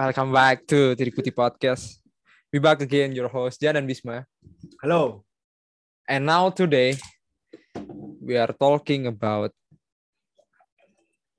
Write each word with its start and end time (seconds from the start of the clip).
Welcome 0.00 0.32
back 0.32 0.64
to 0.72 0.96
Tirikuti 0.96 1.28
Podcast. 1.28 2.00
We 2.48 2.56
back 2.56 2.80
again, 2.80 3.12
your 3.12 3.28
host 3.28 3.60
Jan 3.60 3.76
and 3.76 3.84
Bisma. 3.84 4.24
Halo. 4.80 5.28
And 6.08 6.24
now 6.24 6.48
today 6.48 6.96
we 8.24 8.40
are 8.40 8.48
talking 8.56 9.12
about 9.12 9.52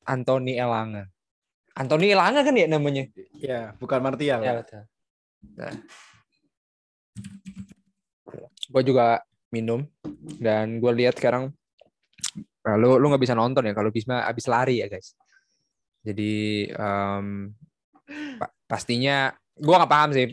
Anthony 0.05 0.61
Elanga. 0.61 1.09
Anthony 1.73 2.13
Elanga 2.13 2.45
kan 2.45 2.53
ya 2.53 2.69
namanya? 2.69 3.09
Ya, 3.33 3.73
bukan 3.81 3.97
Martial. 3.97 4.45
Ya 4.45 4.61
betul. 4.61 4.85
Nah. 5.57 5.73
Gue 8.69 8.81
juga 8.85 9.25
minum 9.49 9.89
dan 10.37 10.77
gue 10.77 10.91
lihat 11.01 11.17
sekarang 11.17 11.49
lu 12.77 13.01
lu 13.01 13.09
nggak 13.09 13.25
bisa 13.25 13.33
nonton 13.33 13.65
ya 13.65 13.73
kalau 13.73 13.89
Bisma 13.89 14.21
abis 14.29 14.45
lari 14.45 14.85
ya 14.85 14.87
guys. 14.87 15.17
Jadi 16.05 16.69
um, 16.77 17.49
pa 18.39 18.47
pastinya 18.67 19.31
gue 19.57 19.75
nggak 19.75 19.91
paham 19.91 20.09
sih 20.15 20.27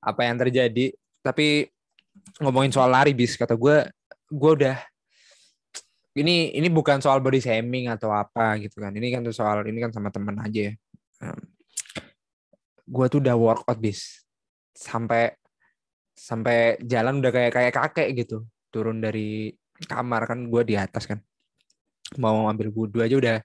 apa 0.00 0.20
yang 0.24 0.36
terjadi. 0.40 0.94
Tapi 1.20 1.68
ngomongin 2.40 2.72
soal 2.72 2.88
lari 2.88 3.12
bis 3.12 3.36
kata 3.36 3.54
gue, 3.54 3.84
gue 4.32 4.50
udah 4.64 4.76
ini 6.16 6.56
ini 6.56 6.68
bukan 6.72 6.98
soal 6.98 7.22
body 7.22 7.38
shaming 7.38 7.86
atau 7.92 8.10
apa 8.10 8.56
gitu 8.58 8.80
kan. 8.80 8.90
Ini 8.90 9.06
kan 9.14 9.20
tuh 9.22 9.36
soal 9.36 9.62
ini 9.68 9.78
kan 9.78 9.92
sama 9.92 10.08
temen 10.08 10.36
aja 10.40 10.72
ya. 10.72 10.74
Gue 12.90 13.06
tuh 13.06 13.22
udah 13.22 13.36
workout 13.36 13.78
bis 13.78 14.24
sampai 14.74 15.36
sampai 16.16 16.76
jalan 16.84 17.20
udah 17.24 17.32
kayak 17.32 17.52
kayak 17.52 17.72
kakek 17.72 18.08
gitu 18.24 18.44
turun 18.68 19.00
dari 19.00 19.52
kamar 19.88 20.28
kan 20.28 20.52
gue 20.52 20.62
di 20.68 20.76
atas 20.76 21.08
kan 21.08 21.16
mau 22.20 22.44
ambil 22.50 22.68
wudhu 22.68 23.00
aja 23.00 23.16
udah 23.16 23.36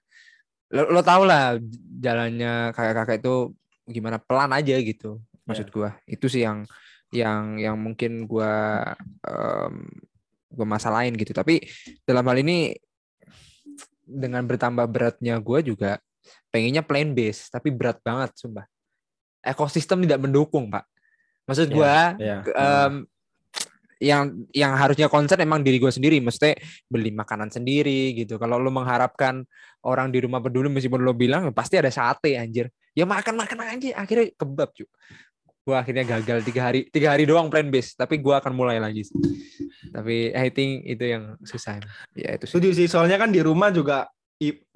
lo, 0.72 0.82
lo 0.94 1.00
tau 1.02 1.22
lah 1.22 1.58
jalannya 2.00 2.74
kakek-kakek 2.74 3.22
itu 3.22 3.54
gimana 3.86 4.18
pelan 4.18 4.50
aja 4.50 4.74
gitu 4.82 5.22
maksud 5.46 5.70
gue 5.70 5.90
itu 6.10 6.26
sih 6.26 6.42
yang 6.42 6.66
yang 7.14 7.56
yang 7.62 7.76
mungkin 7.78 8.26
gue 8.26 8.52
um, 9.22 9.74
gue 10.56 10.66
masalahin 10.66 11.14
gitu. 11.14 11.36
Tapi 11.36 11.62
dalam 12.02 12.24
hal 12.26 12.40
ini 12.40 12.74
dengan 14.06 14.46
bertambah 14.46 14.86
beratnya 14.86 15.38
gue 15.42 15.58
juga 15.66 15.98
pengennya 16.50 16.82
plain 16.82 17.12
base 17.12 17.52
tapi 17.52 17.70
berat 17.70 18.00
banget 18.00 18.34
sumpah. 18.34 18.66
Ekosistem 19.44 20.02
tidak 20.02 20.26
mendukung 20.26 20.72
pak. 20.72 20.88
Maksud 21.46 21.70
gue 21.70 21.94
yeah, 22.18 22.42
yeah. 22.42 22.86
um, 22.90 23.06
yang 24.02 24.46
yang 24.52 24.76
harusnya 24.76 25.08
konsen 25.08 25.40
emang 25.40 25.64
diri 25.64 25.80
gue 25.80 25.92
sendiri. 25.92 26.20
Mesti 26.20 26.56
beli 26.88 27.12
makanan 27.12 27.48
sendiri 27.52 28.12
gitu. 28.14 28.36
Kalau 28.36 28.60
lo 28.60 28.68
mengharapkan 28.72 29.44
orang 29.86 30.12
di 30.12 30.24
rumah 30.24 30.40
peduli 30.40 30.68
meskipun 30.68 31.00
lo 31.00 31.16
bilang 31.16 31.50
pasti 31.56 31.80
ada 31.80 31.88
sate 31.88 32.36
anjir. 32.36 32.68
Ya 32.96 33.04
makan 33.04 33.36
makan 33.36 33.76
aja. 33.76 33.96
Akhirnya 33.96 34.32
kebab 34.36 34.72
cuy 34.76 34.88
gue 35.66 35.74
akhirnya 35.74 36.06
gagal 36.06 36.46
tiga 36.46 36.70
hari 36.70 36.86
tiga 36.94 37.10
hari 37.10 37.26
doang 37.26 37.50
plan 37.50 37.66
base. 37.66 37.98
Tapi 37.98 38.22
gue 38.22 38.34
akan 38.34 38.54
mulai 38.54 38.78
lagi 38.78 39.02
tapi 39.92 40.30
I 40.34 40.48
think 40.50 40.86
itu 40.86 41.04
yang 41.04 41.36
susah 41.42 41.82
ya 42.14 42.36
itu 42.36 42.46
setuju 42.46 42.68
sih. 42.74 42.86
Soalnya 42.86 43.18
kan 43.20 43.30
di 43.30 43.40
rumah 43.42 43.70
juga 43.72 44.06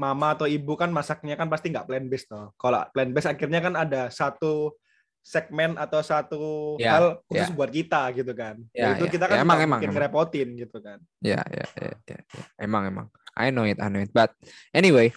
mama 0.00 0.32
atau 0.32 0.48
ibu 0.48 0.72
kan 0.72 0.88
masaknya 0.88 1.36
kan 1.36 1.44
pasti 1.52 1.68
nggak 1.68 1.84
plan 1.84 2.08
base 2.08 2.24
tuh 2.24 2.48
kalau 2.56 2.80
plan 2.96 3.12
base 3.12 3.28
akhirnya 3.28 3.60
kan 3.60 3.76
ada 3.76 4.08
satu 4.08 4.72
segmen 5.20 5.76
atau 5.76 6.00
satu 6.00 6.74
ya, 6.80 6.96
hal 6.96 7.04
khusus 7.28 7.52
ya. 7.52 7.56
buat 7.56 7.70
kita 7.70 8.02
gitu 8.16 8.32
kan. 8.32 8.56
Ya, 8.72 8.96
itu 8.96 9.06
ya. 9.06 9.12
kita 9.12 9.24
kan 9.28 9.36
ya, 9.36 9.42
emang, 9.44 9.58
emang, 9.60 9.80
emang. 9.84 9.94
ngerepotin 9.94 10.48
gitu 10.56 10.78
kan. 10.80 10.98
Ya, 11.20 11.40
ya, 11.46 11.66
ya, 11.76 11.92
ya, 12.08 12.18
ya. 12.24 12.42
Emang 12.56 12.88
emang. 12.88 13.06
I 13.36 13.52
know 13.52 13.68
it, 13.68 13.78
I 13.78 13.88
know 13.92 14.02
it. 14.02 14.10
But 14.10 14.34
anyway, 14.72 15.12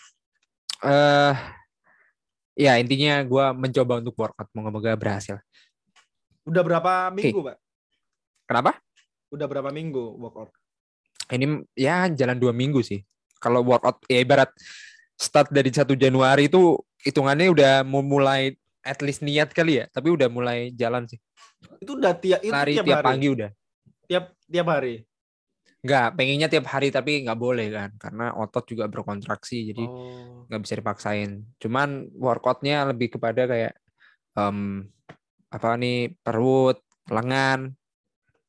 eh 0.84 0.88
uh, 0.92 1.34
ya 2.54 2.78
intinya 2.78 3.24
gue 3.26 3.46
mencoba 3.58 4.04
untuk 4.04 4.14
workout, 4.14 4.48
moga-moga 4.54 4.94
berhasil. 5.00 5.40
Udah 6.44 6.62
berapa 6.62 7.10
minggu, 7.10 7.40
okay. 7.40 7.48
Pak? 7.56 7.58
Kenapa? 8.46 8.72
Udah 9.32 9.48
berapa 9.48 9.70
minggu 9.72 10.20
workout? 10.20 10.52
Ini 11.32 11.64
ya 11.74 12.12
jalan 12.12 12.38
dua 12.38 12.52
minggu 12.52 12.84
sih. 12.84 13.02
Kalau 13.40 13.64
workout 13.64 14.04
ya 14.12 14.22
ibarat 14.22 14.52
start 15.18 15.50
dari 15.50 15.72
satu 15.72 15.96
Januari 15.96 16.52
itu 16.52 16.76
hitungannya 17.04 17.48
udah 17.52 17.74
mau 17.88 18.04
mulai 18.04 18.56
at 18.84 19.00
least 19.00 19.24
niat 19.24 19.50
kali 19.56 19.80
ya, 19.80 19.86
tapi 19.90 20.12
udah 20.12 20.28
mulai 20.28 20.76
jalan 20.76 21.08
sih. 21.08 21.18
Itu 21.80 21.96
udah 21.96 22.14
tiap 22.20 22.44
itu 22.44 22.52
Lari 22.52 22.76
tiap, 22.76 22.86
tiap 22.86 23.00
hari. 23.00 23.08
pagi 23.08 23.28
udah. 23.32 23.50
Tiap 24.12 24.26
tiap 24.52 24.68
hari. 24.68 24.96
Enggak, 25.84 26.08
pengennya 26.16 26.48
tiap 26.48 26.66
hari 26.68 26.88
tapi 26.92 27.24
nggak 27.28 27.40
boleh 27.40 27.68
kan, 27.72 27.90
karena 28.00 28.36
otot 28.36 28.64
juga 28.68 28.88
berkontraksi, 28.88 29.72
jadi 29.72 29.84
oh. 29.84 30.48
nggak 30.48 30.60
oh. 30.60 30.64
bisa 30.64 30.76
dipaksain. 30.80 31.32
Cuman 31.60 32.08
workoutnya 32.16 32.88
lebih 32.88 33.16
kepada 33.20 33.48
kayak 33.48 33.74
um, 34.36 34.88
apa 35.52 35.76
nih 35.76 36.16
perut, 36.24 36.80
lengan, 37.12 37.76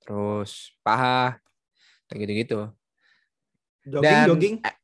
terus 0.03 0.75
paha, 0.87 1.39
kayak 2.07 2.19
gitu-gitu. 2.27 2.61
Jogging, 3.85 4.03
Dan, 4.07 4.27
jogging. 4.31 4.55
Eh, 4.63 4.75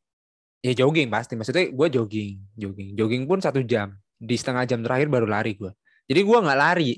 ya 0.67 0.73
jogging 0.75 1.09
pasti. 1.11 1.35
Maksudnya 1.39 1.71
gue 1.71 1.87
jogging, 1.87 2.35
jogging, 2.59 2.89
jogging 2.99 3.23
pun 3.31 3.39
satu 3.39 3.63
jam 3.63 3.95
di 4.21 4.37
setengah 4.37 4.69
jam 4.69 4.85
terakhir 4.85 5.09
baru 5.09 5.25
lari 5.25 5.57
gue. 5.57 5.73
Jadi 6.05 6.21
gue 6.21 6.39
nggak 6.45 6.61
lari. 6.61 6.93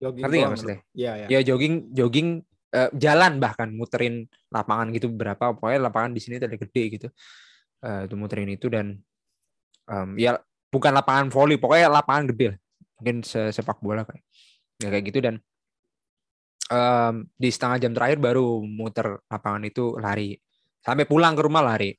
Jogging 0.00 0.22
Ngerti 0.24 0.36
nggak 0.40 0.52
maksudnya? 0.52 0.78
Iya, 0.96 1.12
iya. 1.20 1.26
Ya 1.28 1.40
jogging, 1.44 1.74
jogging 1.92 2.28
uh, 2.72 2.90
jalan 2.96 3.32
bahkan 3.36 3.68
muterin 3.76 4.24
lapangan 4.48 4.88
gitu 4.96 5.12
berapa. 5.12 5.52
Pokoknya 5.52 5.92
lapangan 5.92 6.16
di 6.16 6.20
sini 6.24 6.40
ada 6.40 6.48
gede 6.48 6.84
gitu. 6.96 7.08
Uh, 7.84 8.08
itu 8.08 8.14
muterin 8.16 8.48
itu 8.48 8.72
dan 8.72 8.96
um, 9.92 10.16
ya 10.16 10.40
bukan 10.72 10.96
lapangan 10.96 11.28
volley, 11.28 11.60
pokoknya 11.60 11.92
lapangan 11.92 12.32
gede 12.32 12.56
lah. 12.56 12.58
Mungkin 12.96 13.16
sepak 13.28 13.84
bola 13.84 14.08
kayak 14.08 14.24
ya 14.80 14.88
kayak 14.92 15.04
gitu 15.08 15.18
dan 15.24 15.40
um, 16.70 17.24
di 17.36 17.48
setengah 17.48 17.78
jam 17.80 17.92
terakhir 17.96 18.18
baru 18.20 18.60
muter 18.64 19.20
lapangan 19.28 19.62
itu 19.64 19.96
lari 19.96 20.36
sampai 20.84 21.08
pulang 21.08 21.32
ke 21.32 21.42
rumah 21.42 21.64
lari 21.64 21.96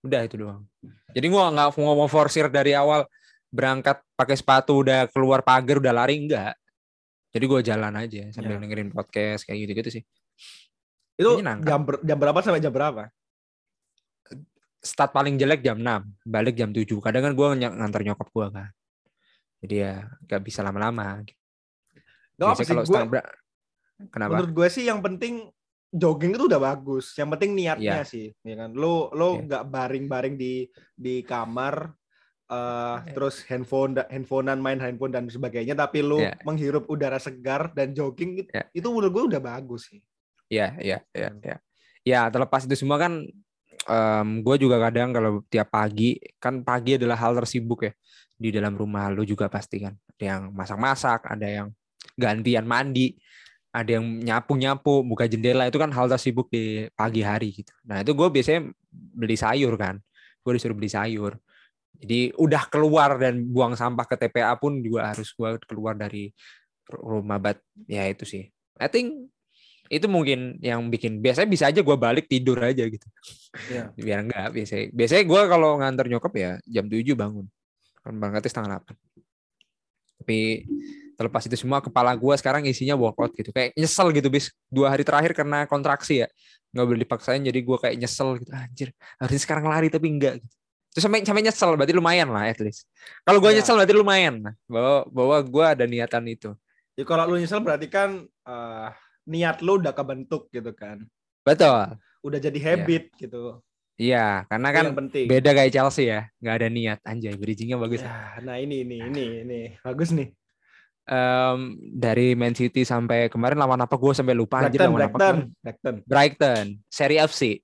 udah 0.00 0.20
itu 0.24 0.36
doang 0.40 0.64
jadi 1.12 1.26
gua 1.28 1.52
nggak 1.52 1.76
mau 1.76 2.08
forsir 2.08 2.48
dari 2.48 2.72
awal 2.72 3.04
berangkat 3.50 3.98
pakai 4.14 4.38
sepatu 4.38 4.86
udah 4.86 5.10
keluar 5.10 5.42
pagar 5.42 5.82
udah 5.82 5.92
lari 5.92 6.22
enggak. 6.22 6.54
Jadi 7.30 7.44
gue 7.46 7.60
jalan 7.62 7.94
aja 7.94 8.22
sambil 8.34 8.58
ya. 8.58 8.62
dengerin 8.66 8.90
podcast 8.90 9.46
kayak 9.46 9.58
gitu 9.66 9.72
gitu 9.82 9.90
sih. 10.00 10.02
Itu 11.18 11.38
jam 11.42 11.82
ber, 11.84 12.02
jam 12.02 12.16
berapa 12.18 12.38
sampai 12.42 12.62
jam 12.62 12.72
berapa? 12.74 13.10
Start 14.80 15.12
paling 15.12 15.36
jelek 15.36 15.60
jam 15.60 15.76
6 15.76 16.24
balik 16.24 16.56
jam 16.56 16.72
7 16.72 16.88
kadang 17.04 17.22
kan 17.28 17.32
gue 17.36 17.46
ng 17.58 17.74
ngantar 17.76 18.02
nyokap 18.06 18.28
gue 18.32 18.46
kan. 18.50 18.70
Jadi 19.60 19.74
ya 19.76 20.08
gak 20.24 20.42
bisa 20.42 20.64
lama-lama. 20.64 21.20
Gak 22.40 22.48
apa 22.48 22.62
sih 22.64 22.72
kalau 22.72 22.82
gua, 22.88 23.20
kenapa? 24.08 24.32
menurut 24.40 24.52
gue 24.56 24.68
sih 24.72 24.88
yang 24.88 25.04
penting 25.04 25.52
jogging 25.92 26.32
itu 26.34 26.48
udah 26.48 26.62
bagus. 26.62 27.12
Yang 27.14 27.28
penting 27.36 27.50
niatnya 27.52 28.00
yeah. 28.00 28.06
sih 28.06 28.32
ya 28.40 28.56
kan? 28.56 28.70
Lo 28.72 29.12
lo 29.12 29.36
yeah. 29.36 29.44
nggak 29.46 29.64
baring-baring 29.68 30.34
di 30.40 30.64
di 30.96 31.20
kamar 31.20 31.92
uh, 32.50 32.96
terus 33.14 33.46
handphone 33.46 33.96
handphonean 34.10 34.58
main 34.58 34.82
handphone 34.82 35.14
dan 35.14 35.30
sebagainya 35.30 35.78
tapi 35.78 36.02
lu 36.02 36.18
yeah. 36.18 36.34
menghirup 36.42 36.84
udara 36.90 37.16
segar 37.22 37.70
dan 37.72 37.94
jogging 37.94 38.44
yeah. 38.50 38.66
itu 38.74 38.90
menurut 38.90 39.10
gue 39.14 39.24
udah 39.34 39.40
bagus 39.40 39.88
sih. 39.88 40.02
Iya, 40.50 40.74
iya, 40.82 40.98
iya, 41.14 41.30
iya. 41.46 41.56
Ya, 42.02 42.20
terlepas 42.26 42.66
itu 42.66 42.74
semua 42.74 42.98
kan 42.98 43.22
um, 43.86 44.28
gue 44.42 44.56
juga 44.58 44.82
kadang 44.82 45.14
kalau 45.14 45.46
tiap 45.46 45.70
pagi 45.70 46.18
kan 46.42 46.66
pagi 46.66 46.98
adalah 46.98 47.14
hal 47.14 47.38
tersibuk 47.38 47.86
ya 47.86 47.94
di 48.34 48.50
dalam 48.50 48.74
rumah 48.74 49.06
lu 49.14 49.22
juga 49.22 49.46
pasti 49.46 49.78
kan. 49.78 49.94
Ada 50.18 50.24
yang 50.26 50.42
masak-masak, 50.50 51.22
ada 51.30 51.46
yang 51.46 51.68
gantian 52.18 52.66
mandi, 52.66 53.14
ada 53.70 54.00
yang 54.00 54.04
nyapu-nyapu, 54.26 55.06
buka 55.06 55.30
jendela 55.30 55.70
itu 55.70 55.78
kan 55.78 55.94
hal 55.94 56.10
tersibuk 56.10 56.50
di 56.50 56.90
pagi 56.98 57.22
hari 57.22 57.62
gitu. 57.62 57.70
Nah, 57.86 58.02
itu 58.02 58.10
gue 58.10 58.28
biasanya 58.28 58.74
beli 58.90 59.38
sayur 59.38 59.78
kan. 59.78 60.02
Gue 60.42 60.58
disuruh 60.58 60.74
beli 60.74 60.90
sayur 60.90 61.38
jadi 61.98 62.32
udah 62.38 62.62
keluar 62.70 63.18
dan 63.18 63.44
buang 63.44 63.74
sampah 63.74 64.06
ke 64.06 64.16
TPA 64.16 64.54
pun 64.56 64.80
juga 64.80 65.10
harus 65.10 65.34
gua 65.34 65.58
keluar 65.66 65.98
dari 65.98 66.30
rumah 66.90 67.38
bat 67.38 67.58
ya 67.86 68.06
itu 68.08 68.24
sih. 68.26 68.48
I 68.80 68.88
think 68.88 69.30
itu 69.90 70.06
mungkin 70.06 70.62
yang 70.62 70.86
bikin 70.86 71.18
biasanya 71.18 71.48
bisa 71.50 71.64
aja 71.66 71.82
gue 71.82 71.96
balik 71.98 72.30
tidur 72.30 72.62
aja 72.62 72.86
gitu. 72.86 73.06
Yeah. 73.66 73.90
Biar 74.06 74.22
enggak 74.22 74.54
biasanya. 74.54 74.86
Biasanya 74.94 75.24
gue 75.26 75.40
kalau 75.50 75.70
nganter 75.82 76.06
nyokap 76.06 76.32
ya 76.38 76.50
jam 76.62 76.86
7 76.86 77.02
bangun. 77.18 77.46
Kan 78.06 78.14
berangkatnya 78.22 78.50
setengah 78.54 78.70
8. 78.86 78.94
Tapi 80.22 80.38
terlepas 81.18 81.42
itu 81.50 81.56
semua 81.58 81.82
kepala 81.82 82.14
gue 82.14 82.34
sekarang 82.38 82.62
isinya 82.70 82.94
workout 82.94 83.34
gitu. 83.34 83.50
Kayak 83.50 83.74
nyesel 83.74 84.14
gitu 84.14 84.30
bis 84.30 84.54
dua 84.70 84.94
hari 84.94 85.02
terakhir 85.02 85.34
karena 85.34 85.66
kontraksi 85.66 86.22
ya. 86.22 86.28
Nggak 86.70 86.86
boleh 86.86 87.00
dipaksain 87.02 87.42
jadi 87.42 87.58
gue 87.58 87.76
kayak 87.82 87.96
nyesel 87.98 88.38
gitu. 88.38 88.50
Anjir 88.54 88.88
harusnya 89.18 89.42
sekarang 89.42 89.66
lari 89.66 89.90
tapi 89.90 90.06
enggak 90.06 90.38
gitu. 90.38 90.56
Terus 90.90 91.02
sampai 91.06 91.22
sampai 91.22 91.42
nyesel 91.46 91.78
berarti 91.78 91.94
lumayan 91.94 92.28
lah 92.34 92.50
at 92.50 92.58
least. 92.58 92.86
Kalau 93.22 93.38
gue 93.38 93.50
ya. 93.54 93.62
nyesel 93.62 93.78
berarti 93.78 93.94
lumayan 93.94 94.34
lah 94.42 94.54
bahwa 94.66 94.96
bahwa 95.06 95.36
gue 95.46 95.64
ada 95.64 95.84
niatan 95.86 96.24
itu. 96.26 96.50
Ya 96.98 97.06
kalau 97.06 97.30
lu 97.30 97.38
nyesel 97.38 97.62
berarti 97.62 97.86
kan 97.86 98.26
uh, 98.42 98.90
niat 99.30 99.62
lu 99.62 99.78
udah 99.78 99.94
kebentuk 99.94 100.50
gitu 100.50 100.74
kan. 100.74 101.06
Betul. 101.46 101.94
Udah 102.26 102.38
jadi 102.42 102.58
habit 102.58 103.14
ya. 103.14 103.18
gitu. 103.26 103.62
Iya, 104.00 104.48
karena 104.48 104.68
kan 104.72 104.84
beda 105.28 105.50
kayak 105.52 105.72
Chelsea 105.76 106.08
ya, 106.08 106.24
nggak 106.40 106.56
ada 106.56 106.68
niat. 106.72 106.98
Anjay, 107.04 107.36
bridgingnya 107.36 107.76
bagus. 107.76 108.00
Ya, 108.00 108.40
nah 108.40 108.56
ini 108.56 108.80
ini 108.80 108.96
ini 108.96 109.24
ini 109.44 109.60
bagus 109.84 110.08
nih. 110.16 110.32
Um, 111.04 111.76
dari 112.00 112.32
Man 112.32 112.56
City 112.56 112.80
sampai 112.88 113.28
kemarin 113.28 113.60
lawan 113.60 113.76
apa 113.76 113.92
gue 114.00 114.12
sampai 114.16 114.32
lupa 114.32 114.64
Brighton, 114.64 114.88
lawan 114.88 114.96
Brighton, 114.96 115.12
apa 115.12 115.28
Brighton. 115.60 115.94
Brighton, 116.08 116.66
seri 116.88 117.20
FC. 117.20 117.60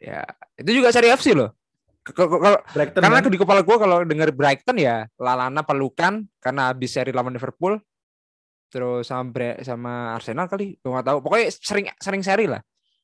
Ya, 0.00 0.24
itu 0.56 0.70
juga 0.72 0.88
seri 0.88 1.12
FC 1.12 1.36
loh. 1.36 1.52
Kalau 2.02 2.58
karena 2.74 3.22
kan? 3.22 3.30
di 3.30 3.38
kepala 3.38 3.62
gue 3.62 3.76
kalau 3.78 4.02
denger 4.02 4.34
Brighton 4.34 4.74
ya 4.74 5.06
Lalana 5.14 5.62
pelukan 5.62 6.26
karena 6.42 6.74
habis 6.74 6.90
seri 6.90 7.14
lawan 7.14 7.30
Liverpool 7.30 7.78
terus 8.74 9.06
sama 9.06 9.30
sama 9.62 10.18
Arsenal 10.18 10.50
kali 10.50 10.74
gue 10.82 10.90
nggak 10.90 11.06
tahu 11.06 11.18
pokoknya 11.22 11.46
sering 11.54 11.86
sering 12.02 12.26
seri 12.26 12.50
lah 12.50 12.58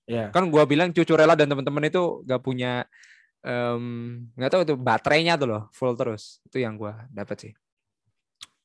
Yeah. 0.09 0.33
Kan 0.33 0.49
gua 0.49 0.65
bilang 0.65 0.89
cucu 0.89 1.12
rela 1.12 1.37
dan 1.37 1.53
teman-teman 1.53 1.85
itu 1.93 2.25
gak 2.25 2.41
punya 2.41 2.89
nggak 4.35 4.49
um, 4.50 4.53
tahu 4.53 4.62
itu 4.67 4.75
baterainya 4.75 5.37
tuh 5.37 5.47
loh 5.53 5.62
full 5.77 5.93
terus. 5.95 6.41
Itu 6.49 6.65
yang 6.65 6.81
gua 6.81 7.05
dapat 7.12 7.37
sih. 7.37 7.53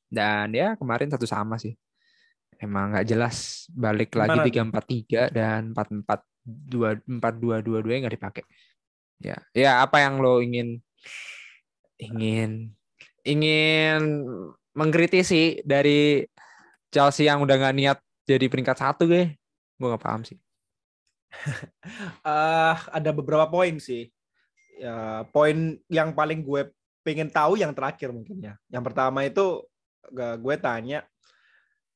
Dan 0.08 0.56
ya 0.56 0.72
kemarin 0.80 1.12
satu 1.12 1.28
sama 1.28 1.60
sih. 1.60 1.76
Emang 2.56 2.96
nggak 2.96 3.06
jelas 3.06 3.68
balik 3.68 4.16
Gimana 4.16 4.40
lagi 4.40 4.48
tiga 4.48 4.60
empat 4.64 4.84
tiga 4.88 5.22
dan 5.28 5.76
empat 5.76 5.88
empat 5.92 6.20
dua 6.42 6.96
empat 7.04 7.34
dua 7.36 7.56
dua 7.60 7.78
dua 7.84 7.92
nggak 7.92 8.16
dipakai. 8.16 8.44
Ya, 9.22 9.38
ya 9.54 9.82
apa 9.82 10.02
yang 10.02 10.20
lo 10.20 10.42
ingin 10.42 10.82
ingin 11.96 12.74
ingin 13.22 14.00
mengkritisi 14.74 15.62
dari 15.62 16.26
Chelsea 16.90 17.30
yang 17.30 17.40
udah 17.42 17.56
nggak 17.56 17.76
niat 17.78 17.98
jadi 18.26 18.46
peringkat 18.50 18.76
satu 18.76 19.06
gue, 19.06 19.32
gue 19.78 19.88
nggak 19.88 20.02
paham 20.02 20.26
sih 20.26 20.38
uh, 22.24 22.76
ada 22.98 23.10
beberapa 23.10 23.46
poin 23.48 23.76
sih. 23.78 24.10
Ya, 24.74 25.22
poin 25.30 25.78
yang 25.86 26.10
paling 26.10 26.42
gue 26.42 26.70
pengen 27.06 27.30
tahu 27.30 27.60
yang 27.60 27.70
terakhir 27.74 28.10
mungkin 28.10 28.42
ya. 28.42 28.54
Yang 28.70 28.84
pertama 28.90 29.22
itu 29.26 29.62
gue 30.14 30.56
tanya, 30.60 31.00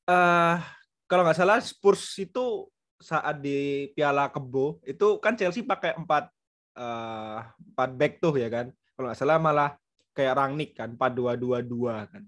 uh, 0.09 0.57
kalau 1.05 1.21
nggak 1.21 1.37
salah 1.37 1.61
Spurs 1.61 2.17
itu 2.17 2.67
saat 2.99 3.39
di 3.39 3.87
Piala 3.95 4.27
Kebo 4.27 4.81
itu 4.83 5.21
kan 5.23 5.37
Chelsea 5.37 5.63
pakai 5.63 5.95
empat 5.95 6.27
uh, 6.75 7.39
empat 7.73 7.89
back 7.95 8.13
tuh 8.21 8.35
ya 8.37 8.49
kan. 8.51 8.67
Kalau 8.93 9.07
nggak 9.09 9.19
salah 9.19 9.39
malah 9.39 9.69
kayak 10.11 10.35
Rangnick 10.35 10.71
kan 10.75 10.93
empat 10.93 11.11
dua 11.15 11.33
dua 11.39 11.63
dua 11.63 12.05
kan. 12.11 12.23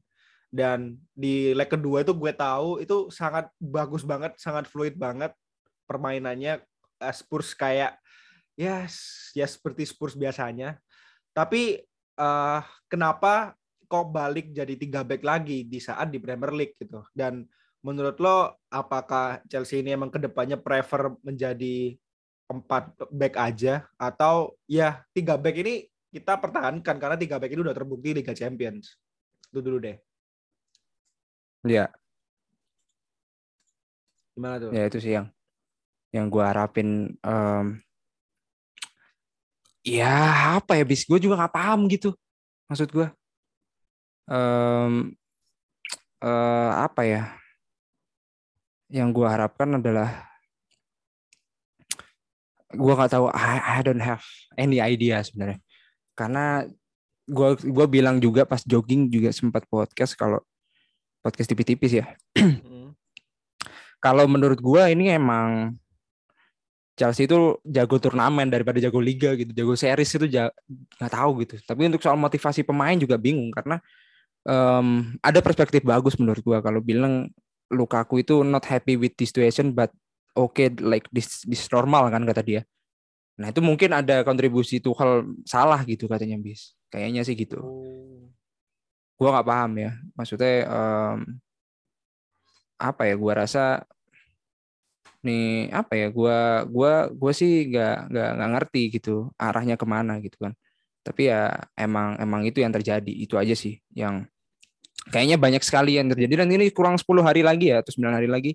Dan 0.51 0.99
di 1.15 1.55
leg 1.55 1.71
kedua 1.71 2.03
itu 2.03 2.11
gue 2.11 2.33
tahu 2.35 2.83
itu 2.83 3.07
sangat 3.07 3.47
bagus 3.55 4.03
banget, 4.03 4.35
sangat 4.35 4.67
fluid 4.67 4.99
banget 4.99 5.31
permainannya 5.87 6.59
uh, 6.99 7.13
Spurs 7.15 7.55
kayak 7.55 7.95
ya 8.59 8.87
ya 9.35 9.47
seperti 9.47 9.87
Spurs 9.87 10.15
biasanya. 10.15 10.79
Tapi 11.31 11.79
uh, 12.19 12.61
kenapa 12.91 13.55
kok 13.87 14.11
balik 14.11 14.55
jadi 14.55 14.75
tiga 14.79 15.03
back 15.03 15.23
lagi 15.23 15.67
di 15.67 15.79
saat 15.79 16.11
di 16.11 16.19
Premier 16.19 16.51
League 16.55 16.75
gitu? 16.79 17.03
Dan 17.11 17.43
menurut 17.81 18.15
lo 18.21 18.61
apakah 18.69 19.41
Chelsea 19.49 19.81
ini 19.81 19.95
emang 19.95 20.13
ke 20.13 20.19
depannya 20.21 20.55
prefer 20.55 21.11
menjadi 21.25 21.97
empat 22.51 22.99
back 23.07 23.39
aja 23.39 23.87
atau 23.95 24.59
ya 24.67 25.01
tiga 25.15 25.39
back 25.39 25.55
ini 25.63 25.87
kita 26.11 26.35
pertahankan 26.35 26.99
karena 26.99 27.15
tiga 27.15 27.39
back 27.39 27.55
ini 27.55 27.63
udah 27.63 27.75
terbukti 27.75 28.11
Liga 28.11 28.35
Champions. 28.35 28.99
Itu 29.47 29.63
dulu 29.63 29.79
deh. 29.79 29.95
Iya. 31.63 31.87
Gimana 34.35 34.55
tuh? 34.59 34.69
Ya 34.75 34.83
itu 34.91 34.99
sih 34.99 35.15
yang 35.15 35.31
yang 36.11 36.27
gue 36.27 36.43
harapin 36.43 37.15
um, 37.23 37.79
ya 39.81 40.13
apa 40.59 40.77
ya 40.77 40.83
bis 40.83 41.07
gue 41.07 41.17
juga 41.17 41.39
nggak 41.41 41.55
paham 41.55 41.89
gitu 41.89 42.13
maksud 42.69 42.91
gue 42.91 43.07
um, 44.29 45.15
uh, 46.21 46.71
apa 46.85 47.01
ya 47.07 47.23
yang 48.91 49.15
gue 49.15 49.23
harapkan 49.23 49.79
adalah 49.79 50.30
gue 52.73 52.93
nggak 52.93 53.11
tahu. 53.11 53.25
I, 53.31 53.79
I 53.79 53.85
don't 53.85 54.01
have 54.01 54.23
any 54.55 54.81
idea 54.83 55.21
sebenarnya. 55.21 55.59
Karena 56.15 56.67
gue 57.27 57.49
gue 57.63 57.85
bilang 57.87 58.19
juga 58.19 58.43
pas 58.43 58.59
jogging 58.65 59.07
juga 59.07 59.31
sempat 59.31 59.63
podcast 59.71 60.17
kalau 60.19 60.41
podcast 61.21 61.47
tipis-tipis 61.51 62.01
ya. 62.01 62.05
Hmm. 62.71 62.97
kalau 64.01 64.25
menurut 64.25 64.57
gue 64.57 64.83
ini 64.89 65.13
emang 65.13 65.77
Chelsea 66.97 67.25
itu 67.25 67.57
jago 67.65 67.97
turnamen 67.97 68.49
daripada 68.49 68.77
jago 68.77 69.01
liga 69.01 69.33
gitu, 69.33 69.49
jago 69.53 69.73
series 69.73 70.11
itu 70.11 70.25
nggak 70.29 71.11
tahu 71.11 71.45
gitu. 71.45 71.55
Tapi 71.63 71.89
untuk 71.89 72.01
soal 72.03 72.17
motivasi 72.19 72.61
pemain 72.61 72.97
juga 72.97 73.15
bingung 73.17 73.49
karena 73.53 73.81
um, 74.45 75.15
ada 75.21 75.39
perspektif 75.41 75.81
bagus 75.81 76.17
menurut 76.19 76.41
gua. 76.45 76.59
Kalau 76.61 76.77
bilang 76.81 77.29
Lukaku 77.71 78.21
itu 78.21 78.43
not 78.43 78.67
happy 78.67 78.99
with 78.99 79.15
this 79.15 79.31
situation 79.31 79.71
but 79.71 79.89
okay 80.35 80.71
like 80.79 81.07
this 81.11 81.43
this 81.47 81.65
normal 81.71 82.07
kan 82.11 82.23
kata 82.23 82.41
dia. 82.43 82.61
Nah 83.39 83.49
itu 83.49 83.59
mungkin 83.63 83.91
ada 83.95 84.21
kontribusi 84.21 84.83
tuh 84.83 84.95
hal 84.97 85.25
salah 85.47 85.81
gitu 85.87 86.05
katanya 86.05 86.37
bis. 86.37 86.75
Kayaknya 86.91 87.21
sih 87.23 87.35
gitu. 87.35 87.59
Oh. 87.59 88.27
Gua 89.17 89.39
nggak 89.39 89.47
paham 89.47 89.71
ya. 89.79 89.91
Maksudnya 90.17 90.67
um, 90.67 91.17
apa 92.81 93.07
ya? 93.07 93.15
Gua 93.15 93.33
rasa 93.45 93.85
nih 95.21 95.69
apa 95.69 95.93
ya 95.93 96.07
gua 96.09 96.65
gua 96.65 97.05
gua 97.13 97.31
sih 97.31 97.69
nggak 97.69 98.09
nggak 98.09 98.29
nggak 98.37 98.49
ngerti 98.57 98.81
gitu 98.97 99.29
arahnya 99.37 99.77
ke 99.77 99.85
mana 99.85 100.17
gitu 100.17 100.33
kan 100.41 100.53
tapi 101.05 101.29
ya 101.29 101.61
emang 101.77 102.17
emang 102.17 102.41
itu 102.45 102.61
yang 102.61 102.73
terjadi 102.73 103.09
itu 103.09 103.37
aja 103.37 103.53
sih 103.53 103.77
yang 103.93 104.25
kayaknya 105.13 105.37
banyak 105.37 105.61
sekali 105.61 105.97
yang 105.97 106.09
terjadi 106.09 106.45
dan 106.45 106.49
ini 106.49 106.69
kurang 106.73 106.97
10 106.97 107.05
hari 107.21 107.41
lagi 107.41 107.73
ya 107.73 107.81
atau 107.81 107.93
9 107.93 108.17
hari 108.17 108.29
lagi 108.29 108.51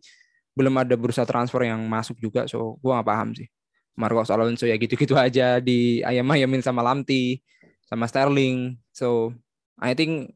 belum 0.57 0.75
ada 0.81 0.97
bursa 0.97 1.29
transfer 1.29 1.69
yang 1.69 1.85
masuk 1.85 2.17
juga 2.19 2.49
so 2.49 2.81
gua 2.81 3.01
nggak 3.01 3.09
paham 3.13 3.29
sih 3.37 3.49
Marcos 3.97 4.33
Alonso 4.33 4.65
ya 4.65 4.81
gitu-gitu 4.81 5.15
aja 5.27 5.61
di 5.61 6.01
ayam-ayamin 6.01 6.65
sama 6.65 6.81
Lamti 6.81 7.39
sama 7.85 8.09
Sterling 8.09 8.81
so 8.91 9.37
I 9.77 9.93
think 9.93 10.33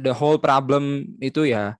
the 0.00 0.16
whole 0.16 0.40
problem 0.40 1.14
itu 1.20 1.44
ya 1.44 1.76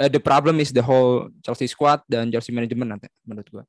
uh, 0.00 0.08
the 0.08 0.22
problem 0.22 0.56
is 0.64 0.72
the 0.72 0.80
whole 0.80 1.28
Chelsea 1.44 1.68
squad 1.68 2.00
dan 2.08 2.32
Chelsea 2.32 2.56
management 2.56 2.96
nanti 2.96 3.08
menurut 3.28 3.48
gua. 3.52 3.64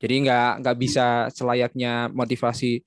Jadi 0.00 0.28
nggak 0.28 0.64
nggak 0.64 0.76
bisa 0.76 1.28
selayaknya 1.32 2.08
motivasi 2.12 2.80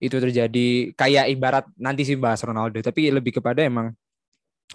itu 0.00 0.16
terjadi 0.20 0.92
kayak 0.96 1.32
ibarat 1.32 1.64
nanti 1.80 2.04
sih 2.04 2.16
bahas 2.20 2.44
Ronaldo, 2.44 2.80
tapi 2.84 3.08
lebih 3.08 3.40
kepada 3.40 3.64
emang 3.64 3.92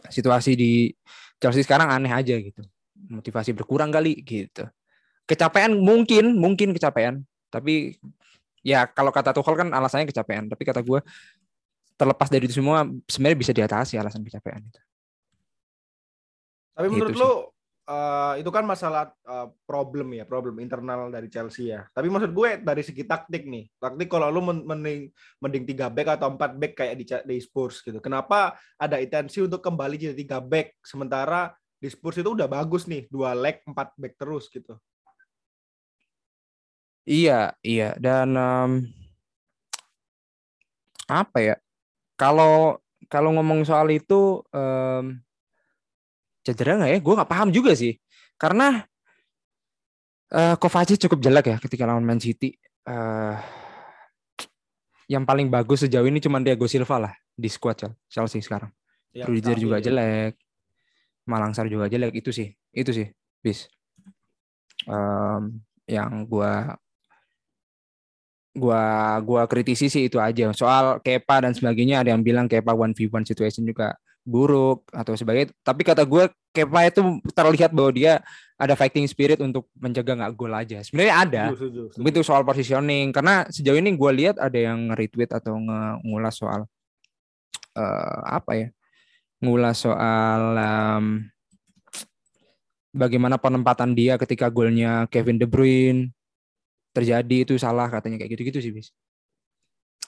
situasi 0.10 0.54
di 0.58 0.94
Chelsea 1.38 1.66
sekarang 1.66 1.90
aneh 1.90 2.14
aja 2.14 2.38
gitu. 2.38 2.62
Motivasi 3.10 3.54
berkurang 3.58 3.90
kali 3.90 4.22
gitu. 4.22 4.70
Kecapean 5.30 5.78
mungkin, 5.78 6.34
mungkin 6.42 6.74
kecapean, 6.74 7.22
tapi 7.54 8.02
ya 8.66 8.90
kalau 8.90 9.14
kata 9.14 9.30
Tuchel 9.30 9.54
kan 9.62 9.70
alasannya 9.70 10.10
kecapean, 10.10 10.50
tapi 10.50 10.66
kata 10.66 10.82
gue 10.82 11.06
terlepas 11.94 12.34
dari 12.34 12.50
itu 12.50 12.58
semua 12.58 12.88
sebenarnya 13.06 13.38
bisa 13.38 13.54
diatasi 13.54 14.02
alasan 14.02 14.26
kecapean 14.26 14.66
itu. 14.66 14.82
Tapi 16.74 16.88
menurut 16.90 17.14
gitu 17.14 17.22
lo 17.22 17.32
uh, 17.92 18.34
itu 18.40 18.48
kan 18.50 18.64
masalah 18.64 19.12
uh, 19.28 19.52
problem 19.68 20.16
ya, 20.16 20.24
problem 20.24 20.64
internal 20.64 21.12
dari 21.12 21.28
Chelsea 21.28 21.76
ya. 21.76 21.86
Tapi 21.92 22.08
maksud 22.08 22.32
gue 22.32 22.50
dari 22.64 22.82
segi 22.88 23.04
taktik 23.04 23.46
nih, 23.46 23.68
taktik 23.78 24.08
kalau 24.08 24.32
lu 24.32 24.42
mending 24.42 25.12
mending 25.44 25.64
tiga 25.68 25.92
back 25.92 26.16
atau 26.16 26.34
empat 26.34 26.56
back 26.56 26.74
kayak 26.74 26.96
di, 26.98 27.06
di 27.06 27.38
Spurs 27.38 27.84
gitu. 27.84 28.00
Kenapa 28.00 28.56
ada 28.80 28.98
intensi 28.98 29.44
untuk 29.44 29.60
kembali 29.60 30.00
jadi 30.00 30.16
tiga 30.16 30.40
back 30.40 30.80
sementara 30.82 31.52
di 31.78 31.92
Spurs 31.92 32.18
itu 32.18 32.32
udah 32.32 32.48
bagus 32.48 32.88
nih 32.88 33.12
dua 33.12 33.36
leg 33.36 33.60
empat 33.68 33.92
back 34.00 34.16
terus 34.16 34.48
gitu. 34.48 34.80
Iya, 37.08 37.56
iya 37.64 37.96
dan 38.00 38.36
um, 38.36 38.72
apa 41.10 41.38
ya? 41.42 41.56
Kalau 42.20 42.78
kalau 43.10 43.34
ngomong 43.34 43.66
soal 43.66 43.90
itu 43.90 44.44
um, 44.54 45.18
cedera 46.46 46.78
nggak 46.78 46.92
ya? 46.94 47.00
Gue 47.02 47.14
nggak 47.18 47.32
paham 47.32 47.50
juga 47.50 47.74
sih. 47.74 47.98
Karena 48.38 48.84
uh, 50.34 50.56
Kovacic 50.62 51.02
cukup 51.02 51.20
jelek 51.20 51.46
ya 51.50 51.58
ketika 51.58 51.90
lawan 51.90 52.06
Man 52.06 52.22
City. 52.22 52.54
Uh, 52.86 53.38
yang 55.10 55.26
paling 55.26 55.50
bagus 55.50 55.82
sejauh 55.86 56.06
ini 56.06 56.22
cuma 56.22 56.38
Diego 56.38 56.70
Silva 56.70 57.10
lah 57.10 57.14
di 57.34 57.50
squad 57.50 57.82
Chelsea 58.06 58.46
sekarang. 58.46 58.70
Ya, 59.10 59.26
Rudiger 59.26 59.58
juga 59.58 59.82
ya. 59.82 59.90
jelek. 59.90 60.38
Malangsar 61.26 61.66
juga 61.66 61.90
jelek 61.90 62.22
itu 62.22 62.30
sih. 62.30 62.54
Itu 62.70 62.94
sih, 62.94 63.10
bis. 63.42 63.66
Um, 64.86 65.66
yang 65.90 66.30
gua 66.30 66.78
gua 68.56 69.18
gua 69.22 69.44
kritisi 69.46 69.90
sih 69.90 70.10
itu 70.10 70.18
aja. 70.18 70.50
Soal 70.54 71.02
Kepa 71.02 71.46
dan 71.46 71.54
sebagainya 71.54 72.02
ada 72.02 72.14
yang 72.14 72.22
bilang 72.24 72.50
Kepa 72.50 72.74
one 72.74 72.94
v 72.98 73.10
one 73.10 73.26
situation 73.26 73.66
juga 73.66 73.98
buruk 74.30 74.86
atau 74.94 75.18
sebagainya. 75.18 75.50
Tapi 75.66 75.82
kata 75.82 76.06
gue 76.06 76.30
Kepa 76.54 76.86
itu 76.86 77.02
terlihat 77.34 77.74
bahwa 77.74 77.90
dia 77.94 78.22
ada 78.60 78.78
fighting 78.78 79.06
spirit 79.10 79.42
untuk 79.42 79.66
menjaga 79.74 80.14
nggak 80.14 80.34
gol 80.38 80.54
aja. 80.54 80.82
Sebenarnya 80.86 81.16
ada. 81.16 81.44
Tapi 81.94 82.08
itu 82.14 82.22
soal 82.22 82.46
positioning. 82.46 83.10
Karena 83.10 83.46
sejauh 83.50 83.78
ini 83.78 83.94
gue 83.98 84.12
lihat 84.14 84.38
ada 84.38 84.58
yang 84.58 84.94
retweet 84.94 85.34
atau 85.34 85.58
ngulas 86.06 86.38
soal 86.38 86.70
uh, 87.74 88.20
apa 88.28 88.52
ya? 88.54 88.68
Ngulas 89.40 89.78
soal 89.82 90.42
um, 90.60 91.06
bagaimana 92.92 93.40
penempatan 93.40 93.96
dia 93.96 94.20
ketika 94.20 94.52
golnya 94.52 95.08
Kevin 95.08 95.40
De 95.40 95.48
Bruyne 95.48 96.12
terjadi 97.00 97.38
itu 97.48 97.56
salah 97.56 97.88
katanya 97.88 98.20
kayak 98.20 98.36
gitu-gitu 98.38 98.60
sih 98.60 98.72
bis. 98.76 98.92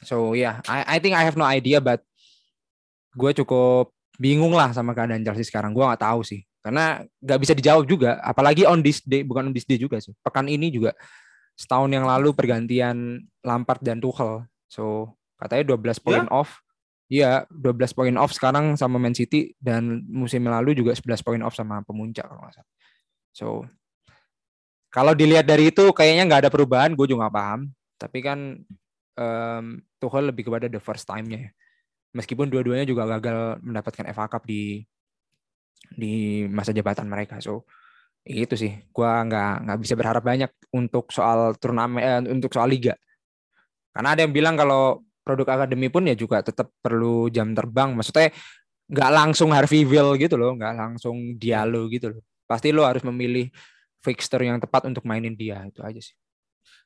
So 0.04 0.34
yeah, 0.34 0.60
I, 0.66 0.86
I 0.86 0.98
think 1.00 1.16
I 1.16 1.24
have 1.24 1.40
no 1.40 1.48
idea 1.48 1.80
but 1.80 2.04
gue 3.16 3.32
cukup 3.44 3.92
bingung 4.20 4.54
lah 4.54 4.76
sama 4.76 4.92
keadaan 4.96 5.24
Chelsea 5.24 5.48
sekarang. 5.48 5.72
Gue 5.72 5.84
nggak 5.88 6.04
tahu 6.04 6.22
sih 6.22 6.44
karena 6.62 7.02
nggak 7.18 7.40
bisa 7.42 7.54
dijawab 7.58 7.90
juga 7.90 8.22
apalagi 8.22 8.70
on 8.70 8.86
this 8.86 9.02
day 9.02 9.26
bukan 9.26 9.50
on 9.50 9.54
this 9.54 9.66
day 9.66 9.82
juga 9.82 9.98
sih 9.98 10.14
pekan 10.22 10.46
ini 10.46 10.70
juga 10.70 10.94
setahun 11.58 11.90
yang 11.90 12.06
lalu 12.06 12.38
pergantian 12.38 13.18
Lampard 13.42 13.82
dan 13.82 13.98
Tuchel 13.98 14.46
so 14.70 15.10
katanya 15.42 15.74
12 15.74 16.06
poin 16.06 16.26
yeah? 16.30 16.30
off 16.30 16.62
Iya, 17.12 17.44
12 17.52 17.92
poin 17.92 18.16
off 18.16 18.32
sekarang 18.32 18.80
sama 18.80 18.96
Man 18.96 19.12
City 19.12 19.52
dan 19.60 20.00
musim 20.08 20.48
lalu 20.48 20.80
juga 20.80 20.96
11 20.96 21.28
poin 21.28 21.44
off 21.44 21.52
sama 21.52 21.84
pemuncak 21.84 22.24
kalau 22.24 22.40
nggak 22.40 22.56
salah. 22.56 22.72
So, 23.36 23.46
kalau 24.92 25.16
dilihat 25.16 25.48
dari 25.48 25.72
itu 25.72 25.96
kayaknya 25.96 26.28
nggak 26.28 26.42
ada 26.48 26.52
perubahan, 26.52 26.92
gue 26.92 27.08
juga 27.08 27.26
nggak 27.26 27.36
paham. 27.40 27.62
Tapi 27.96 28.20
kan 28.20 28.40
um, 29.16 29.66
Tuchel 29.98 30.28
lebih 30.28 30.52
kepada 30.52 30.68
the 30.68 30.84
first 30.84 31.08
time-nya. 31.08 31.48
Ya. 31.48 31.52
Meskipun 32.12 32.52
dua-duanya 32.52 32.84
juga 32.84 33.08
gagal 33.08 33.64
mendapatkan 33.64 34.04
FA 34.12 34.28
Cup 34.28 34.44
di 34.44 34.84
di 35.96 36.44
masa 36.52 36.76
jabatan 36.76 37.08
mereka. 37.08 37.40
So 37.40 37.64
itu 38.28 38.60
sih, 38.60 38.84
gua 38.92 39.24
nggak 39.24 39.54
nggak 39.64 39.80
bisa 39.80 39.94
berharap 39.96 40.24
banyak 40.28 40.52
untuk 40.76 41.08
soal 41.16 41.56
turnamen 41.56 42.04
eh, 42.04 42.20
untuk 42.28 42.52
soal 42.52 42.68
liga. 42.68 43.00
Karena 43.96 44.12
ada 44.12 44.28
yang 44.28 44.36
bilang 44.36 44.60
kalau 44.60 45.08
produk 45.24 45.56
akademi 45.56 45.88
pun 45.88 46.04
ya 46.04 46.20
juga 46.20 46.44
tetap 46.44 46.68
perlu 46.84 47.32
jam 47.32 47.56
terbang. 47.56 47.96
Maksudnya 47.96 48.36
nggak 48.92 49.12
langsung 49.16 49.56
Harveyville 49.56 50.20
gitu 50.20 50.36
loh, 50.36 50.52
nggak 50.60 50.74
langsung 50.76 51.40
Diallo 51.40 51.88
gitu 51.88 52.12
loh. 52.12 52.22
Pasti 52.44 52.76
lo 52.76 52.84
harus 52.84 53.08
memilih 53.08 53.48
fixture 54.02 54.42
yang 54.42 54.58
tepat 54.58 54.90
untuk 54.90 55.06
mainin 55.06 55.38
dia 55.38 55.64
itu 55.66 55.82
aja 55.82 56.02
sih. 56.02 56.18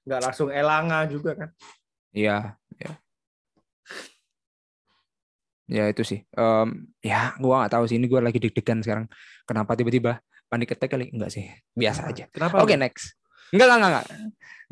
Nggak 0.06 0.22
langsung 0.32 0.50
Elanga 0.52 1.08
juga 1.10 1.34
kan? 1.36 1.50
Iya, 2.16 2.56
ya 2.80 2.92
ya 5.66 5.90
itu 5.90 6.06
sih. 6.06 6.22
Um, 6.38 6.90
ya 7.02 7.34
gua 7.42 7.66
nggak 7.66 7.74
tahu 7.74 7.84
sih 7.90 7.98
ini 7.98 8.06
gua 8.06 8.22
lagi 8.22 8.38
deg-degan 8.38 8.82
sekarang. 8.86 9.06
Kenapa 9.46 9.74
tiba-tiba 9.74 10.22
panik 10.50 10.74
attack 10.78 10.94
kali? 10.94 11.10
Enggak 11.10 11.34
sih 11.34 11.50
biasa 11.74 12.10
aja. 12.10 12.26
Kenapa? 12.30 12.62
Oke 12.62 12.74
okay, 12.74 12.78
next. 12.78 13.18
Enggak 13.54 13.78
enggak 13.78 13.92
enggak, 13.94 14.08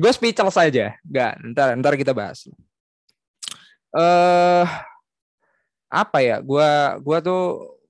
gue 0.02 0.10
speechless 0.10 0.56
saja 0.58 0.98
enggak 1.06 1.32
ntar 1.54 1.68
ntar 1.78 1.94
kita 1.94 2.12
bahas. 2.14 2.46
Eh 2.46 2.52
uh, 3.94 4.66
apa 5.90 6.18
ya? 6.22 6.42
Gua 6.42 6.98
gua 7.02 7.18
tuh 7.22 7.42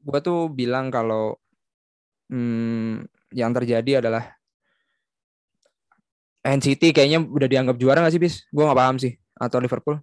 gua 0.04 0.20
tuh 0.20 0.48
bilang 0.52 0.92
kalau 0.92 1.36
hmm, 2.28 3.04
yang 3.32 3.52
terjadi 3.52 4.04
adalah 4.04 4.32
NCT 6.44 6.92
kayaknya 6.92 7.24
udah 7.24 7.48
dianggap 7.48 7.76
juara 7.80 8.04
nggak 8.04 8.14
sih 8.14 8.22
bis? 8.22 8.44
Gue 8.52 8.68
nggak 8.68 8.76
paham 8.76 8.96
sih. 9.00 9.16
Atau 9.40 9.58
Liverpool? 9.64 9.96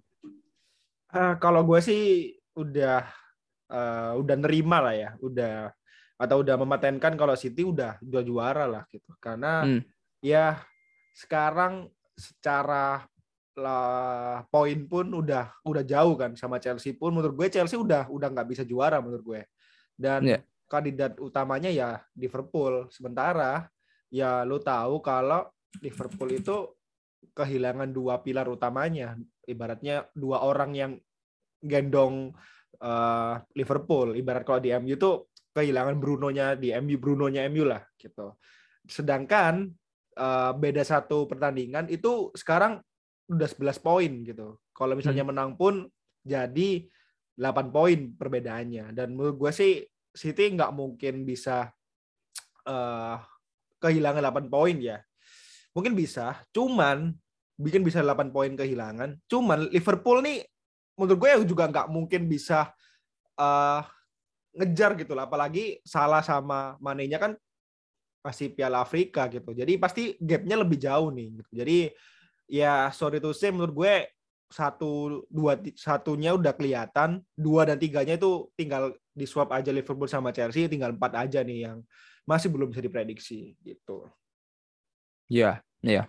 Uh, 1.14 1.34
kalau 1.38 1.62
gue 1.62 1.78
sih 1.78 2.34
udah 2.58 3.06
uh, 3.70 4.12
udah 4.18 4.36
nerima 4.36 4.82
lah 4.82 4.94
ya, 4.98 5.10
udah 5.22 5.70
atau 6.18 6.42
udah 6.42 6.58
mematenkan 6.58 7.14
kalau 7.14 7.38
City 7.38 7.62
udah 7.62 8.02
udah 8.02 8.22
juara 8.26 8.66
lah 8.66 8.82
gitu. 8.90 9.14
Karena 9.22 9.62
hmm. 9.62 9.82
ya 10.18 10.58
sekarang 11.14 11.86
secara 12.18 13.06
lah 13.52 14.48
poin 14.48 14.88
pun 14.88 15.04
udah 15.12 15.52
udah 15.68 15.84
jauh 15.84 16.16
kan 16.16 16.32
sama 16.32 16.56
Chelsea 16.56 16.96
pun 16.96 17.12
menurut 17.12 17.36
gue 17.36 17.48
Chelsea 17.52 17.76
udah 17.76 18.08
udah 18.08 18.28
nggak 18.32 18.48
bisa 18.48 18.62
juara 18.64 18.96
menurut 19.04 19.20
gue 19.20 19.40
dan 19.92 20.24
yeah. 20.24 20.40
kandidat 20.72 21.20
utamanya 21.20 21.68
ya 21.68 22.00
Liverpool 22.16 22.88
sementara 22.88 23.68
ya 24.08 24.40
lo 24.48 24.56
tahu 24.56 25.04
kalau 25.04 25.44
Liverpool 25.80 26.30
itu 26.36 26.56
kehilangan 27.32 27.88
dua 27.94 28.20
pilar 28.20 28.50
utamanya 28.50 29.16
ibaratnya 29.46 30.06
dua 30.12 30.42
orang 30.44 30.70
yang 30.74 30.92
gendong 31.62 32.34
uh, 32.82 33.34
Liverpool. 33.54 34.18
Ibarat 34.18 34.42
kalau 34.42 34.60
di 34.60 34.74
MU 34.74 34.98
tuh 34.98 35.30
kehilangan 35.54 35.96
Bruno-nya 35.98 36.58
di 36.58 36.74
MU, 36.74 36.96
Bruno-nya 36.98 37.46
MU 37.48 37.64
lah 37.66 37.82
gitu. 37.96 38.34
Sedangkan 38.86 39.70
uh, 40.18 40.52
beda 40.56 40.82
satu 40.82 41.30
pertandingan 41.30 41.86
itu 41.88 42.34
sekarang 42.34 42.82
udah 43.30 43.48
11 43.48 43.78
poin 43.78 44.12
gitu. 44.26 44.58
Kalau 44.74 44.98
misalnya 44.98 45.22
hmm. 45.22 45.30
menang 45.30 45.50
pun 45.54 45.86
jadi 46.24 46.86
8 47.38 47.74
poin 47.74 47.98
perbedaannya. 48.18 48.92
Dan 48.92 49.14
menurut 49.14 49.36
gue 49.38 49.52
sih 49.54 49.72
City 50.12 50.52
nggak 50.52 50.74
mungkin 50.76 51.24
bisa 51.24 51.72
uh, 52.68 53.16
kehilangan 53.78 54.20
8 54.20 54.52
poin 54.52 54.76
ya. 54.76 54.98
Mungkin 55.72 55.96
bisa, 55.96 56.40
cuman 56.52 57.12
bikin 57.56 57.80
bisa 57.84 58.04
8 58.04 58.32
poin 58.32 58.52
kehilangan. 58.52 59.16
Cuman 59.28 59.72
Liverpool 59.72 60.20
nih 60.20 60.44
menurut 60.96 61.18
gue 61.18 61.28
ya 61.32 61.38
juga 61.42 61.64
nggak 61.68 61.88
mungkin 61.88 62.28
bisa 62.28 62.68
uh, 63.40 63.82
ngejar 64.52 64.92
gitu 65.00 65.16
lah 65.16 65.24
apalagi 65.24 65.80
salah 65.82 66.20
sama 66.20 66.76
manenya 66.76 67.16
kan 67.16 67.32
pasti 68.20 68.52
Piala 68.52 68.84
Afrika 68.84 69.26
gitu 69.32 69.56
jadi 69.56 69.80
pasti 69.80 70.14
gapnya 70.20 70.60
lebih 70.60 70.78
jauh 70.78 71.10
nih 71.10 71.42
gitu. 71.42 71.50
jadi 71.64 71.78
ya 72.46 72.92
sorry 72.92 73.18
to 73.18 73.32
say 73.32 73.50
menurut 73.50 73.74
gue 73.74 73.94
satu 74.52 75.24
dua 75.32 75.56
satunya 75.74 76.36
udah 76.36 76.52
kelihatan 76.52 77.24
dua 77.32 77.64
dan 77.64 77.80
tiganya 77.80 78.20
itu 78.20 78.52
tinggal 78.52 78.92
di 79.16 79.24
swap 79.24 79.48
aja 79.56 79.72
Liverpool 79.72 80.06
sama 80.06 80.28
Chelsea 80.30 80.68
tinggal 80.68 80.92
empat 80.92 81.16
aja 81.16 81.40
nih 81.40 81.72
yang 81.72 81.80
masih 82.28 82.52
belum 82.52 82.70
bisa 82.70 82.84
diprediksi 82.84 83.56
gitu 83.64 84.06
ya 85.32 85.64
ya 85.80 86.04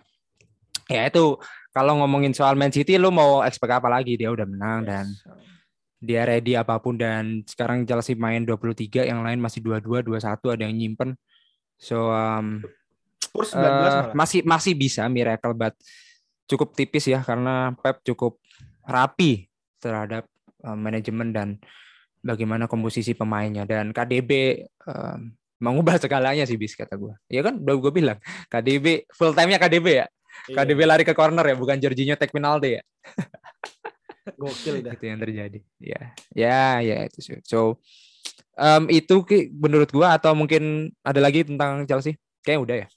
ya 0.92 1.08
itu 1.08 1.40
kalau 1.72 1.98
ngomongin 2.04 2.36
soal 2.36 2.54
Man 2.54 2.70
City 2.70 3.00
lu 3.00 3.10
mau 3.10 3.42
expect 3.42 3.72
apa 3.72 3.90
lagi? 3.90 4.14
Dia 4.14 4.30
udah 4.30 4.46
menang 4.46 4.84
yes. 4.84 4.88
dan 4.88 5.06
dia 6.04 6.22
ready 6.28 6.54
apa 6.54 6.76
pun 6.78 7.00
dan 7.00 7.42
sekarang 7.48 7.88
Chelsea 7.88 8.14
main 8.14 8.44
23 8.44 9.08
yang 9.08 9.24
lain 9.24 9.40
masih 9.40 9.64
22 9.64 10.06
21 10.06 10.54
ada 10.54 10.62
yang 10.62 10.76
nyimpen. 10.76 11.16
So 11.80 12.14
um, 12.14 12.62
uh, 13.34 14.14
masih 14.14 14.46
masih 14.46 14.78
bisa 14.78 15.08
miracle 15.10 15.56
but 15.56 15.74
cukup 16.46 16.76
tipis 16.76 17.10
ya 17.10 17.24
karena 17.24 17.74
Pep 17.80 18.04
cukup 18.06 18.38
rapi 18.86 19.48
terhadap 19.82 20.28
uh, 20.62 20.78
manajemen 20.78 21.34
dan 21.34 21.48
bagaimana 22.22 22.70
komposisi 22.70 23.18
pemainnya. 23.18 23.66
Dan 23.66 23.90
KDB 23.90 24.62
um, 24.86 25.34
mengubah 25.62 25.96
segalanya 26.02 26.44
sih 26.44 26.58
bis 26.58 26.74
kata 26.74 26.98
gue 26.98 27.14
ya 27.30 27.40
kan 27.40 27.58
udah 27.58 27.76
gue 27.78 27.92
bilang 27.94 28.18
KDB 28.50 29.06
full 29.14 29.32
time 29.32 29.54
nya 29.54 29.58
KDB 29.62 29.86
ya 30.02 30.06
Iya. 30.50 30.56
KDB 30.60 30.80
lari 30.84 31.04
ke 31.06 31.14
corner 31.16 31.44
ya, 31.46 31.56
bukan 31.56 31.76
Jorginho 31.80 32.16
take 32.18 32.34
penalti 32.34 32.80
ya. 32.80 32.82
Gokil 34.40 34.80
dah. 34.84 34.92
itu 34.96 35.04
yang 35.04 35.20
terjadi. 35.20 35.58
Ya, 35.80 36.00
ya, 36.32 36.60
ya 36.80 36.96
itu 37.08 37.20
sih. 37.20 37.40
So 37.44 37.80
um, 38.56 38.88
itu 38.88 39.24
menurut 39.52 39.88
gua 39.92 40.16
atau 40.16 40.32
mungkin 40.32 40.92
ada 41.04 41.20
lagi 41.20 41.44
tentang 41.44 41.84
Chelsea? 41.88 42.16
Kayaknya 42.44 42.60
udah 42.60 42.76
ya. 42.76 42.88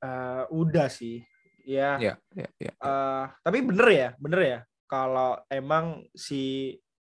Uh, 0.00 0.42
udah 0.52 0.88
sih. 0.88 1.24
Ya. 1.66 1.98
Ya, 1.98 2.14
ya, 2.32 2.48
ya. 2.60 2.72
Uh, 2.80 3.24
tapi 3.42 3.64
bener 3.64 3.88
ya, 3.92 4.08
bener 4.20 4.40
ya. 4.44 4.58
Kalau 4.86 5.40
emang 5.50 6.06
si 6.14 6.76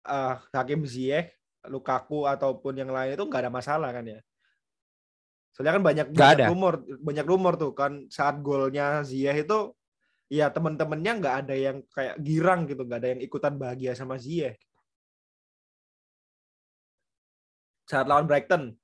uh, 0.09 0.40
Hakim 0.54 0.88
Ziyech, 0.88 1.37
Lukaku 1.68 2.25
ataupun 2.25 2.78
yang 2.78 2.90
lain 2.90 3.14
itu 3.14 3.26
nggak 3.26 3.47
ada 3.47 3.52
masalah 3.52 3.90
kan 3.92 4.07
ya? 4.07 4.18
Soalnya 5.59 5.75
kan 5.75 5.85
banyak 5.91 6.07
gak 6.15 6.23
banyak 6.23 6.38
ada. 6.38 6.50
rumor, 6.55 6.75
banyak 6.87 7.27
rumor 7.27 7.59
tuh 7.59 7.75
kan 7.75 8.07
saat 8.07 8.38
golnya 8.38 9.03
Ziyah 9.03 9.35
itu 9.35 9.75
ya 10.31 10.55
temen-temennya 10.55 11.19
nggak 11.19 11.37
ada 11.43 11.55
yang 11.59 11.83
kayak 11.91 12.15
girang 12.23 12.71
gitu, 12.71 12.87
nggak 12.87 13.00
ada 13.03 13.11
yang 13.11 13.21
ikutan 13.27 13.59
bahagia 13.59 13.91
sama 13.99 14.23
Ziyah. 14.23 14.55
Saat 17.91 18.07
lawan 18.07 18.31
Brighton 18.31 18.79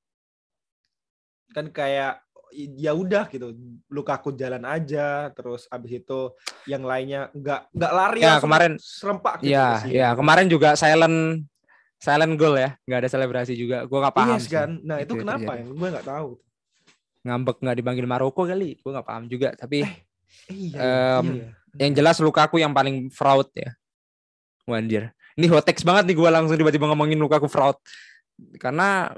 kan 1.55 1.71
kayak 1.71 2.27
ya 2.75 2.91
udah 2.91 3.31
gitu 3.31 3.55
Lukaku 3.87 4.35
jalan 4.35 4.67
aja 4.67 5.31
terus 5.31 5.71
abis 5.71 6.03
itu 6.03 6.35
yang 6.67 6.83
lainnya 6.83 7.31
nggak 7.31 7.71
nggak 7.71 7.93
lari 7.95 8.21
ya 8.27 8.43
kemarin 8.43 8.73
serempak 8.83 9.43
gitu 9.43 9.55
ya 9.55 9.79
ya 9.87 10.09
kemarin 10.19 10.51
juga 10.51 10.75
silent 10.75 11.47
silent 12.03 12.35
goal 12.35 12.59
ya 12.59 12.75
nggak 12.83 12.99
ada 13.07 13.11
selebrasi 13.11 13.55
juga 13.55 13.87
gue 13.87 13.99
nggak 14.03 14.17
paham 14.17 14.39
yes, 14.43 14.51
kan. 14.51 14.71
Nah 14.83 14.99
itu, 14.99 15.15
itu 15.15 15.23
kenapa 15.23 15.53
ya? 15.55 15.65
Gue 15.71 15.89
nggak 15.95 16.09
tahu 16.11 16.31
ngambek 17.25 17.57
nggak 17.65 17.77
dipanggil 17.81 18.07
Maroko 18.07 18.45
kali 18.45 18.77
gue 18.77 18.91
nggak 18.93 19.09
paham 19.09 19.25
juga 19.27 19.57
tapi 19.57 19.81
eh, 19.81 19.93
iya, 20.53 21.19
um, 21.19 21.41
iya. 21.41 21.49
yang 21.81 21.93
jelas 21.97 22.21
Lukaku 22.21 22.61
yang 22.61 22.77
paling 22.77 23.09
fraud 23.09 23.49
ya 23.57 23.73
Wanjir 24.69 25.11
ini 25.35 25.49
hot 25.51 25.65
text 25.65 25.83
banget 25.83 26.13
nih 26.13 26.17
gue 26.21 26.29
langsung 26.29 26.55
tiba-tiba 26.55 26.85
ngomongin 26.93 27.17
Lukaku 27.17 27.49
fraud 27.49 27.81
karena 28.61 29.17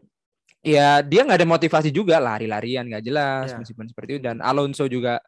ya 0.63 1.03
dia 1.03 1.27
nggak 1.27 1.39
ada 1.43 1.49
motivasi 1.49 1.91
juga 1.91 2.23
lari-larian 2.23 2.87
nggak 2.87 3.05
jelas 3.05 3.53
yeah. 3.53 3.59
meskipun 3.59 3.87
seperti 3.91 4.19
itu 4.19 4.23
dan 4.23 4.39
Alonso 4.39 4.87
juga 4.87 5.19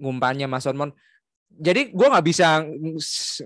ngumpannya 0.00 0.48
Mas 0.48 0.64
Mon 0.72 0.90
jadi 1.48 1.90
gue 1.90 2.06
nggak 2.06 2.26
bisa 2.26 2.62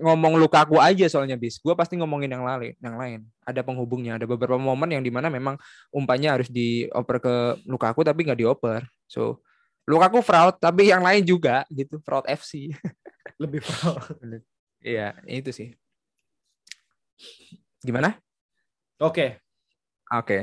ngomong 0.03 0.37
Lukaku 0.37 0.77
aja 0.77 1.07
soalnya 1.07 1.39
bis. 1.39 1.57
Gue 1.63 1.73
pasti 1.73 1.95
ngomongin 1.97 2.29
yang 2.29 2.43
lain 2.45 2.75
yang 2.77 2.95
lain. 2.99 3.19
Ada 3.47 3.63
penghubungnya 3.63 4.19
ada 4.19 4.27
beberapa 4.27 4.59
momen 4.59 4.91
yang 4.91 5.03
di 5.03 5.09
mana 5.09 5.31
memang 5.31 5.55
umpannya 5.89 6.29
harus 6.29 6.49
dioper 6.51 7.17
ke 7.23 7.35
Lukaku 7.65 8.05
tapi 8.05 8.27
nggak 8.27 8.39
dioper. 8.43 8.85
So 9.07 9.41
Lukaku 9.87 10.23
fraud 10.23 10.59
tapi 10.59 10.91
yang 10.91 11.01
lain 11.01 11.23
juga 11.23 11.63
gitu. 11.71 11.97
Fraud 12.03 12.27
FC 12.27 12.75
lebih 13.43 13.63
fraud. 13.63 14.03
Iya 14.83 15.15
itu 15.25 15.49
sih. 15.55 15.71
Gimana? 17.81 18.19
Oke. 18.99 19.11
Okay. 19.11 19.29
oke. 20.11 20.27
Okay 20.27 20.41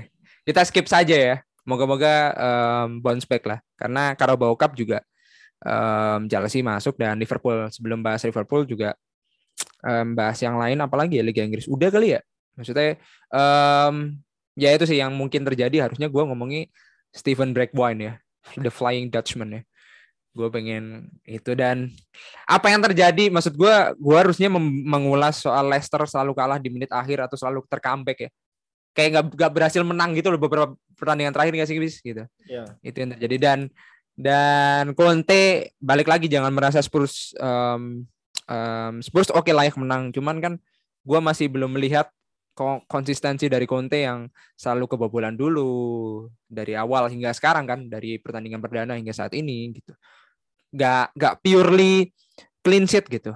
kita 0.50 0.67
skip 0.67 0.87
saja 0.88 1.17
ya. 1.17 1.37
Moga-moga 1.62 2.35
um, 2.35 2.99
bounce 2.99 3.29
back 3.29 3.45
lah. 3.47 3.59
Karena 3.76 4.17
Carabao 4.17 4.57
Cup 4.57 4.75
juga 4.75 5.05
um, 5.64 6.21
Chelsea 6.26 6.61
masuk 6.64 6.97
dan 6.97 7.17
Liverpool 7.21 7.69
sebelum 7.73 8.00
bahas 8.00 8.25
Liverpool 8.25 8.64
juga 8.64 8.97
um, 9.85 10.12
bahas 10.17 10.38
yang 10.40 10.57
lain 10.57 10.79
apalagi 10.81 11.21
ya 11.21 11.25
Liga 11.25 11.45
Inggris. 11.45 11.69
Udah 11.69 11.88
kali 11.88 12.17
ya. 12.17 12.21
Maksudnya 12.57 13.00
um, 13.33 14.21
ya 14.59 14.75
itu 14.75 14.85
sih 14.85 14.99
yang 15.00 15.12
mungkin 15.17 15.47
terjadi 15.47 15.88
harusnya 15.88 16.11
gue 16.11 16.23
ngomongi 16.23 16.69
Steven 17.12 17.52
Bergwijn 17.57 17.99
ya. 18.00 18.14
The 18.57 18.73
Flying 18.73 19.12
Dutchman 19.12 19.61
ya 19.61 19.62
gue 20.31 20.47
pengen 20.47 21.11
itu 21.26 21.59
dan 21.59 21.90
apa 22.47 22.71
yang 22.71 22.79
terjadi 22.79 23.35
maksud 23.35 23.59
gue 23.59 23.75
gue 23.99 24.17
harusnya 24.17 24.47
mengulas 24.87 25.43
soal 25.43 25.67
Leicester 25.67 25.99
selalu 26.07 26.38
kalah 26.38 26.62
di 26.62 26.71
menit 26.71 26.90
akhir 26.95 27.26
atau 27.26 27.35
selalu 27.35 27.67
tercomeback 27.67 28.19
ya 28.25 28.31
kayak 28.95 29.09
nggak 29.11 29.25
nggak 29.35 29.52
berhasil 29.52 29.83
menang 29.83 30.14
gitu 30.14 30.31
loh 30.31 30.38
beberapa 30.38 30.75
pertandingan 30.95 31.35
terakhir 31.35 31.52
nggak 31.59 31.69
sih 31.71 31.79
bis 31.83 31.99
gitu 31.99 32.23
yeah. 32.47 32.67
itu 32.79 32.95
yang 33.02 33.11
terjadi 33.19 33.37
dan 33.43 33.59
dan 34.21 34.93
Conte 34.93 35.73
balik 35.81 36.05
lagi 36.12 36.29
jangan 36.29 36.53
merasa 36.53 36.85
Spurs 36.85 37.33
um, 37.41 38.05
um, 38.45 38.95
Spurs 39.00 39.33
oke 39.33 39.49
okay 39.49 39.57
layak 39.57 39.81
menang. 39.81 40.12
Cuman 40.12 40.37
kan 40.45 40.55
gue 41.00 41.21
masih 41.25 41.49
belum 41.49 41.73
melihat 41.73 42.12
konsistensi 42.85 43.49
dari 43.49 43.65
Conte 43.65 44.05
yang 44.05 44.29
selalu 44.61 44.93
kebobolan 44.93 45.41
dulu. 45.41 46.29
Dari 46.45 46.77
awal 46.77 47.09
hingga 47.09 47.33
sekarang 47.33 47.65
kan 47.65 47.89
dari 47.89 48.21
pertandingan 48.21 48.61
perdana 48.61 49.00
hingga 49.00 49.17
saat 49.17 49.33
ini 49.33 49.73
gitu. 49.81 49.97
Nggak 50.77 51.17
nggak 51.17 51.35
purely 51.41 52.12
clean 52.61 52.85
sheet 52.85 53.09
gitu. 53.09 53.33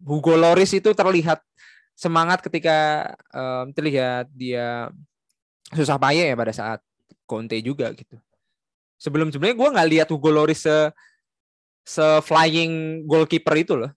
Hugo 0.00 0.40
Loris 0.40 0.72
itu 0.72 0.96
terlihat 0.96 1.44
semangat 1.92 2.40
ketika 2.40 3.12
um, 3.36 3.68
terlihat 3.76 4.32
dia 4.32 4.88
susah 5.76 6.00
payah 6.00 6.32
ya 6.32 6.36
pada 6.40 6.56
saat 6.56 6.80
Conte 7.28 7.60
juga 7.60 7.92
gitu. 7.92 8.16
Sebelum 9.02 9.34
sebelumnya 9.34 9.58
gue 9.58 9.68
nggak 9.74 9.88
lihat 9.90 10.08
Hugo 10.14 10.30
Loris 10.30 10.62
se 10.62 10.76
se 11.82 12.06
flying 12.22 13.02
goalkeeper 13.02 13.54
itu 13.58 13.74
loh. 13.74 13.90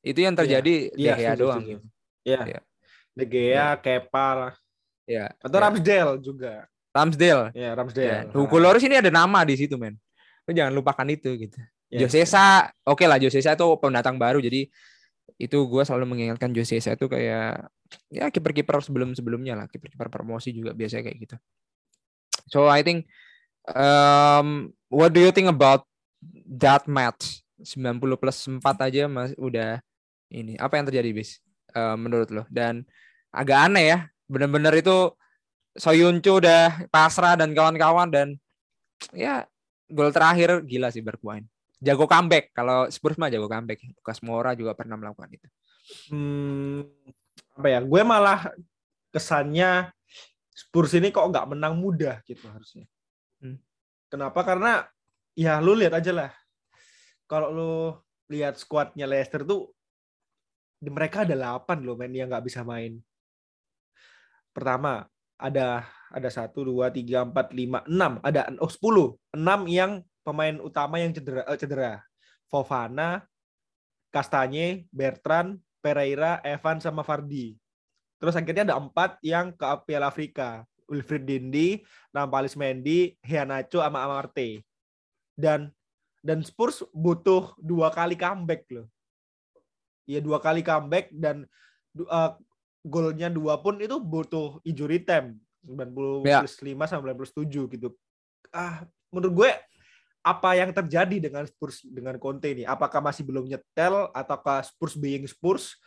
Itu 0.00 0.24
yang 0.24 0.32
terjadi 0.32 0.88
yeah, 0.96 1.16
De 1.16 1.20
Gea 1.20 1.32
doang. 1.36 1.60
Iya. 1.60 1.78
Yeah. 2.24 2.44
Yeah. 2.48 2.62
De 3.12 3.24
Gea, 3.28 3.52
yeah. 3.52 3.70
Kepa 3.76 4.28
lah. 4.32 4.52
Ya. 5.04 5.28
Atau 5.44 5.60
yeah. 5.60 5.64
Ramsdale 5.68 6.12
juga. 6.24 6.52
Ramsdale. 6.96 7.44
Ya, 7.52 7.60
yeah, 7.60 7.72
Ramsdale. 7.76 8.08
Yeah. 8.08 8.22
Hugo 8.32 8.56
Loris 8.56 8.80
ini 8.88 8.96
ada 8.96 9.12
nama 9.12 9.44
di 9.44 9.54
situ, 9.60 9.76
men. 9.76 10.00
Lu 10.48 10.56
jangan 10.56 10.72
lupakan 10.72 11.06
itu 11.12 11.36
gitu. 11.36 11.60
Yeah. 11.92 12.08
Josesa, 12.08 12.72
oke 12.88 13.04
okay 13.04 13.06
lah 13.06 13.20
Josesa 13.20 13.52
itu 13.52 13.68
pendatang 13.76 14.16
baru 14.16 14.40
jadi 14.40 14.64
itu 15.36 15.58
gue 15.68 15.82
selalu 15.84 16.04
mengingatkan 16.08 16.54
Jose 16.54 16.78
saya 16.78 16.94
itu 16.94 17.10
kayak 17.10 17.66
ya 18.08 18.30
kiper-kiper 18.30 18.80
sebelum 18.80 19.12
sebelumnya 19.16 19.58
lah 19.58 19.66
kiper-kiper 19.68 20.08
promosi 20.08 20.54
juga 20.54 20.72
biasanya 20.72 21.10
kayak 21.10 21.18
gitu 21.18 21.36
so 22.48 22.70
I 22.70 22.86
think 22.86 23.08
um, 23.70 24.70
what 24.90 25.10
do 25.14 25.20
you 25.22 25.30
think 25.30 25.46
about 25.46 25.86
that 26.46 26.86
match 26.90 27.44
90 27.62 28.02
plus 28.18 28.38
4 28.48 28.60
aja 28.62 29.06
mas 29.06 29.30
udah 29.38 29.78
ini 30.32 30.58
apa 30.58 30.78
yang 30.80 30.86
terjadi 30.88 31.10
bis 31.14 31.38
uh, 31.76 31.94
menurut 31.94 32.28
lo 32.32 32.42
dan 32.50 32.82
agak 33.30 33.70
aneh 33.70 33.84
ya 33.94 33.98
benar-benar 34.26 34.74
itu 34.74 35.12
Soyuncu 35.72 36.36
udah 36.36 36.84
pasrah 36.92 37.32
dan 37.32 37.56
kawan-kawan 37.56 38.12
dan 38.12 38.36
ya 39.16 39.48
gol 39.88 40.12
terakhir 40.12 40.60
gila 40.68 40.92
sih 40.92 41.00
berkuain 41.00 41.48
jago 41.82 42.06
comeback. 42.06 42.54
Kalau 42.54 42.86
Spurs 42.88 43.18
mah 43.18 43.28
jago 43.28 43.50
comeback. 43.50 43.82
Lukas 43.98 44.22
Moura 44.22 44.54
juga 44.54 44.72
pernah 44.78 44.94
melakukan 44.94 45.28
itu. 45.34 45.48
Hmm, 46.14 46.86
apa 47.58 47.66
ya? 47.66 47.82
Gue 47.82 48.02
malah 48.06 48.54
kesannya 49.10 49.90
Spurs 50.54 50.94
ini 50.94 51.10
kok 51.10 51.26
nggak 51.26 51.58
menang 51.58 51.74
mudah 51.74 52.22
gitu 52.22 52.46
harusnya. 52.46 52.86
Kenapa? 54.12 54.44
Karena 54.44 54.84
ya 55.32 55.56
lu 55.64 55.72
lihat 55.72 55.96
aja 55.96 56.12
lah. 56.12 56.30
Kalau 57.24 57.48
lu 57.48 57.72
lihat 58.28 58.60
skuadnya 58.60 59.08
Leicester 59.08 59.40
tuh 59.40 59.72
mereka 60.84 61.24
ada 61.24 61.32
8 61.32 61.80
loh 61.80 61.96
main 61.96 62.12
yang 62.12 62.28
nggak 62.28 62.44
bisa 62.44 62.60
main. 62.60 63.00
Pertama, 64.52 65.08
ada 65.40 65.88
ada 66.12 66.28
satu 66.28 66.60
dua 66.68 66.92
tiga 66.92 67.24
empat 67.24 67.56
lima 67.56 67.80
enam 67.88 68.20
ada 68.20 68.52
oh 68.60 68.68
sepuluh 68.68 69.16
enam 69.32 69.64
yang 69.64 70.04
pemain 70.20 70.60
utama 70.60 71.00
yang 71.00 71.16
cedera, 71.16 71.42
uh, 71.48 71.56
cedera. 71.56 72.04
Fofana, 72.52 73.24
Kastanye, 74.12 74.84
Bertrand, 74.92 75.56
Pereira, 75.80 76.36
Evan 76.44 76.84
sama 76.84 77.00
Fardi. 77.00 77.56
Terus 78.20 78.36
akhirnya 78.36 78.68
ada 78.68 78.76
empat 78.76 79.16
yang 79.24 79.56
ke 79.56 79.64
Piala 79.88 80.12
Afrika. 80.12 80.68
Wilfried 80.92 81.24
Dindi, 81.24 81.80
Nampalis 82.12 82.52
Mendy, 82.60 83.16
Heanacho 83.24 83.80
sama 83.80 84.04
Amarte. 84.04 84.60
Dan 85.32 85.72
dan 86.20 86.44
Spurs 86.44 86.84
butuh 86.92 87.56
dua 87.56 87.88
kali 87.88 88.14
comeback 88.14 88.68
loh. 88.70 88.86
Iya 90.04 90.20
dua 90.20 90.38
kali 90.38 90.60
comeback 90.60 91.08
dan 91.10 91.48
uh, 91.96 92.36
golnya 92.84 93.32
dua 93.32 93.58
pun 93.58 93.80
itu 93.80 93.96
butuh 93.96 94.60
injury 94.62 95.02
time 95.02 95.40
90 95.62 96.26
ya. 96.26 96.42
plus 96.42 96.58
5 96.58 96.90
sampai 96.90 97.14
90 97.14 97.20
plus 97.22 97.32
7 97.34 97.74
gitu. 97.78 97.88
Ah, 98.50 98.82
menurut 99.14 99.32
gue 99.46 99.50
apa 100.22 100.50
yang 100.54 100.70
terjadi 100.70 101.30
dengan 101.30 101.46
Spurs 101.46 101.82
dengan 101.86 102.18
Conte 102.18 102.50
ini? 102.50 102.66
Apakah 102.66 102.98
masih 103.02 103.22
belum 103.26 103.46
nyetel 103.46 104.10
ataukah 104.10 104.62
Spurs 104.66 104.98
being 104.98 105.26
Spurs 105.26 105.78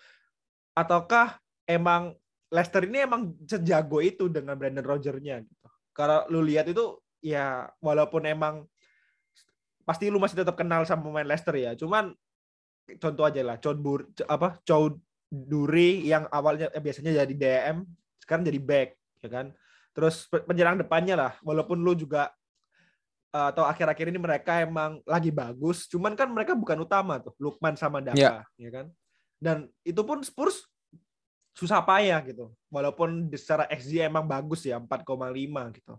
ataukah 0.75 1.39
emang 1.67 2.15
Leicester 2.53 2.85
ini 2.85 3.03
emang 3.03 3.33
sejago 3.45 3.99
itu 3.99 4.29
dengan 4.29 4.55
Brandon 4.55 4.85
Rogernya 4.85 5.41
gitu. 5.41 5.67
Kalau 5.95 6.27
lu 6.29 6.45
lihat 6.45 6.69
itu 6.69 7.01
ya 7.23 7.65
walaupun 7.81 8.27
emang 8.27 8.67
pasti 9.85 10.09
lu 10.09 10.21
masih 10.21 10.41
tetap 10.41 10.57
kenal 10.57 10.85
sama 10.85 11.09
pemain 11.09 11.25
Leicester 11.25 11.55
ya. 11.57 11.73
Cuman 11.73 12.13
contoh 13.01 13.25
aja 13.25 13.41
lah, 13.41 13.57
Chow 13.57 13.73
Bur, 13.73 14.05
apa 14.29 14.61
Chow 14.61 14.93
Duri 15.25 16.05
yang 16.05 16.29
awalnya 16.29 16.69
eh, 16.69 16.81
biasanya 16.83 17.25
jadi 17.25 17.33
DM 17.33 17.81
sekarang 18.21 18.45
jadi 18.45 18.59
back 18.61 18.89
ya 19.25 19.29
kan. 19.29 19.45
Terus 19.95 20.27
penyerang 20.27 20.75
depannya 20.77 21.15
lah, 21.15 21.33
walaupun 21.41 21.79
lu 21.79 21.95
juga 21.95 22.29
Eh, 23.35 23.47
atau 23.51 23.67
akhir-akhir 23.67 24.15
ini 24.15 24.15
mereka 24.15 24.63
emang 24.63 25.03
lagi 25.03 25.27
bagus, 25.27 25.91
cuman 25.91 26.15
kan 26.15 26.31
mereka 26.31 26.55
bukan 26.55 26.79
utama 26.79 27.19
tuh, 27.19 27.35
Lukman 27.35 27.75
sama 27.75 27.99
Daka, 27.99 28.15
yeah. 28.15 28.39
ya 28.55 28.69
kan? 28.71 28.85
Dan 29.35 29.57
itu 29.83 29.99
pun 30.07 30.23
Spurs 30.23 30.71
susah 31.55 31.79
payah 31.81 32.19
gitu. 32.27 32.51
Walaupun 32.67 33.31
secara 33.33 33.65
XG 33.71 34.03
emang 34.03 34.27
bagus 34.27 34.67
ya 34.67 34.75
4,5 34.77 35.07
gitu. 35.79 35.95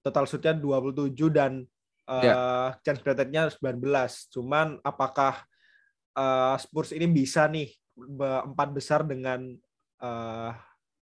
Total 0.00 0.24
shootnya 0.24 0.54
27 0.56 1.12
dan 1.28 1.62
uh, 2.08 2.24
yeah. 2.24 2.68
chance 2.80 3.04
created-nya 3.04 3.52
19. 3.52 3.84
Cuman 4.32 4.80
apakah 4.80 5.44
uh, 6.16 6.56
Spurs 6.56 6.96
ini 6.96 7.04
bisa 7.04 7.44
nih 7.46 7.68
empat 8.48 8.68
besar 8.72 9.04
dengan 9.04 9.52
uh, 10.00 10.50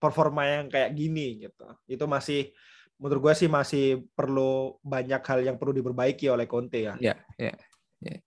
performa 0.00 0.48
yang 0.48 0.66
kayak 0.72 0.96
gini 0.96 1.44
gitu. 1.44 1.66
Itu 1.84 2.08
masih 2.08 2.56
menurut 2.96 3.28
gue 3.28 3.34
sih 3.44 3.48
masih 3.52 4.08
perlu 4.16 4.80
banyak 4.80 5.20
hal 5.20 5.38
yang 5.44 5.56
perlu 5.60 5.76
diperbaiki 5.76 6.32
oleh 6.32 6.48
Conte 6.48 6.80
ya. 6.80 6.96
Ya, 6.96 7.12
yeah, 7.12 7.18
ya. 7.36 7.44
Yeah, 7.44 7.56
yeah. 8.00 8.20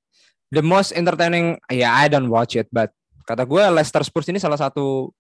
The 0.50 0.66
most 0.66 0.94
entertaining, 0.94 1.62
ya 1.70 1.90
yeah, 1.90 1.92
I 1.94 2.10
don't 2.10 2.30
watch 2.30 2.58
it, 2.58 2.70
but 2.74 2.94
kata 3.26 3.46
gue 3.46 3.62
Leicester 3.70 4.02
Spurs 4.02 4.30
ini 4.30 4.42
salah 4.42 4.58
satu 4.58 5.14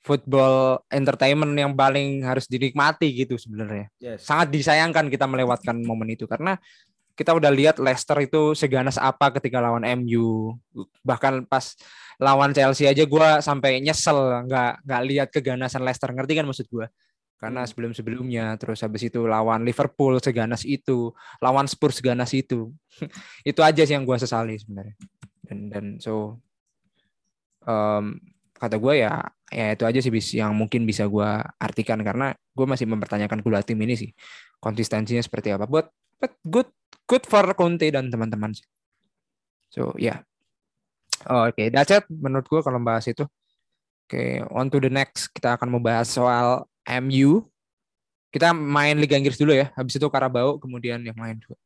football 0.00 0.80
entertainment 0.88 1.52
yang 1.52 1.76
paling 1.76 2.24
harus 2.24 2.48
dinikmati 2.48 3.12
gitu 3.12 3.36
sebenarnya. 3.36 3.92
Yes. 4.00 4.24
Sangat 4.24 4.48
disayangkan 4.48 5.12
kita 5.12 5.28
melewatkan 5.28 5.76
momen 5.84 6.12
itu 6.12 6.24
karena 6.24 6.56
kita 7.12 7.36
udah 7.36 7.52
lihat 7.52 7.76
Leicester 7.76 8.16
itu 8.24 8.56
seganas 8.56 8.96
apa 8.96 9.28
ketika 9.36 9.60
lawan 9.60 9.84
MU. 10.00 10.56
Bahkan 11.04 11.44
pas 11.44 11.76
lawan 12.16 12.56
Chelsea 12.56 12.88
aja 12.88 13.04
gue 13.04 13.28
sampai 13.44 13.84
nyesel 13.84 14.48
nggak 14.48 14.88
nggak 14.88 15.02
lihat 15.04 15.28
keganasan 15.28 15.84
Leicester. 15.84 16.08
Ngerti 16.08 16.32
kan 16.32 16.48
maksud 16.48 16.68
gue? 16.72 16.88
karena 17.40 17.64
hmm. 17.64 17.70
sebelum-sebelumnya 17.72 18.44
terus 18.60 18.84
habis 18.84 19.08
itu 19.08 19.24
lawan 19.24 19.64
Liverpool 19.64 20.20
seganas 20.20 20.62
itu 20.68 21.16
lawan 21.40 21.64
Spurs 21.64 21.98
seganas 21.98 22.36
itu 22.36 22.68
itu 23.50 23.60
aja 23.64 23.80
sih 23.80 23.96
yang 23.96 24.04
gue 24.04 24.16
sesali 24.20 24.60
sebenarnya 24.60 24.94
dan 25.48 25.58
dan 25.72 25.84
so 25.96 26.36
um, 27.64 28.20
kata 28.60 28.76
gue 28.76 29.00
ya 29.00 29.24
ya 29.48 29.72
itu 29.72 29.88
aja 29.88 29.98
sih 30.04 30.12
yang 30.36 30.52
mungkin 30.52 30.84
bisa 30.84 31.08
gue 31.08 31.30
artikan 31.56 31.96
karena 32.04 32.36
gue 32.52 32.66
masih 32.68 32.84
mempertanyakan 32.84 33.40
kedua 33.40 33.64
tim 33.64 33.80
ini 33.80 33.96
sih 33.96 34.10
konsistensinya 34.60 35.24
seperti 35.24 35.56
apa. 35.56 35.64
But 35.64 35.88
but 36.20 36.36
good 36.44 36.68
good 37.08 37.24
for 37.24 37.42
Conte 37.56 37.88
dan 37.88 38.12
teman-teman 38.12 38.52
sih. 38.52 38.66
So 39.72 39.96
ya. 39.96 40.20
Yeah. 40.20 40.20
Oh, 41.28 41.44
Oke, 41.48 41.52
okay. 41.52 41.66
that's 41.68 41.92
it 41.92 42.04
menurut 42.08 42.48
gue 42.48 42.60
kalau 42.64 42.80
bahas 42.80 43.04
itu. 43.04 43.28
Oke, 44.08 44.16
okay, 44.16 44.30
on 44.48 44.72
to 44.72 44.80
the 44.80 44.88
next. 44.88 45.28
Kita 45.36 45.60
akan 45.60 45.68
membahas 45.68 46.08
soal 46.08 46.64
MU. 47.04 47.44
Kita 48.32 48.56
main 48.56 48.96
Liga 48.96 49.20
Inggris 49.20 49.36
dulu 49.36 49.52
ya. 49.52 49.68
Habis 49.76 50.00
itu 50.00 50.08
Karabau, 50.08 50.56
kemudian 50.56 51.04
yang 51.04 51.18
main 51.20 51.36
juga. 51.36 51.60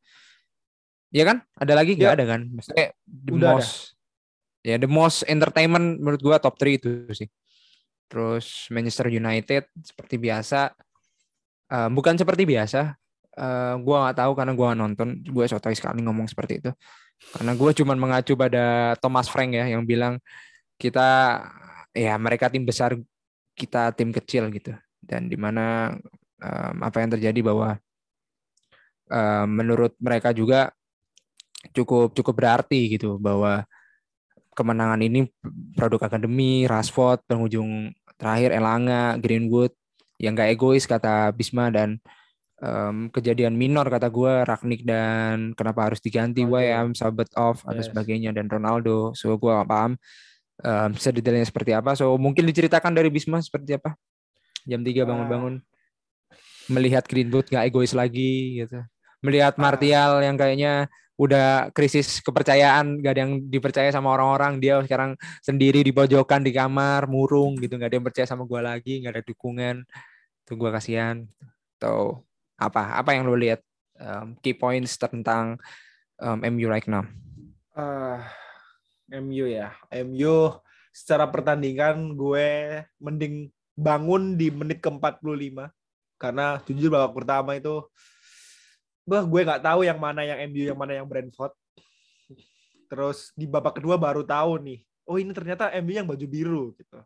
Iya 1.15 1.23
kan? 1.23 1.37
Ada 1.55 1.71
lagi 1.71 1.95
nggak 1.95 2.11
ya. 2.11 2.15
ada 2.19 2.25
kan? 2.27 2.41
Maksudnya 2.51 2.87
the 3.07 3.31
Udah 3.31 3.51
most 3.55 3.94
ada. 3.94 3.94
Ya 4.65 4.81
the 4.81 4.89
most 4.89 5.21
entertainment 5.29 6.01
menurut 6.01 6.21
gua 6.25 6.41
top 6.41 6.57
3 6.57 6.81
itu 6.81 6.89
sih. 7.13 7.29
Terus 8.09 8.69
Manchester 8.73 9.13
United 9.13 9.69
seperti 9.85 10.17
biasa 10.17 10.73
uh, 11.69 11.89
bukan 11.93 12.17
seperti 12.17 12.49
biasa. 12.49 12.97
Uh, 13.35 13.75
gua 13.85 14.09
nggak 14.09 14.17
tahu 14.25 14.31
karena 14.33 14.53
gua 14.57 14.65
gak 14.73 14.79
nonton. 14.79 15.09
Gue 15.21 15.45
sotoy 15.45 15.75
sekali 15.77 16.01
ngomong 16.01 16.25
seperti 16.25 16.63
itu. 16.65 16.71
Karena 17.35 17.55
gue 17.55 17.71
cuma 17.79 17.95
mengacu 17.95 18.35
pada 18.35 18.95
Thomas 18.99 19.31
Frank 19.31 19.55
ya 19.55 19.65
yang 19.71 19.87
bilang 19.87 20.19
kita 20.75 21.39
ya 21.95 22.19
mereka 22.19 22.51
tim 22.51 22.67
besar 22.67 22.99
kita 23.55 23.95
tim 23.95 24.11
kecil 24.11 24.51
gitu 24.51 24.75
dan 24.99 25.31
di 25.31 25.39
mana 25.39 25.95
um, 26.43 26.75
apa 26.83 26.99
yang 26.99 27.15
terjadi 27.15 27.39
bahwa 27.39 27.79
um, 29.07 29.47
menurut 29.47 29.95
mereka 29.95 30.35
juga 30.35 30.75
cukup 31.71 32.11
cukup 32.11 32.35
berarti 32.35 32.99
gitu 32.99 33.15
bahwa 33.15 33.63
kemenangan 34.55 35.03
ini 35.03 35.27
produk 35.75 36.07
akademi, 36.07 36.63
Rashford, 36.65 37.27
penghujung 37.27 37.91
terakhir 38.15 38.55
Elanga, 38.55 39.19
Greenwood 39.19 39.75
yang 40.15 40.33
gak 40.33 40.55
egois 40.55 40.87
kata 40.87 41.35
Bisma 41.35 41.67
dan 41.67 41.99
um, 42.63 43.11
kejadian 43.11 43.59
minor 43.59 43.83
kata 43.91 44.07
gue 44.07 44.47
Ragnik 44.47 44.87
dan 44.87 45.51
kenapa 45.53 45.91
harus 45.91 45.99
diganti 45.99 46.47
okay. 46.47 46.71
Wayam, 46.71 46.95
Sabet 46.95 47.27
off 47.35 47.67
atau 47.67 47.83
yes. 47.83 47.91
sebagainya 47.91 48.31
dan 48.31 48.47
Ronaldo. 48.47 49.11
So 49.11 49.35
gue 49.35 49.51
gak 49.51 49.67
paham 49.67 49.99
um, 50.63 50.91
sedetailnya 50.95 51.43
seperti 51.43 51.75
apa. 51.75 51.93
So 51.99 52.15
mungkin 52.15 52.47
diceritakan 52.47 52.95
dari 52.95 53.11
Bisma 53.11 53.43
seperti 53.43 53.75
apa? 53.75 53.99
Jam 54.65 54.81
3 54.81 55.05
bangun-bangun 55.05 55.61
melihat 56.71 57.05
Greenwood 57.05 57.51
gak 57.51 57.67
egois 57.67 57.93
lagi 57.93 58.63
gitu. 58.63 58.81
Melihat 59.21 59.57
Martial 59.57 60.21
yang 60.21 60.37
kayaknya 60.37 60.87
udah 61.15 61.71
krisis 61.71 62.19
kepercayaan 62.19 62.99
gak 62.99 63.13
ada 63.15 63.21
yang 63.23 63.33
dipercaya 63.47 63.89
sama 63.91 64.11
orang-orang. 64.11 64.59
Dia 64.59 64.83
sekarang 64.83 65.15
sendiri 65.39 65.79
di 65.79 65.95
pojokan 65.95 66.43
di 66.43 66.51
kamar 66.51 67.07
murung 67.07 67.55
gitu. 67.59 67.79
Gak 67.79 67.89
ada 67.91 67.95
yang 67.99 68.07
percaya 68.07 68.27
sama 68.27 68.43
gue 68.43 68.61
lagi 68.61 68.93
gak 69.03 69.13
ada 69.15 69.23
dukungan. 69.23 69.87
Tuh 70.43 70.55
gue 70.59 70.69
kasihan. 70.75 71.23
Atau 71.79 72.27
apa? 72.59 72.99
Apa 72.99 73.15
yang 73.15 73.27
lo 73.27 73.35
lihat 73.39 73.63
um, 73.99 74.35
key 74.43 74.55
points 74.55 74.99
tentang 74.99 75.55
um, 76.19 76.37
MU 76.51 76.67
right 76.67 76.87
now? 76.87 77.07
Uh, 77.71 78.19
MU 79.07 79.47
ya. 79.47 79.71
MU 80.03 80.51
secara 80.91 81.27
pertandingan 81.27 82.15
gue 82.15 82.47
mending 82.99 83.51
bangun 83.75 84.39
di 84.39 84.47
menit 84.51 84.79
ke 84.79 84.87
45 84.87 85.19
karena 86.15 86.63
jujur 86.63 86.87
babak 86.87 87.11
pertama 87.11 87.59
itu 87.59 87.83
bah 89.05 89.21
gue 89.21 89.41
nggak 89.45 89.61
tahu 89.61 89.85
yang 89.85 90.01
mana 90.01 90.25
yang 90.25 90.49
MU 90.49 90.63
yang 90.73 90.79
mana 90.79 90.97
yang 90.97 91.07
Brentford. 91.07 91.53
Terus 92.89 93.29
di 93.37 93.45
babak 93.45 93.77
kedua 93.77 93.95
baru 94.01 94.25
tahu 94.25 94.61
nih 94.61 94.79
oh 95.05 95.17
ini 95.21 95.31
ternyata 95.31 95.69
MU 95.81 95.93
yang 95.93 96.07
baju 96.09 96.25
biru 96.25 96.63
gitu. 96.75 96.99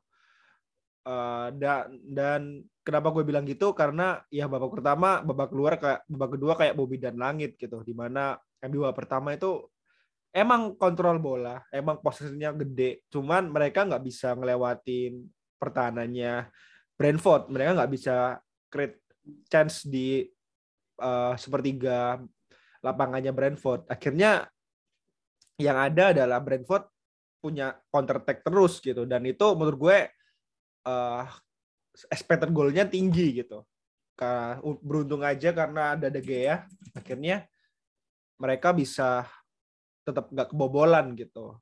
Uh, 1.07 1.49
dan 1.55 1.95
dan 2.03 2.41
kenapa 2.83 3.11
gue 3.11 3.23
bilang 3.27 3.43
gitu? 3.47 3.71
Karena 3.75 4.23
ya 4.31 4.47
babak 4.47 4.71
pertama 4.79 5.23
babak 5.23 5.51
keluar 5.51 5.73
kayak 5.79 6.01
babak 6.07 6.29
kedua 6.35 6.53
kayak 6.55 6.73
Bobby 6.75 6.97
dan 6.99 7.19
Langit 7.19 7.59
gitu. 7.59 7.83
Di 7.83 7.93
mana 7.95 8.39
MU 8.67 8.83
babak 8.87 9.05
pertama 9.05 9.35
itu 9.35 9.67
emang 10.31 10.75
kontrol 10.79 11.19
bola 11.19 11.63
emang 11.71 11.99
posisinya 11.99 12.55
gede. 12.55 13.03
Cuman 13.11 13.51
mereka 13.51 13.83
nggak 13.83 14.03
bisa 14.03 14.35
ngelewatin 14.35 15.19
pertahanannya 15.59 16.47
Brentford. 16.95 17.51
Mereka 17.51 17.71
nggak 17.75 17.91
bisa 17.91 18.39
create 18.71 19.03
chance 19.51 19.83
di 19.85 20.23
uh, 20.99 21.33
sepertiga 21.39 22.19
lapangannya 22.83 23.31
Brentford. 23.31 23.87
Akhirnya 23.87 24.47
yang 25.59 25.75
ada 25.75 26.15
adalah 26.15 26.39
Brentford 26.39 26.87
punya 27.39 27.75
counter 27.91 28.19
attack 28.19 28.43
terus 28.43 28.83
gitu 28.83 29.07
dan 29.07 29.23
itu 29.23 29.47
menurut 29.55 29.79
gue 29.79 29.97
uh, 30.87 31.23
expected 32.11 32.51
goalnya 32.51 32.87
tinggi 32.87 33.43
gitu. 33.43 33.63
Karena 34.19 34.59
beruntung 34.83 35.23
aja 35.23 35.55
karena 35.55 35.95
ada 35.95 36.11
De 36.11 36.19
Gea 36.19 36.67
akhirnya 36.91 37.47
mereka 38.39 38.75
bisa 38.75 39.23
tetap 40.03 40.31
nggak 40.31 40.51
kebobolan 40.51 41.15
gitu. 41.15 41.55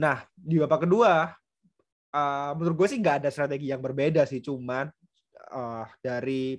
Nah 0.00 0.24
di 0.36 0.60
babak 0.60 0.84
kedua 0.84 1.32
uh, 2.12 2.52
menurut 2.56 2.84
gue 2.84 2.88
sih 2.96 3.00
nggak 3.00 3.24
ada 3.24 3.30
strategi 3.32 3.72
yang 3.72 3.80
berbeda 3.80 4.24
sih 4.24 4.40
cuman 4.40 4.88
uh, 5.52 5.86
dari 6.00 6.56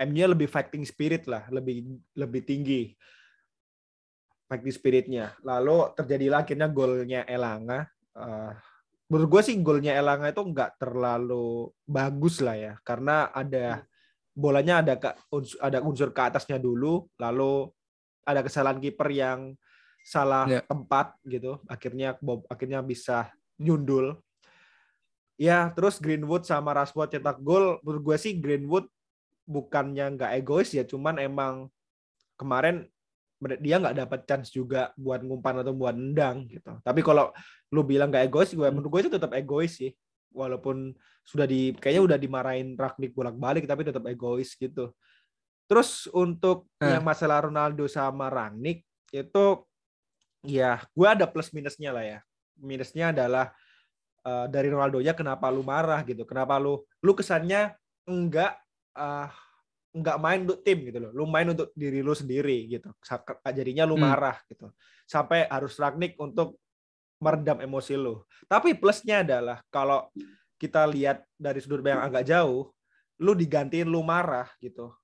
M-nya 0.00 0.32
lebih 0.32 0.48
fighting 0.48 0.88
spirit 0.88 1.28
lah, 1.28 1.44
lebih 1.52 1.84
lebih 2.16 2.40
tinggi 2.40 2.96
fighting 4.48 4.72
spiritnya. 4.72 5.36
Lalu 5.44 5.92
terjadilah 5.92 6.42
akhirnya 6.42 6.72
golnya 6.72 7.20
Elanga. 7.28 7.84
Uh, 8.16 8.56
menurut 9.12 9.28
gue 9.38 9.42
sih 9.52 9.56
golnya 9.60 9.92
Elanga 9.94 10.32
itu 10.32 10.40
nggak 10.40 10.80
terlalu 10.80 11.68
bagus 11.84 12.40
lah 12.40 12.56
ya, 12.56 12.72
karena 12.80 13.28
ada 13.30 13.84
bolanya 14.32 14.80
ada 14.80 14.94
ke, 14.96 15.10
ada 15.60 15.78
unsur 15.84 16.16
ke 16.16 16.22
atasnya 16.24 16.56
dulu, 16.56 17.04
lalu 17.20 17.68
ada 18.24 18.40
kesalahan 18.40 18.80
kiper 18.80 19.12
yang 19.12 19.52
salah 20.00 20.48
yeah. 20.48 20.64
tempat 20.64 21.12
gitu, 21.28 21.60
akhirnya 21.68 22.16
akhirnya 22.48 22.80
bisa 22.80 23.28
nyundul. 23.60 24.16
Ya, 25.40 25.72
terus 25.72 25.96
Greenwood 25.96 26.44
sama 26.44 26.76
Rashford 26.76 27.16
cetak 27.16 27.40
gol. 27.40 27.80
Menurut 27.80 28.12
gue 28.12 28.16
sih 28.20 28.36
Greenwood 28.36 28.84
bukannya 29.50 30.14
nggak 30.14 30.32
egois 30.38 30.70
ya, 30.70 30.86
cuman 30.86 31.18
emang 31.18 31.66
kemarin 32.38 32.86
dia 33.58 33.80
nggak 33.80 33.96
dapat 34.06 34.20
chance 34.28 34.52
juga 34.52 34.92
buat 34.94 35.24
ngumpan 35.24 35.64
atau 35.64 35.72
buat 35.72 35.96
nendang 35.96 36.46
gitu. 36.46 36.76
Tapi 36.84 37.00
kalau 37.00 37.32
lu 37.72 37.82
bilang 37.82 38.12
nggak 38.12 38.30
egois, 38.30 38.52
gue 38.52 38.68
menurut 38.68 38.88
gue 38.92 39.00
itu 39.08 39.12
tetap 39.16 39.32
egois 39.34 39.74
sih. 39.74 39.90
Walaupun 40.30 40.94
sudah 41.26 41.48
di 41.48 41.74
kayaknya 41.74 42.14
udah 42.14 42.18
dimarahin 42.20 42.78
Ragnik 42.78 43.16
bolak-balik 43.16 43.66
tapi 43.66 43.82
tetap 43.82 44.04
egois 44.06 44.54
gitu. 44.54 44.94
Terus 45.66 46.06
untuk 46.12 46.70
eh. 46.78 46.94
yang 46.94 47.02
masalah 47.02 47.48
Ronaldo 47.48 47.88
sama 47.90 48.30
Ragnik 48.30 48.84
itu 49.10 49.46
ya 50.46 50.84
gue 50.94 51.08
ada 51.08 51.26
plus 51.26 51.50
minusnya 51.50 51.90
lah 51.90 52.04
ya. 52.04 52.18
Minusnya 52.60 53.10
adalah 53.16 53.50
uh, 54.28 54.46
dari 54.52 54.68
Ronaldo 54.68 55.00
nya 55.00 55.16
kenapa 55.16 55.48
lu 55.48 55.64
marah 55.64 56.04
gitu. 56.04 56.28
Kenapa 56.28 56.60
lu 56.60 56.84
lu 57.00 57.12
kesannya 57.16 57.72
enggak 58.04 58.60
uh, 58.96 59.28
nggak 59.90 60.18
main 60.22 60.40
untuk 60.46 60.60
tim 60.62 60.78
gitu 60.86 60.98
loh. 61.02 61.10
Lu 61.10 61.24
main 61.26 61.46
untuk 61.50 61.74
diri 61.74 62.00
lu 62.00 62.14
sendiri 62.14 62.70
gitu. 62.70 62.90
Jadinya 63.50 63.84
lu 63.86 63.98
hmm. 63.98 64.04
marah 64.06 64.38
hmm. 64.38 64.46
gitu. 64.54 64.66
Sampai 65.06 65.50
harus 65.50 65.74
Ragnik 65.76 66.14
untuk 66.18 66.58
meredam 67.20 67.58
emosi 67.60 67.94
lu. 67.98 68.22
Tapi 68.46 68.78
plusnya 68.78 69.26
adalah 69.26 69.60
kalau 69.68 70.08
kita 70.56 70.86
lihat 70.88 71.24
dari 71.36 71.58
sudut 71.60 71.84
yang 71.84 72.00
agak 72.00 72.24
jauh, 72.28 72.70
lu 73.20 73.32
digantiin 73.36 73.88
lu 73.88 74.00
marah 74.00 74.48
gitu. 74.62 74.94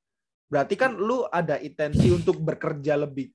Berarti 0.47 0.79
kan 0.79 0.95
lu 0.95 1.27
ada 1.29 1.59
intensi 1.59 2.09
untuk 2.09 2.39
bekerja 2.39 2.95
lebih 2.95 3.35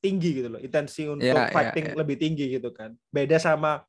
tinggi 0.00 0.42
gitu 0.42 0.48
loh. 0.48 0.60
Intensi 0.62 1.04
untuk 1.06 1.28
yeah, 1.28 1.52
fighting 1.52 1.92
yeah, 1.92 1.94
yeah. 1.94 2.00
lebih 2.00 2.16
tinggi 2.16 2.44
gitu 2.56 2.72
kan. 2.72 2.96
Beda 3.12 3.36
sama 3.36 3.84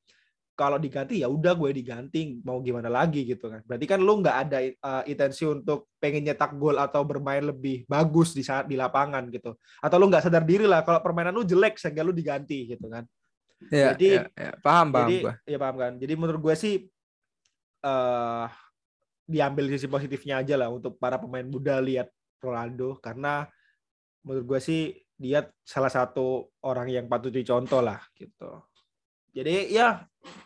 kalau 0.57 0.81
diganti 0.81 1.21
ya 1.21 1.29
udah 1.29 1.53
gue 1.53 1.69
diganti 1.69 2.41
mau 2.41 2.57
gimana 2.65 2.89
lagi 2.89 3.21
gitu 3.29 3.45
kan. 3.45 3.61
Berarti 3.61 3.85
kan 3.85 4.01
lu 4.01 4.25
nggak 4.25 4.37
ada 4.41 4.57
uh, 4.81 5.03
intensi 5.05 5.45
untuk 5.45 5.93
pengen 6.01 6.25
nyetak 6.25 6.57
gol 6.57 6.81
atau 6.81 7.05
bermain 7.05 7.45
lebih 7.45 7.85
bagus 7.85 8.33
di 8.33 8.41
saat 8.41 8.65
di 8.65 8.73
lapangan 8.73 9.29
gitu. 9.29 9.53
Atau 9.77 10.01
lu 10.01 10.09
nggak 10.09 10.25
sadar 10.25 10.41
diri 10.41 10.65
lah 10.65 10.81
kalau 10.81 10.97
permainan 11.05 11.37
lu 11.37 11.45
jelek 11.45 11.77
sehingga 11.77 12.01
lu 12.01 12.09
diganti 12.09 12.73
gitu 12.73 12.89
kan. 12.89 13.05
Ya, 13.69 13.93
jadi 13.93 14.25
ya, 14.25 14.25
ya. 14.33 14.51
paham 14.57 14.89
paham 14.89 15.09
jadi 15.09 15.15
gue. 15.21 15.33
ya 15.45 15.57
paham 15.61 15.75
kan. 15.77 15.93
Jadi 16.01 16.13
menurut 16.17 16.41
gue 16.41 16.55
sih 16.57 16.73
uh, 17.85 18.45
diambil 19.29 19.69
sisi 19.69 19.85
positifnya 19.85 20.41
aja 20.41 20.57
lah 20.57 20.73
untuk 20.73 20.97
para 20.97 21.21
pemain 21.21 21.45
muda 21.45 21.77
lihat 21.77 22.09
Ronaldo. 22.41 22.97
Karena 22.97 23.45
menurut 24.25 24.57
gue 24.57 24.59
sih 24.59 24.81
dia 25.13 25.45
salah 25.61 25.93
satu 25.93 26.49
orang 26.65 26.89
yang 26.89 27.05
patut 27.05 27.29
dicontoh 27.29 27.85
lah 27.85 28.01
gitu. 28.17 28.65
Jadi 29.37 29.69
ya 29.69 30.01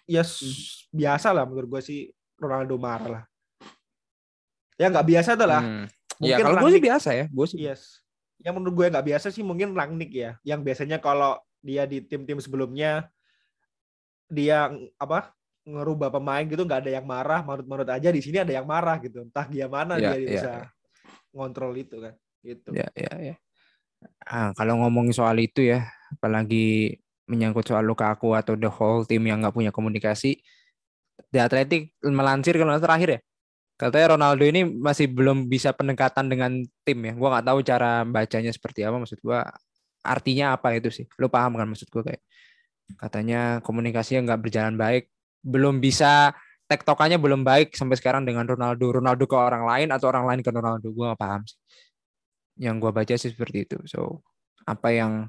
ya 0.09 0.23
hmm. 0.25 0.91
biasa 0.91 1.27
lah 1.31 1.43
menurut 1.47 1.69
gue 1.77 1.81
sih 1.83 1.99
Ronaldo 2.37 2.75
marah 2.81 3.09
lah. 3.09 3.23
Ya 4.79 4.89
nggak 4.89 5.07
biasa 5.07 5.37
tuh 5.37 5.47
lah. 5.47 5.61
Hmm. 5.61 5.85
Ya, 6.21 6.37
mungkin 6.37 6.41
ya, 6.41 6.45
kalau 6.45 6.57
gue 6.61 6.71
sih 6.73 6.83
biasa 6.83 7.09
ya. 7.13 7.25
Gue 7.29 7.45
sih. 7.49 7.57
Yes. 7.61 8.01
Yang 8.41 8.53
menurut 8.57 8.73
gue 8.77 8.85
nggak 8.93 9.07
biasa 9.07 9.27
sih 9.29 9.43
mungkin 9.45 9.77
Rangnick 9.77 10.11
ya. 10.13 10.31
Yang 10.41 10.59
biasanya 10.65 10.97
kalau 10.97 11.37
dia 11.61 11.85
di 11.85 12.01
tim-tim 12.01 12.41
sebelumnya 12.41 13.09
dia 14.31 14.73
apa 14.97 15.35
ngerubah 15.61 16.09
pemain 16.09 16.41
gitu 16.41 16.65
nggak 16.65 16.87
ada 16.87 16.91
yang 16.97 17.05
marah 17.05 17.45
menurut-menurut 17.45 17.89
aja 17.93 18.09
di 18.09 18.21
sini 18.23 18.41
ada 18.41 18.49
yang 18.49 18.65
marah 18.65 18.97
gitu 18.97 19.21
entah 19.21 19.45
gimana 19.45 20.01
yeah, 20.01 20.01
dia 20.01 20.17
yeah, 20.17 20.31
bisa 20.33 20.51
yeah. 20.57 20.67
ngontrol 21.37 21.73
itu 21.77 22.01
kan 22.01 22.13
gitu 22.41 22.69
ya 22.73 22.87
ya 22.97 23.13
ya 23.21 23.35
ah, 24.25 24.49
kalau 24.57 24.81
ngomongin 24.81 25.13
soal 25.13 25.37
itu 25.37 25.61
ya 25.61 25.85
apalagi 26.17 26.97
menyangkut 27.31 27.63
soal 27.63 27.87
luka 27.87 28.11
aku 28.11 28.35
atau 28.35 28.59
the 28.59 28.67
whole 28.67 29.07
team 29.07 29.23
yang 29.23 29.39
nggak 29.39 29.55
punya 29.55 29.71
komunikasi 29.71 30.43
di 31.31 31.39
Atletik 31.39 31.95
melansir 32.03 32.59
kalau 32.59 32.75
terakhir 32.75 33.09
ya 33.15 33.19
katanya 33.79 34.07
Ronaldo 34.19 34.43
ini 34.43 34.67
masih 34.67 35.07
belum 35.07 35.47
bisa 35.47 35.71
pendekatan 35.71 36.27
dengan 36.27 36.51
tim 36.83 36.99
ya 37.07 37.13
gua 37.15 37.39
nggak 37.39 37.45
tahu 37.47 37.59
cara 37.63 37.91
bacanya 38.03 38.51
seperti 38.51 38.83
apa 38.83 38.99
maksud 38.99 39.23
gua 39.23 39.47
artinya 40.03 40.59
apa 40.59 40.75
itu 40.75 40.91
sih 40.91 41.05
lu 41.15 41.31
paham 41.31 41.55
kan 41.55 41.65
maksud 41.71 41.87
gua 41.87 42.03
kayak 42.03 42.21
katanya 42.99 43.63
komunikasinya 43.63 44.27
nggak 44.27 44.41
berjalan 44.43 44.75
baik 44.75 45.07
belum 45.41 45.79
bisa 45.79 46.35
tektokannya 46.71 47.19
belum 47.19 47.43
baik 47.43 47.75
sampai 47.75 47.99
sekarang 47.99 48.23
dengan 48.23 48.47
Ronaldo. 48.47 49.03
Ronaldo 49.03 49.27
ke 49.27 49.35
orang 49.35 49.67
lain 49.67 49.91
atau 49.91 50.07
orang 50.07 50.23
lain 50.23 50.39
ke 50.39 50.47
Ronaldo. 50.55 50.87
Gue 50.95 51.05
gak 51.11 51.19
paham 51.19 51.43
sih. 51.43 51.59
Yang 52.63 52.75
gue 52.79 52.91
baca 52.95 53.13
sih 53.19 53.29
seperti 53.35 53.57
itu. 53.67 53.77
So 53.83 54.23
apa 54.63 54.95
yang 54.95 55.27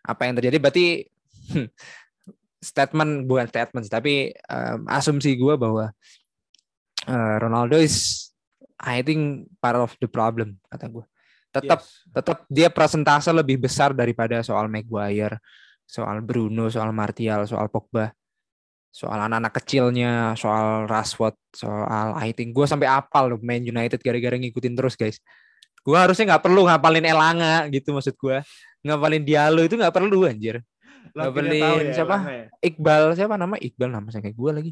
apa 0.00 0.22
yang 0.24 0.40
terjadi 0.40 0.56
berarti 0.56 1.04
statement 2.70 3.24
bukan 3.30 3.46
statement 3.46 3.86
tapi 3.86 4.34
um, 4.50 4.84
asumsi 4.90 5.38
gue 5.38 5.54
bahwa 5.54 5.94
uh, 7.06 7.36
Ronaldo 7.38 7.78
is 7.78 8.28
I 8.78 9.02
think 9.02 9.50
part 9.58 9.78
of 9.78 9.94
the 9.98 10.06
problem 10.06 10.58
kata 10.70 10.86
gue. 10.86 11.06
Tetap 11.48 11.80
yes. 11.80 12.06
tetap 12.12 12.38
dia 12.46 12.68
presentase 12.68 13.32
lebih 13.32 13.58
besar 13.58 13.90
daripada 13.96 14.44
soal 14.44 14.70
Maguire, 14.70 15.42
soal 15.88 16.22
Bruno, 16.22 16.70
soal 16.70 16.92
Martial, 16.94 17.48
soal 17.48 17.66
Pogba 17.72 18.12
soal 18.88 19.20
anak-anak 19.20 19.52
kecilnya, 19.62 20.34
soal 20.34 20.88
Rashford, 20.88 21.36
soal 21.52 22.16
I 22.16 22.32
think 22.32 22.56
gue 22.56 22.66
sampai 22.66 22.88
apal 22.88 23.30
loh 23.30 23.38
main 23.38 23.62
United 23.62 24.00
gara-gara 24.00 24.34
ngikutin 24.34 24.74
terus 24.74 24.98
guys. 24.98 25.20
Gue 25.84 25.96
harusnya 25.96 26.34
nggak 26.34 26.44
perlu 26.44 26.66
ngapalin 26.66 27.06
Elanga 27.06 27.68
gitu 27.70 27.94
maksud 27.94 28.18
gue. 28.18 28.42
Ngapalin 28.82 29.22
Diallo 29.22 29.62
itu 29.62 29.78
nggak 29.78 29.94
perlu 29.94 30.26
anjir. 30.26 30.64
Ngapalin 31.14 31.90
ya, 31.90 31.94
siapa? 31.94 32.16
Ya. 32.26 32.44
Iqbal 32.62 33.02
siapa 33.18 33.34
nama? 33.34 33.54
Iqbal 33.58 33.90
nama 33.90 34.08
saya 34.10 34.22
kayak 34.22 34.36
gue 34.36 34.50
lagi. 34.52 34.70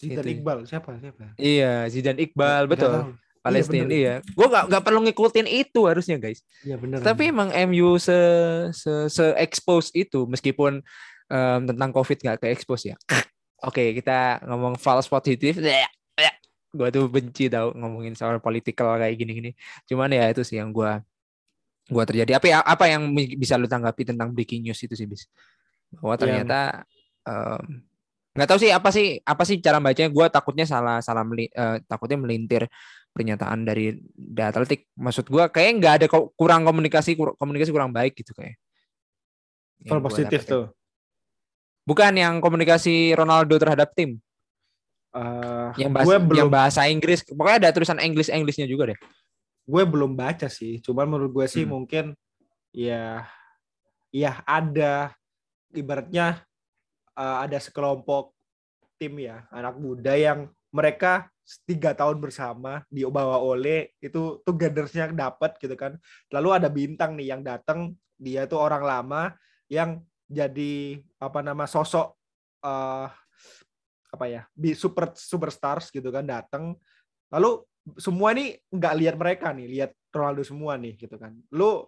Zidan 0.00 0.26
Iqbal 0.26 0.58
siapa 0.64 0.96
siapa? 0.96 1.36
Iya 1.36 1.84
Zidan 1.92 2.16
Iqbal 2.16 2.64
betul. 2.70 3.16
Palestina 3.40 3.88
iya, 3.88 3.96
iya. 3.96 4.14
gue 4.20 4.46
gak, 4.52 4.68
gak 4.68 4.84
perlu 4.84 5.00
ngikutin 5.00 5.48
itu 5.48 5.80
harusnya 5.88 6.20
guys. 6.20 6.44
Iya 6.60 6.76
benar. 6.76 7.00
Tapi 7.00 7.32
emang 7.32 7.48
MU 7.72 7.96
se 7.96 8.16
se, 8.76 9.08
se 9.08 9.24
expose 9.40 9.88
itu 9.96 10.28
meskipun 10.28 10.84
um, 11.32 11.60
tentang 11.64 11.90
COVID 11.96 12.18
gak 12.20 12.38
ke 12.44 12.52
expose 12.52 12.92
ya. 12.92 12.96
Oke, 13.68 13.96
kita 13.96 14.44
ngomong 14.44 14.76
false 14.76 15.08
positif. 15.08 15.56
Gue 16.70 16.86
tuh 16.94 17.10
benci 17.10 17.50
tau 17.50 17.74
ngomongin 17.74 18.14
soal 18.14 18.38
politikal 18.38 18.94
kayak 19.00 19.18
gini-gini. 19.18 19.58
Cuman 19.90 20.06
ya 20.14 20.30
itu 20.30 20.46
sih 20.46 20.62
yang 20.62 20.70
gue 20.70 21.02
gua 21.90 22.04
terjadi. 22.06 22.38
Apa 22.38 22.62
apa 22.62 22.84
yang 22.86 23.10
bisa 23.34 23.58
lu 23.58 23.66
tanggapi 23.66 24.06
tentang 24.06 24.30
breaking 24.30 24.62
news 24.62 24.78
itu 24.78 24.94
sih, 24.94 25.02
bis? 25.02 25.26
Bahwa 25.98 26.14
iya. 26.14 26.20
ternyata 26.22 26.60
nggak 28.30 28.46
um, 28.46 28.50
tahu 28.50 28.58
sih 28.62 28.70
apa 28.70 28.88
sih 28.94 29.18
apa 29.22 29.42
sih 29.42 29.58
cara 29.58 29.82
bacanya. 29.82 30.10
Gue 30.14 30.26
takutnya 30.30 30.66
salah 30.68 31.02
salah 31.02 31.26
meli, 31.26 31.50
uh, 31.50 31.82
takutnya 31.86 32.18
melintir 32.20 32.70
pernyataan 33.10 33.66
dari 33.66 33.98
The 34.14 34.42
Athletic. 34.54 34.86
Maksud 34.94 35.26
gue 35.26 35.44
kayak 35.50 35.70
nggak 35.82 35.94
ada 36.02 36.06
kurang 36.38 36.62
komunikasi 36.62 37.18
komunikasi 37.18 37.70
kurang 37.74 37.90
baik 37.90 38.14
gitu 38.14 38.30
kayak. 38.36 38.54
Kalau 39.88 40.02
positif 40.04 40.44
tuh. 40.46 40.70
Bukan 41.88 42.12
yang 42.14 42.38
komunikasi 42.38 43.16
Ronaldo 43.16 43.56
terhadap 43.56 43.90
tim. 43.96 44.20
Uh, 45.10 45.74
yang 45.74 45.90
bahasa, 45.90 46.06
gue 46.06 46.16
belum, 46.22 46.38
yang 46.38 46.50
bahasa 46.52 46.80
Inggris. 46.86 47.26
Pokoknya 47.26 47.66
ada 47.66 47.70
tulisan 47.74 47.98
Inggris 47.98 48.30
Inggrisnya 48.30 48.70
juga 48.70 48.94
deh. 48.94 48.98
Gue 49.66 49.82
belum 49.88 50.14
baca 50.14 50.46
sih. 50.46 50.78
Cuman 50.78 51.10
menurut 51.10 51.34
gue 51.34 51.46
sih 51.50 51.66
hmm. 51.66 51.72
mungkin 51.72 52.04
ya 52.70 53.26
ya 54.14 54.42
ada 54.46 55.14
ibaratnya 55.74 56.42
uh, 57.16 57.44
ada 57.44 57.58
sekelompok 57.58 58.34
tim 59.00 59.16
ya 59.16 59.48
anak 59.48 59.80
muda 59.80 60.12
yang 60.12 60.50
mereka 60.70 61.32
tiga 61.66 61.96
tahun 61.96 62.22
bersama 62.22 62.86
dibawa 62.86 63.42
oleh 63.42 63.90
itu 63.98 64.38
togethersnya 64.46 65.10
dapat 65.10 65.58
gitu 65.58 65.74
kan. 65.74 65.98
Lalu 66.30 66.48
ada 66.54 66.68
bintang 66.70 67.18
nih 67.18 67.34
yang 67.34 67.42
datang 67.42 67.98
dia 68.14 68.46
tuh 68.46 68.60
orang 68.60 68.84
lama 68.84 69.34
yang 69.66 69.98
jadi 70.30 71.00
apa 71.18 71.42
nama 71.42 71.66
sosok 71.66 72.14
uh, 72.62 73.08
apa 74.10 74.24
ya 74.26 74.42
super 74.74 75.10
superstars 75.14 75.90
gitu 75.90 76.10
kan 76.10 76.26
datang 76.26 76.74
lalu 77.30 77.62
semua 77.98 78.34
ini 78.34 78.58
nggak 78.70 78.94
lihat 78.98 79.16
mereka 79.18 79.54
nih 79.54 79.66
lihat 79.66 79.90
Ronaldo 80.10 80.42
semua 80.42 80.74
nih 80.76 80.98
gitu 80.98 81.16
kan. 81.16 81.34
Lu 81.54 81.86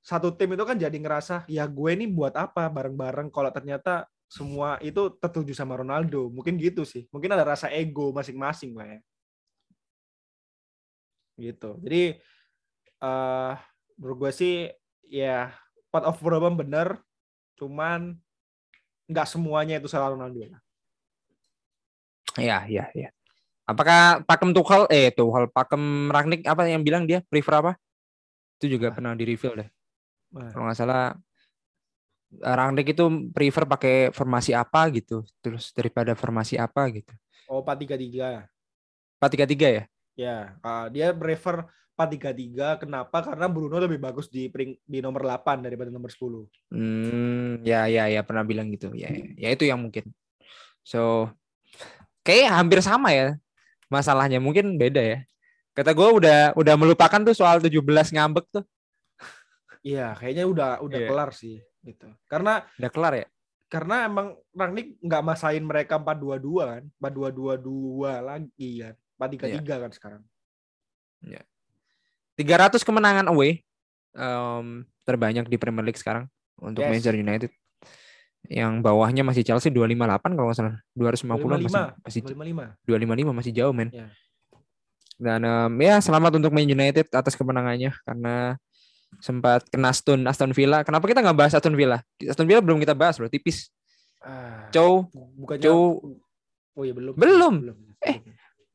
satu 0.00 0.32
tim 0.32 0.56
itu 0.56 0.64
kan 0.64 0.76
jadi 0.80 0.96
ngerasa 0.96 1.44
ya 1.46 1.68
gue 1.68 1.90
ini 1.92 2.08
buat 2.08 2.32
apa 2.36 2.66
bareng-bareng 2.72 3.28
kalau 3.28 3.52
ternyata 3.52 4.08
semua 4.30 4.80
itu 4.80 5.12
tertuju 5.20 5.52
sama 5.52 5.76
Ronaldo 5.76 6.30
mungkin 6.32 6.56
gitu 6.56 6.86
sih 6.86 7.04
mungkin 7.12 7.34
ada 7.34 7.44
rasa 7.44 7.68
ego 7.68 8.14
masing-masing 8.14 8.72
lah 8.78 8.88
ya 8.96 9.00
gitu 11.40 11.76
jadi 11.84 12.20
uh, 13.02 13.58
menurut 14.00 14.16
gue 14.28 14.32
sih 14.32 14.54
ya 15.10 15.52
part 15.92 16.06
of 16.06 16.16
problem 16.22 16.56
bener 16.56 17.00
Cuman 17.60 18.16
nggak 19.04 19.28
semuanya 19.28 19.76
itu 19.76 19.84
salah 19.84 20.16
Ronaldo. 20.16 20.48
Ya, 22.40 22.64
ya, 22.64 22.88
ya. 22.96 23.12
Apakah 23.68 24.24
Pakem 24.24 24.56
Tuchel 24.56 24.88
eh 24.88 25.12
Tuchel 25.12 25.52
Pakem 25.52 26.08
Ragnik 26.08 26.48
apa 26.48 26.64
yang 26.64 26.80
bilang 26.80 27.04
dia 27.04 27.20
prefer 27.28 27.60
apa? 27.60 27.72
Itu 28.56 28.72
juga 28.72 28.88
ah. 28.88 28.94
pernah 28.96 29.12
di 29.12 29.28
reveal 29.28 29.60
deh. 29.60 29.68
Kalau 30.30 30.64
nggak 30.70 30.78
salah 30.78 31.14
Rangnick 32.30 32.94
itu 32.94 33.04
prefer 33.34 33.66
pakai 33.66 34.14
formasi 34.14 34.54
apa 34.54 34.86
gitu, 34.94 35.26
terus 35.42 35.74
daripada 35.74 36.14
formasi 36.14 36.54
apa 36.54 36.86
gitu. 36.94 37.10
Oh, 37.50 37.58
433. 37.66 38.46
433 39.18 39.66
ya? 39.66 39.84
Ya, 40.14 40.36
uh, 40.62 40.86
dia 40.94 41.10
prefer 41.10 41.66
4-3-3. 41.98 42.80
Kenapa? 42.86 43.18
Karena 43.20 43.50
Bruno 43.50 43.76
lebih 43.82 43.98
bagus 43.98 44.30
di 44.30 44.46
di 44.86 44.98
nomor 45.02 45.26
8 45.26 45.66
daripada 45.66 45.90
nomor 45.90 46.08
10. 46.08 46.46
Hmm, 46.70 47.60
ya 47.66 47.90
ya 47.90 48.06
ya 48.06 48.22
pernah 48.22 48.46
bilang 48.46 48.70
gitu. 48.70 48.94
Ya, 48.94 49.10
ya, 49.10 49.26
ya 49.34 49.48
itu 49.50 49.66
yang 49.66 49.82
mungkin. 49.82 50.08
So 50.86 51.28
kayak 52.22 52.54
hampir 52.54 52.80
sama 52.80 53.10
ya 53.10 53.36
masalahnya. 53.92 54.38
Mungkin 54.38 54.78
beda 54.78 55.02
ya. 55.02 55.18
Kata 55.74 55.92
gue 55.92 56.08
udah 56.08 56.54
udah 56.54 56.74
melupakan 56.78 57.20
tuh 57.20 57.36
soal 57.36 57.58
17 57.58 58.14
ngambek 58.14 58.46
tuh. 58.48 58.64
Iya, 59.80 60.12
kayaknya 60.16 60.44
udah 60.44 60.70
udah 60.84 60.98
yeah. 61.00 61.08
kelar 61.08 61.30
sih 61.32 61.56
gitu. 61.80 62.08
Karena 62.28 62.64
udah 62.76 62.90
kelar 62.92 63.14
ya? 63.16 63.26
Karena 63.70 64.04
emang 64.04 64.36
Rangnick 64.52 64.98
nggak 65.00 65.22
masain 65.24 65.62
mereka 65.62 65.96
4-2-2 65.96 66.68
kan. 66.68 66.82
4-2-2-2 67.00 68.20
lagi 68.20 68.70
kan. 68.84 68.94
4-3-3 69.16 69.64
yeah. 69.64 69.78
kan 69.80 69.92
sekarang. 69.94 70.22
Ya. 71.24 71.42
300 72.36 72.80
kemenangan 72.84 73.26
away 73.28 73.60
um, 74.16 74.84
terbanyak 75.04 75.46
di 75.48 75.56
Premier 75.60 75.84
League 75.84 76.00
sekarang 76.00 76.28
untuk 76.60 76.84
yes. 76.84 76.90
Manchester 76.92 77.16
United. 77.16 77.50
Yang 78.48 78.80
bawahnya 78.80 79.22
masih 79.22 79.44
Chelsea 79.44 79.68
258 79.72 80.36
kalau 80.36 80.48
nggak 80.48 80.58
salah. 80.58 80.76
250 80.96 81.60
255. 81.60 81.68
masih 81.68 81.84
masih 82.00 82.20
255. 82.24 83.32
255 83.32 83.38
masih 83.38 83.52
jauh 83.52 83.72
men. 83.76 83.88
Yeah. 83.92 84.10
Dan 85.20 85.44
um, 85.44 85.72
ya 85.76 86.00
selamat 86.00 86.40
untuk 86.40 86.48
Man 86.48 86.64
United 86.64 87.12
atas 87.12 87.36
kemenangannya 87.36 87.92
karena 88.08 88.56
sempat 89.18 89.66
kena 89.66 89.90
stun 89.90 90.22
Aston 90.30 90.54
Villa. 90.54 90.86
Kenapa 90.86 91.10
kita 91.10 91.24
nggak 91.24 91.36
bahas 91.36 91.52
Aston 91.58 91.74
Villa? 91.74 91.98
Aston 92.22 92.46
Villa 92.46 92.62
belum 92.62 92.78
kita 92.78 92.94
bahas 92.94 93.18
loh, 93.18 93.26
tipis. 93.26 93.74
Ah, 94.22 94.68
Cow, 94.70 95.08
bukannya 95.10 95.66
Cow. 95.66 95.80
Oh 96.78 96.82
iya 96.86 96.94
belum. 96.94 97.14
Belum. 97.18 97.54
belum. 97.66 97.76
Eh, 98.00 98.16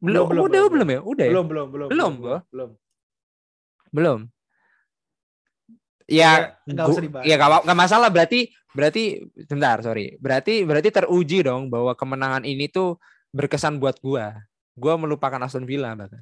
belum, 0.03 0.25
belum, 0.29 0.43
udah 0.45 0.59
belum, 0.59 0.71
belum 0.73 0.87
ya? 0.89 0.99
Udah 1.01 1.25
ya? 1.25 1.31
Belum, 1.31 1.45
belum, 1.47 1.67
belum. 1.71 1.87
Belum, 1.89 2.13
belum. 2.19 2.41
belum. 2.51 2.69
Belum. 3.95 4.19
Ya, 6.05 6.59
nggak 6.69 6.85
usah 6.85 7.01
dibahas. 7.01 7.25
Ya 7.25 7.35
nggak 7.39 7.79
masalah 7.79 8.09
berarti 8.13 8.53
berarti 8.75 9.23
sebentar 9.47 9.79
sorry 9.79 10.19
berarti 10.19 10.67
berarti 10.67 10.91
teruji 10.91 11.47
dong 11.47 11.71
bahwa 11.71 11.95
kemenangan 11.95 12.43
ini 12.43 12.67
tuh 12.67 13.01
berkesan 13.33 13.81
buat 13.81 13.97
gua. 14.03 14.45
Gua 14.75 14.99
melupakan 14.99 15.39
Aston 15.41 15.65
Villa 15.65 15.97
bahkan. 15.97 16.21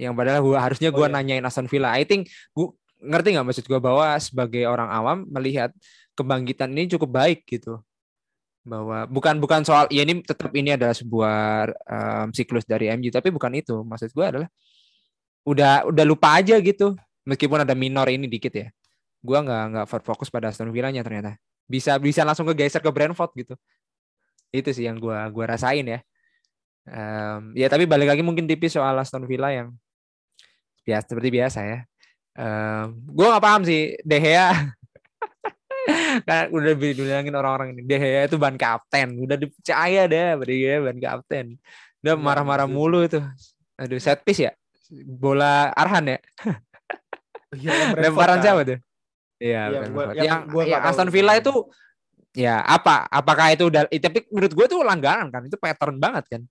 Yang 0.00 0.12
padahal 0.16 0.40
gua 0.40 0.58
harusnya 0.62 0.88
gua 0.94 1.06
oh, 1.06 1.10
iya. 1.10 1.16
nanyain 1.20 1.44
Aston 1.44 1.68
Villa. 1.68 1.92
I 1.92 2.08
think 2.08 2.32
gua 2.56 2.72
ngerti 3.00 3.28
nggak 3.36 3.46
maksud 3.46 3.64
gua 3.68 3.80
bahwa 3.80 4.06
sebagai 4.16 4.64
orang 4.64 4.88
awam 4.88 5.18
melihat 5.28 5.70
kebangkitan 6.16 6.72
ini 6.72 6.88
cukup 6.96 7.10
baik 7.12 7.44
gitu. 7.44 7.78
Bahwa 8.66 9.06
bukan 9.06 9.38
bukan 9.38 9.62
soal 9.62 9.86
ya 9.92 10.02
ini 10.02 10.24
tetap 10.24 10.50
ini 10.56 10.74
adalah 10.74 10.96
sebuah 10.96 11.36
um, 11.86 12.28
siklus 12.34 12.66
dari 12.66 12.90
MU 12.96 13.12
tapi 13.12 13.28
bukan 13.30 13.52
itu. 13.54 13.84
Maksud 13.84 14.10
gue 14.10 14.26
adalah 14.26 14.48
udah 15.46 15.86
udah 15.86 16.04
lupa 16.08 16.40
aja 16.40 16.58
gitu. 16.58 16.96
Meskipun 17.28 17.62
ada 17.62 17.74
minor 17.76 18.08
ini 18.10 18.26
dikit 18.26 18.54
ya. 18.54 18.68
Gue 19.22 19.38
nggak 19.38 19.64
nggak 19.74 19.86
fokus 20.02 20.32
pada 20.32 20.50
Aston 20.50 20.72
Villa 20.74 20.90
nya 20.90 21.06
ternyata. 21.06 21.38
Bisa 21.68 21.98
bisa 22.00 22.22
langsung 22.26 22.46
ke 22.48 22.54
geser 22.66 22.82
ke 22.82 22.90
Brentford 22.90 23.30
gitu. 23.38 23.54
Itu 24.50 24.70
sih 24.74 24.86
yang 24.86 24.98
gue 24.98 25.14
gua 25.30 25.46
rasain 25.46 25.86
ya. 25.86 26.00
Um, 26.86 27.50
ya 27.58 27.66
tapi 27.66 27.82
balik 27.82 28.14
lagi 28.14 28.22
mungkin 28.22 28.46
tipis 28.46 28.78
soal 28.78 28.94
Aston 28.98 29.26
Villa 29.26 29.50
yang 29.50 29.74
biasa 30.86 31.06
seperti 31.10 31.28
biasa 31.34 31.60
ya. 31.66 31.78
Um, 32.36 33.00
gue 33.16 33.26
nggak 33.26 33.44
paham 33.44 33.62
sih 33.64 33.96
De 34.04 34.16
Gea. 34.20 34.52
Kan 36.28 36.52
udah 36.52 36.76
dibilangin 36.76 37.32
orang-orang 37.32 37.72
ini 37.72 37.82
De 37.88 37.96
Gea 37.96 38.28
itu 38.28 38.36
ban 38.36 38.60
kapten. 38.60 39.16
Udah 39.24 39.40
dipercaya 39.40 40.04
deh 40.04 40.36
De 40.44 40.54
Gea 40.54 40.76
ban 40.84 40.98
kapten. 41.00 41.56
Udah 42.04 42.14
iya, 42.14 42.20
marah-marah 42.20 42.68
mulu 42.68 43.02
itu. 43.08 43.24
Aduh 43.80 43.96
set 43.96 44.20
piece 44.20 44.44
ya? 44.44 44.52
Bola 45.04 45.72
Arhan 45.72 46.16
ya? 46.16 46.20
Iya, 47.56 47.94
lemparan 47.94 48.42
siapa 48.42 48.68
tuh? 48.68 48.78
Iya, 49.40 49.62
ya, 49.70 49.80
gua, 49.88 50.04
yang, 50.12 50.24
yang, 50.26 50.40
gua 50.50 50.62
yang 50.66 50.82
Aston 50.82 51.08
Villa 51.08 51.38
itu 51.38 51.52
ya 52.36 52.60
apa? 52.60 53.08
Apakah 53.08 53.54
itu 53.54 53.70
udah 53.70 53.88
tapi 53.88 54.28
menurut 54.28 54.52
gue 54.52 54.66
itu 54.66 54.76
langganan 54.82 55.28
kan? 55.32 55.46
Itu 55.46 55.56
pattern 55.56 55.96
banget 55.96 56.24
kan. 56.26 56.42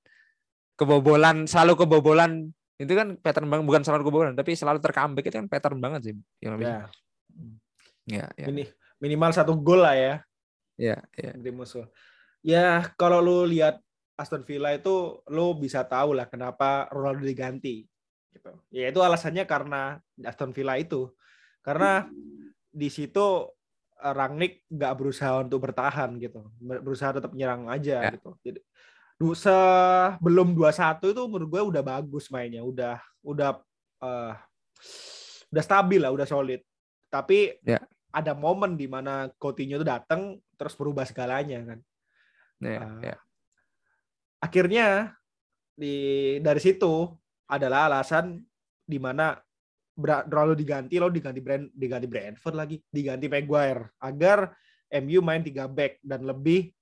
Kebobolan 0.79 1.45
selalu 1.45 1.85
kebobolan 1.85 2.49
itu 2.75 2.91
kan 2.91 3.15
pattern 3.15 3.47
banget 3.47 3.65
bukan 3.67 3.83
selalu 3.87 4.03
kebobolan 4.11 4.35
tapi 4.35 4.51
selalu 4.51 4.83
terkambek 4.83 5.31
itu 5.31 5.37
kan 5.39 5.47
pattern 5.47 5.79
banget 5.79 6.11
sih. 6.11 6.15
Yang 6.43 6.53
ya. 6.59 6.79
Ya, 8.05 8.25
ya. 8.37 8.47
Ini 8.51 8.63
minimal 8.99 9.31
satu 9.33 9.55
gol 9.57 9.81
lah 9.81 9.95
ya. 9.95 10.15
Ya, 10.75 10.97
ya. 11.15 11.31
Di 11.33 11.51
musuh. 11.55 11.87
Ya, 12.45 12.93
kalau 12.99 13.23
lu 13.23 13.47
lihat 13.47 13.79
Aston 14.15 14.45
Villa 14.45 14.71
itu 14.71 15.19
lu 15.27 15.55
bisa 15.59 15.83
tahu 15.83 16.15
lah 16.15 16.27
kenapa 16.27 16.87
Ronaldo 16.91 17.25
diganti 17.27 17.83
gitu. 18.31 18.51
Ya 18.71 18.91
itu 18.91 18.99
alasannya 18.99 19.43
karena 19.47 19.99
Aston 20.23 20.51
Villa 20.51 20.75
itu. 20.79 21.11
Karena 21.63 22.05
di 22.69 22.91
situ 22.91 23.49
eh, 23.99 24.13
Rangnick 24.13 24.67
nggak 24.67 24.93
berusaha 24.95 25.41
untuk 25.41 25.63
bertahan 25.63 26.15
gitu. 26.19 26.47
Berusaha 26.59 27.15
tetap 27.15 27.31
menyerang 27.31 27.67
aja 27.71 28.07
ya. 28.07 28.13
gitu. 28.15 28.35
Jadi 28.43 28.59
sebelum 29.15 30.51
2-1 30.51 30.99
itu 31.15 31.23
menurut 31.31 31.49
gue 31.49 31.61
udah 31.75 31.83
bagus 31.83 32.27
mainnya, 32.27 32.61
udah 32.61 32.99
udah 33.23 33.63
uh, 34.03 34.33
udah 35.51 35.63
stabil 35.63 36.03
lah, 36.03 36.11
udah 36.11 36.27
solid. 36.27 36.59
Tapi 37.07 37.55
ya. 37.63 37.79
ada 38.11 38.35
momen 38.35 38.75
di 38.75 38.91
mana 38.91 39.31
Coutinho 39.39 39.79
itu 39.79 39.87
datang 39.87 40.35
terus 40.59 40.75
berubah 40.75 41.07
segalanya 41.07 41.63
kan. 41.63 41.79
Ya, 42.59 42.79
uh, 42.83 42.99
ya. 42.99 43.17
Akhirnya 44.43 45.15
di 45.75 45.95
dari 46.43 46.59
situ 46.59 47.07
adalah 47.47 47.87
alasan 47.87 48.43
di 48.83 48.99
mana 48.99 49.39
terlalu 50.27 50.59
diganti 50.59 50.99
lo 50.99 51.07
diganti 51.07 51.39
brand 51.39 51.71
diganti 51.71 52.07
Brentford 52.07 52.55
lagi 52.55 52.75
diganti 52.91 53.31
Maguire 53.31 53.95
agar 54.03 54.51
MU 54.99 55.23
main 55.23 55.39
tiga 55.39 55.71
back 55.71 56.03
dan 56.03 56.27
lebih 56.27 56.74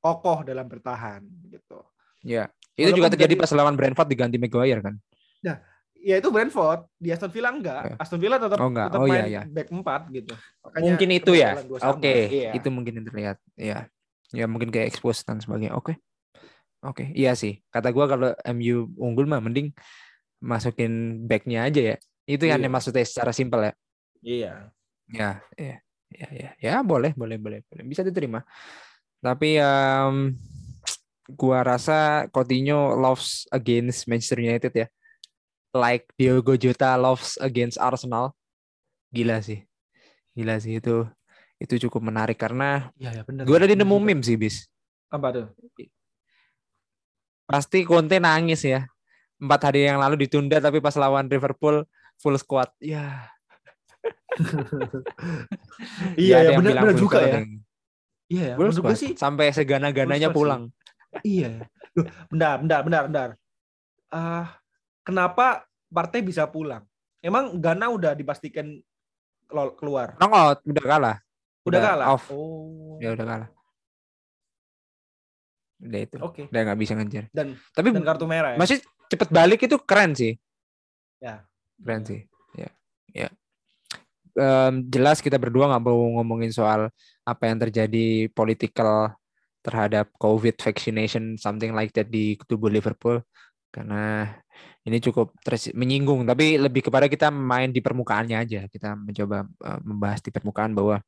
kokoh 0.00 0.42
dalam 0.42 0.66
bertahan 0.66 1.22
gitu. 1.52 1.84
Ya, 2.20 2.52
itu 2.76 2.92
Walaupun 2.92 2.98
juga 3.00 3.08
terjadi 3.16 3.34
pas 3.36 3.50
lawan 3.52 3.76
Brentford 3.76 4.08
diganti 4.08 4.36
Maguire 4.36 4.80
kan. 4.84 4.94
Nah, 5.40 5.56
ya 6.00 6.16
itu 6.16 6.28
Brentford 6.32 6.88
di 6.96 7.08
Aston 7.12 7.32
Villa 7.32 7.52
enggak. 7.52 7.82
Ya. 7.84 7.96
Aston 8.00 8.20
Villa 8.20 8.36
tetap, 8.40 8.58
oh, 8.60 8.68
enggak. 8.68 8.88
tetap 8.92 9.00
oh, 9.00 9.06
main 9.08 9.24
iya, 9.24 9.24
iya. 9.28 9.42
back 9.48 9.68
4 9.72 10.16
gitu. 10.16 10.34
Makanya 10.64 10.84
mungkin 10.84 11.08
itu 11.12 11.32
ya. 11.36 11.50
Oke, 11.60 11.80
okay. 11.80 12.20
iya. 12.28 12.50
itu 12.56 12.68
mungkin 12.72 12.92
yang 13.00 13.06
terlihat. 13.06 13.36
Ya. 13.56 13.78
Ya 14.30 14.46
mungkin 14.46 14.70
kayak 14.70 14.88
expose 14.88 15.24
dan 15.24 15.40
sebagainya. 15.40 15.76
Oke. 15.76 15.92
Okay. 15.92 15.96
Oke, 16.80 17.04
okay. 17.04 17.08
iya 17.12 17.36
sih. 17.36 17.60
Kata 17.68 17.92
gua 17.92 18.08
kalau 18.08 18.32
MU 18.56 18.88
unggul 18.96 19.28
mah 19.28 19.44
mending 19.44 19.76
masukin 20.40 21.24
backnya 21.28 21.68
aja 21.68 21.80
ya. 21.92 21.96
Itu 22.24 22.48
yang 22.48 22.64
iya. 22.64 22.72
maksudnya 22.72 23.04
secara 23.04 23.36
simpel 23.36 23.68
ya. 23.68 23.72
Iya. 24.24 24.52
Ya, 25.10 25.30
ya, 25.58 25.76
ya, 26.08 26.28
ya, 26.30 26.50
ya, 26.56 26.74
boleh, 26.86 27.12
boleh, 27.18 27.36
boleh, 27.36 27.60
boleh. 27.66 27.84
Bisa 27.84 28.06
diterima. 28.06 28.46
Tapi 29.20 29.60
um, 29.60 30.32
gua 31.36 31.60
rasa 31.60 32.26
Coutinho 32.32 32.96
loves 32.96 33.44
against 33.52 34.08
Manchester 34.08 34.40
United 34.40 34.72
ya. 34.72 34.86
Like 35.70 36.08
Diogo 36.16 36.56
Jota 36.56 36.96
loves 36.96 37.36
against 37.38 37.78
Arsenal. 37.78 38.34
Gila 39.12 39.38
sih. 39.44 39.62
Gila 40.34 40.56
sih 40.58 40.80
itu. 40.80 41.04
Itu 41.60 41.76
cukup 41.88 42.08
menarik 42.08 42.40
karena 42.40 42.88
ya, 42.96 43.12
ya 43.12 43.22
bener, 43.22 43.44
gue 43.44 43.56
ada 43.60 43.68
di 43.68 43.76
nemu 43.76 43.96
meme 44.00 44.24
sih, 44.24 44.40
Bis. 44.40 44.64
Apa 45.12 45.28
tuh? 45.28 45.46
Pasti 47.44 47.84
Conte 47.84 48.16
nangis 48.16 48.64
ya. 48.64 48.88
Empat 49.36 49.68
hari 49.68 49.84
yang 49.84 50.00
lalu 50.00 50.24
ditunda 50.24 50.56
tapi 50.56 50.80
pas 50.80 50.96
lawan 50.96 51.28
Liverpool 51.28 51.84
full 52.16 52.36
squad. 52.40 52.72
Ya. 52.80 53.28
iya, 56.16 56.54
ya, 56.54 56.56
benar 56.56 56.86
benar 56.86 56.96
juga 56.96 57.18
ya. 57.20 57.44
Iya, 58.30 58.44
ya. 58.44 58.56
menurut 58.56 58.78
gue 58.78 58.96
sih 58.96 59.10
sampai 59.18 59.50
segana-gananya 59.50 60.30
pulang. 60.30 60.70
iya. 61.26 61.66
Loh, 61.98 62.06
bentar, 62.30 62.62
bentar, 62.62 62.80
bentar, 62.86 63.02
bentar. 63.10 63.28
Uh, 64.10 64.46
kenapa 65.02 65.66
partai 65.90 66.22
bisa 66.22 66.46
pulang? 66.46 66.86
Emang 67.18 67.58
Ghana 67.58 67.90
udah 67.90 68.14
dipastikan 68.14 68.78
keluar? 69.50 70.14
Knockout, 70.22 70.62
udah 70.62 70.84
kalah. 70.86 71.16
Udah, 71.66 71.68
udah 71.68 71.80
kalah. 71.82 72.06
Off. 72.14 72.30
Oh. 72.30 73.02
Ya 73.02 73.12
udah 73.12 73.26
kalah 73.26 73.50
udah 75.80 76.00
itu 76.04 76.16
oke 76.20 76.32
okay. 76.36 76.44
udah 76.52 76.60
nggak 76.68 76.78
bisa 76.78 76.92
ngejar 76.92 77.24
dan 77.32 77.56
tapi 77.72 77.88
dan 77.96 78.04
kartu 78.04 78.28
merah 78.28 78.54
ya? 78.54 78.58
masih 78.60 78.84
cepet 79.08 79.28
balik 79.32 79.60
itu 79.64 79.76
keren 79.80 80.12
sih 80.12 80.36
ya 81.18 81.40
keren 81.80 82.04
sih 82.04 82.20
ya 82.52 82.68
ya 83.16 83.28
um, 84.36 84.74
jelas 84.86 85.18
kita 85.18 85.36
berdua 85.36 85.70
nggak 85.70 85.82
mau 85.82 85.98
ngomongin 86.20 86.50
soal 86.54 86.92
apa 87.26 87.42
yang 87.46 87.58
terjadi 87.62 88.30
political 88.32 89.14
terhadap 89.60 90.08
COVID 90.16 90.56
vaccination 90.56 91.36
something 91.36 91.76
like 91.76 91.92
that 91.92 92.08
di 92.08 92.36
tubuh 92.48 92.72
Liverpool 92.72 93.20
karena 93.70 94.34
ini 94.82 94.98
cukup 94.98 95.36
menyinggung 95.76 96.26
tapi 96.26 96.58
lebih 96.58 96.90
kepada 96.90 97.06
kita 97.06 97.28
main 97.30 97.70
di 97.70 97.78
permukaannya 97.78 98.36
aja 98.40 98.66
kita 98.66 98.98
mencoba 98.98 99.46
uh, 99.46 99.80
membahas 99.84 100.20
di 100.24 100.30
permukaan 100.34 100.74
bahwa 100.74 100.98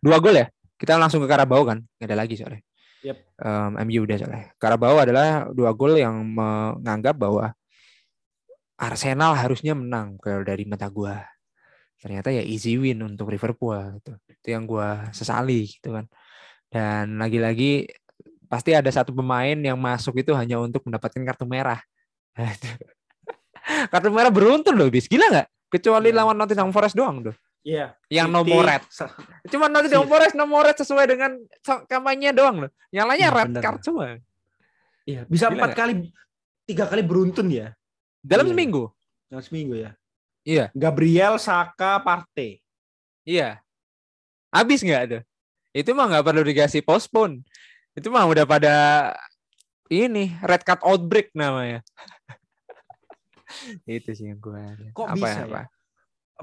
dua 0.00 0.16
gol 0.22 0.38
ya 0.38 0.46
kita 0.80 0.96
langsung 0.96 1.20
ke 1.20 1.28
Karabau 1.28 1.66
kan 1.66 1.82
nggak 1.98 2.08
ada 2.08 2.16
lagi 2.16 2.34
soalnya 2.38 2.62
Yep. 3.02 3.18
Um, 3.42 3.70
MU 3.90 4.06
udah 4.06 4.16
soalnya. 4.16 4.46
Karabau 4.62 4.94
adalah 5.02 5.50
dua 5.50 5.74
gol 5.74 5.98
yang 5.98 6.22
menganggap 6.22 7.18
bahwa 7.18 7.50
Arsenal 8.78 9.34
harusnya 9.34 9.74
menang 9.74 10.18
kalau 10.22 10.46
dari 10.46 10.62
mata 10.66 10.86
gua. 10.86 11.18
Ternyata 12.02 12.34
ya 12.34 12.42
easy 12.42 12.74
win 12.74 12.98
untuk 13.06 13.30
Liverpool 13.30 13.78
gitu. 14.02 14.18
Itu 14.26 14.48
yang 14.50 14.66
gua 14.66 15.06
sesali 15.14 15.70
gitu 15.70 15.94
kan. 15.94 16.10
Dan 16.66 17.22
lagi-lagi 17.22 17.86
pasti 18.50 18.74
ada 18.74 18.90
satu 18.90 19.14
pemain 19.14 19.54
yang 19.54 19.78
masuk 19.78 20.18
itu 20.18 20.34
hanya 20.34 20.58
untuk 20.58 20.82
mendapatkan 20.82 21.22
kartu 21.22 21.46
merah. 21.46 21.78
kartu 23.94 24.10
merah 24.10 24.34
beruntun 24.34 24.74
loh, 24.74 24.90
bis. 24.90 25.06
Gila 25.06 25.30
nggak? 25.30 25.48
Kecuali 25.70 26.10
yeah. 26.10 26.18
lawan 26.18 26.36
Nottingham 26.36 26.74
Forest 26.74 26.98
doang 26.98 27.22
tuh. 27.22 27.36
Iya. 27.62 27.94
Yang 28.10 28.28
nomor 28.34 28.66
red. 28.66 28.82
Cuma 29.46 29.70
nanti 29.70 29.88
si. 29.88 29.94
nomor 29.94 30.18
red 30.18 30.34
nomor 30.34 30.62
red 30.66 30.76
sesuai 30.82 31.06
dengan 31.06 31.38
kampanye 31.86 32.34
doang 32.34 32.66
loh. 32.66 32.70
Yang 32.90 33.06
lainnya 33.06 33.28
ya, 33.30 33.36
red 33.38 33.48
bener. 33.54 33.62
card 33.62 33.80
semua. 33.86 34.06
Iya, 35.06 35.20
bisa 35.30 35.50
empat 35.50 35.70
kali 35.78 36.10
tiga 36.66 36.90
kali 36.90 37.02
beruntun 37.06 37.46
ya. 37.46 37.70
Dalam 38.18 38.50
iya. 38.50 38.52
seminggu. 38.54 38.82
Dalam 39.30 39.42
seminggu 39.46 39.74
ya. 39.78 39.94
Iya. 40.42 40.74
Gabriel, 40.74 41.38
Saka, 41.38 42.02
Partey. 42.02 42.58
Iya. 43.22 43.62
Habis 44.50 44.82
nggak 44.82 45.02
tuh? 45.08 45.22
Itu 45.72 45.94
mah 45.96 46.10
nggak 46.10 46.26
perlu 46.26 46.42
dikasih 46.44 46.82
postpone. 46.82 47.40
Itu 47.94 48.10
mah 48.10 48.26
udah 48.26 48.44
pada 48.44 48.74
ini 49.88 50.34
red 50.42 50.62
card 50.66 50.82
outbreak 50.84 51.30
namanya. 51.32 51.80
itu 53.88 54.10
sih 54.12 54.28
yang 54.28 54.40
gue. 54.42 54.92
Kok 54.92 55.08
apa 55.08 55.16
bisa 55.16 55.40
ya? 55.42 55.46
Apa? 55.48 55.62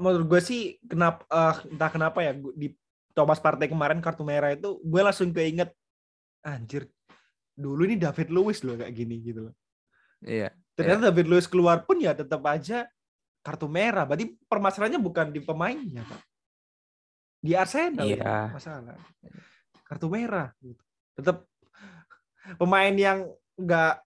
menurut 0.00 0.26
gue 0.26 0.40
sih 0.40 0.80
kenapa 0.88 1.22
uh, 1.28 1.54
entah 1.68 1.90
kenapa 1.92 2.18
ya 2.24 2.32
di 2.56 2.72
Thomas 3.12 3.36
Partey 3.36 3.68
kemarin 3.68 4.00
kartu 4.00 4.24
merah 4.24 4.56
itu 4.56 4.80
gue 4.80 5.00
langsung 5.04 5.28
keinget 5.30 5.70
anjir 6.40 6.88
dulu 7.52 7.84
ini 7.84 8.00
David 8.00 8.32
Lewis 8.32 8.64
loh 8.64 8.80
kayak 8.80 8.96
gini 8.96 9.20
gitu 9.20 9.52
loh. 9.52 9.54
Iya. 10.24 10.56
Ternyata 10.72 11.00
iya. 11.04 11.06
David 11.12 11.26
Lewis 11.28 11.46
keluar 11.50 11.84
pun 11.84 12.00
ya 12.00 12.16
tetap 12.16 12.40
aja 12.48 12.88
kartu 13.40 13.66
merah. 13.66 14.04
Berarti 14.04 14.36
permasalahannya 14.46 15.00
bukan 15.00 15.26
di 15.32 15.40
pemainnya, 15.40 16.04
Pak. 16.04 16.20
Di 17.40 17.52
Arsenal 17.56 18.04
iya. 18.04 18.52
masalah. 18.52 18.96
Kartu 19.84 20.06
merah. 20.12 20.52
Gitu. 20.60 20.82
Tetap 21.16 21.48
pemain 22.60 22.92
yang 22.92 23.28
enggak 23.56 24.04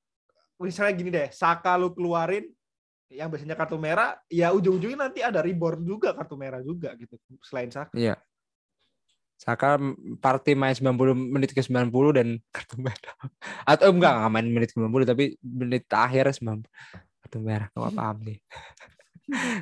misalnya 0.58 0.94
gini 0.94 1.10
deh, 1.10 1.28
Saka 1.34 1.74
lu 1.74 1.92
keluarin 1.92 2.46
yang 3.12 3.30
biasanya 3.30 3.54
kartu 3.54 3.78
merah, 3.78 4.18
ya 4.26 4.50
ujung-ujungnya 4.50 5.06
nanti 5.06 5.20
ada 5.22 5.38
reborn 5.38 5.86
juga 5.86 6.16
kartu 6.16 6.34
merah 6.34 6.58
juga 6.64 6.94
gitu 6.98 7.14
selain 7.42 7.70
Saka. 7.70 7.94
Iya. 7.94 8.18
Saka 9.34 9.76
party 10.22 10.54
main 10.54 10.72
90 10.72 10.94
menit 11.14 11.50
ke 11.50 11.60
90 11.60 11.90
dan 12.16 12.28
kartu 12.54 12.78
merah. 12.78 13.14
Atau 13.66 13.90
enggak 13.90 14.14
enggak 14.18 14.32
main 14.32 14.46
menit 14.46 14.68
ke 14.70 14.78
90 14.78 15.10
tapi 15.10 15.24
menit 15.42 15.84
akhir 15.90 16.32
90 16.38 16.64
kartu 17.22 17.38
merah. 17.42 17.68
Gak 17.74 17.94
paham 17.94 18.16
nih. 18.22 18.38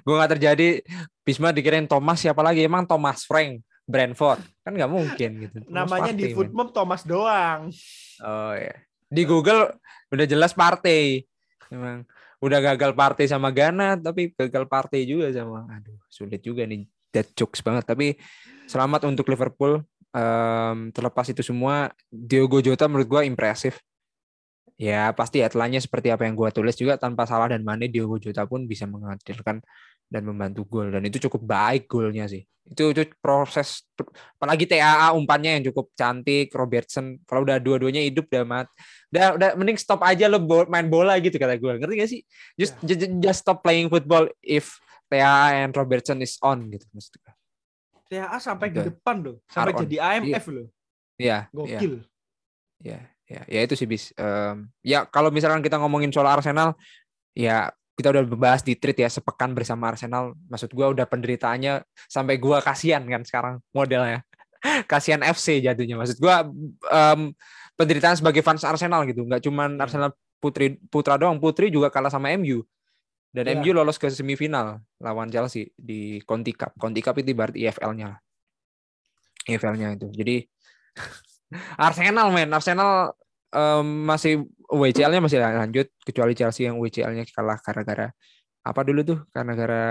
Gue 0.04 0.14
gak 0.14 0.32
terjadi. 0.38 0.82
Bisma 1.22 1.54
dikirain 1.54 1.86
Thomas 1.86 2.18
siapa 2.18 2.42
lagi? 2.42 2.66
Emang 2.66 2.86
Thomas 2.86 3.22
Frank 3.26 3.62
Brentford. 3.86 4.42
Kan 4.62 4.78
nggak 4.78 4.92
mungkin 4.92 5.30
gitu. 5.48 5.56
Namanya 5.70 6.14
Partey, 6.14 6.18
di 6.18 6.34
football 6.34 6.68
Thomas 6.70 7.02
doang. 7.02 7.70
Oh 8.22 8.54
ya 8.54 8.74
di 9.12 9.22
Google 9.28 9.76
udah 10.08 10.24
jelas 10.24 10.56
Partey. 10.56 11.28
Memang 11.68 12.08
udah 12.40 12.58
gagal 12.72 12.96
Partey 12.96 13.28
sama 13.28 13.52
Ghana 13.52 14.00
tapi 14.00 14.32
gagal 14.32 14.64
Partey 14.64 15.04
juga 15.04 15.28
sama 15.36 15.68
aduh 15.68 16.00
sulit 16.08 16.40
juga 16.40 16.64
nih. 16.64 16.88
Dead 17.12 17.28
jokes 17.36 17.60
banget. 17.60 17.84
Tapi 17.84 18.16
selamat 18.64 19.04
untuk 19.12 19.28
Liverpool. 19.28 19.84
Um, 20.12 20.92
terlepas 20.92 21.24
itu 21.32 21.40
semua 21.40 21.88
Diogo 22.12 22.60
Jota 22.60 22.84
menurut 22.84 23.08
gue 23.08 23.22
impresif 23.24 23.80
ya 24.82 25.14
pasti 25.14 25.38
headline 25.38 25.78
seperti 25.78 26.10
apa 26.10 26.26
yang 26.26 26.34
gue 26.34 26.50
tulis 26.50 26.74
juga 26.74 26.98
tanpa 26.98 27.22
salah 27.22 27.54
dan 27.54 27.62
Mane 27.62 27.86
Diogo 27.86 28.18
Jota 28.18 28.42
pun 28.50 28.66
bisa 28.66 28.82
menghadirkan 28.90 29.62
dan 30.10 30.22
membantu 30.26 30.66
gol. 30.66 30.90
Dan 30.90 31.06
itu 31.06 31.22
cukup 31.22 31.46
baik 31.46 31.86
golnya 31.86 32.26
sih. 32.26 32.42
Itu, 32.62 32.94
itu 32.94 33.06
proses 33.18 33.86
apalagi 34.38 34.70
TAA 34.70 35.14
umpannya 35.14 35.58
yang 35.58 35.64
cukup 35.70 35.94
cantik 35.98 36.50
Robertson 36.54 37.18
kalau 37.26 37.42
udah 37.42 37.58
dua-duanya 37.58 38.06
hidup 38.06 38.30
udah 38.30 38.46
mat 38.46 38.68
udah 39.10 39.26
udah 39.34 39.48
mending 39.58 39.74
stop 39.74 39.98
aja 40.06 40.30
lo 40.30 40.38
main 40.70 40.86
bola 40.86 41.18
gitu 41.18 41.42
kata 41.42 41.58
gue 41.58 41.72
ngerti 41.78 41.94
gak 41.98 42.10
sih? 42.10 42.20
Just 42.58 42.74
yeah. 42.82 42.86
just, 42.94 43.00
just 43.22 43.38
stop 43.42 43.62
playing 43.62 43.86
football 43.86 44.26
if 44.42 44.78
TAA 45.10 45.62
and 45.66 45.74
Robertson 45.74 46.22
is 46.22 46.38
on 46.42 46.70
gitu 46.70 46.86
maksudnya 46.90 47.34
TAA 48.12 48.38
sampai 48.42 48.68
ke 48.68 48.80
depan 48.92 49.16
loh. 49.24 49.36
Sampai 49.48 49.72
jadi 49.86 49.96
AMF 50.02 50.44
loh. 50.52 50.66
Iya 51.16 51.46
gokil. 51.54 52.02
iya 52.82 53.11
ya 53.32 53.42
ya 53.48 53.60
itu 53.64 53.74
sih 53.74 53.88
bis. 53.88 54.12
Um, 54.20 54.68
ya 54.84 55.08
kalau 55.08 55.32
misalkan 55.32 55.64
kita 55.64 55.80
ngomongin 55.80 56.12
soal 56.12 56.28
Arsenal 56.28 56.76
ya 57.32 57.72
kita 57.96 58.12
udah 58.12 58.24
bahas 58.36 58.60
di 58.60 58.76
treat 58.76 58.98
ya 59.00 59.08
sepekan 59.08 59.56
bersama 59.56 59.88
Arsenal. 59.92 60.36
Maksud 60.52 60.72
gue 60.72 60.86
udah 60.92 61.06
penderitaannya 61.08 61.80
sampai 62.08 62.36
gue 62.36 62.56
kasihan 62.60 63.00
kan 63.08 63.24
sekarang 63.24 63.54
modelnya. 63.72 64.20
Kasihan 64.92 65.24
FC 65.24 65.64
jatuhnya. 65.64 65.96
Maksud 65.98 66.20
gue 66.20 66.36
um, 66.92 67.20
penderitaan 67.74 68.14
sebagai 68.14 68.44
fans 68.44 68.62
Arsenal 68.62 69.08
gitu. 69.08 69.24
Nggak 69.24 69.42
cuman 69.48 69.76
iya. 69.76 69.82
Arsenal 69.88 70.10
putri 70.38 70.78
putra 70.92 71.16
doang. 71.16 71.40
Putri 71.40 71.72
juga 71.72 71.88
kalah 71.88 72.12
sama 72.12 72.30
MU 72.36 72.62
dan 73.32 73.48
yeah. 73.48 73.56
MU 73.56 73.72
lolos 73.72 73.96
ke 73.96 74.12
semifinal 74.12 74.84
lawan 75.00 75.32
Chelsea 75.32 75.72
di 75.72 76.20
Conti 76.28 76.52
Cup. 76.52 76.76
Conti 76.76 77.00
Cup 77.00 77.16
itu 77.16 77.32
berarti 77.32 77.64
EFL-nya 77.64 78.12
EFL-nya 79.48 79.96
itu. 79.96 80.06
Jadi 80.12 80.36
Arsenal 81.76 82.28
men. 82.32 82.48
Arsenal 82.52 83.16
um, 83.52 83.86
masih 84.08 84.46
WCL-nya 84.72 85.20
masih 85.20 85.38
lanjut 85.40 85.86
kecuali 86.02 86.32
Chelsea 86.32 86.66
yang 86.66 86.80
WCL-nya 86.80 87.28
kalah 87.32 87.60
gara-gara 87.60 88.08
apa 88.62 88.80
dulu 88.86 89.00
tuh? 89.02 89.18
Karena 89.34 89.52
gara 89.56 89.84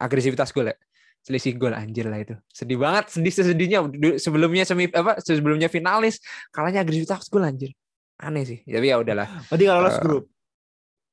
agresivitas 0.00 0.50
gol 0.50 0.72
ya? 0.72 0.76
Selisih 1.24 1.56
gol 1.56 1.72
anjir 1.72 2.08
lah 2.10 2.20
itu. 2.20 2.34
Sedih 2.52 2.76
banget 2.76 3.08
sedih 3.14 3.32
sesedihnya. 3.32 3.78
Sebelumnya 4.20 4.68
semi 4.68 4.90
apa 4.92 5.20
sebelumnya 5.22 5.72
finalis 5.72 6.20
kalahnya 6.52 6.84
agresivitas 6.84 7.30
gol 7.30 7.44
anjir. 7.46 7.72
Aneh 8.20 8.46
sih 8.46 8.58
tapi 8.64 8.90
ya 8.92 9.00
udahlah. 9.00 9.26
Berarti 9.50 9.62
nggak 9.64 9.78
lolos 9.80 9.98
uh, 9.98 10.02
grup? 10.02 10.24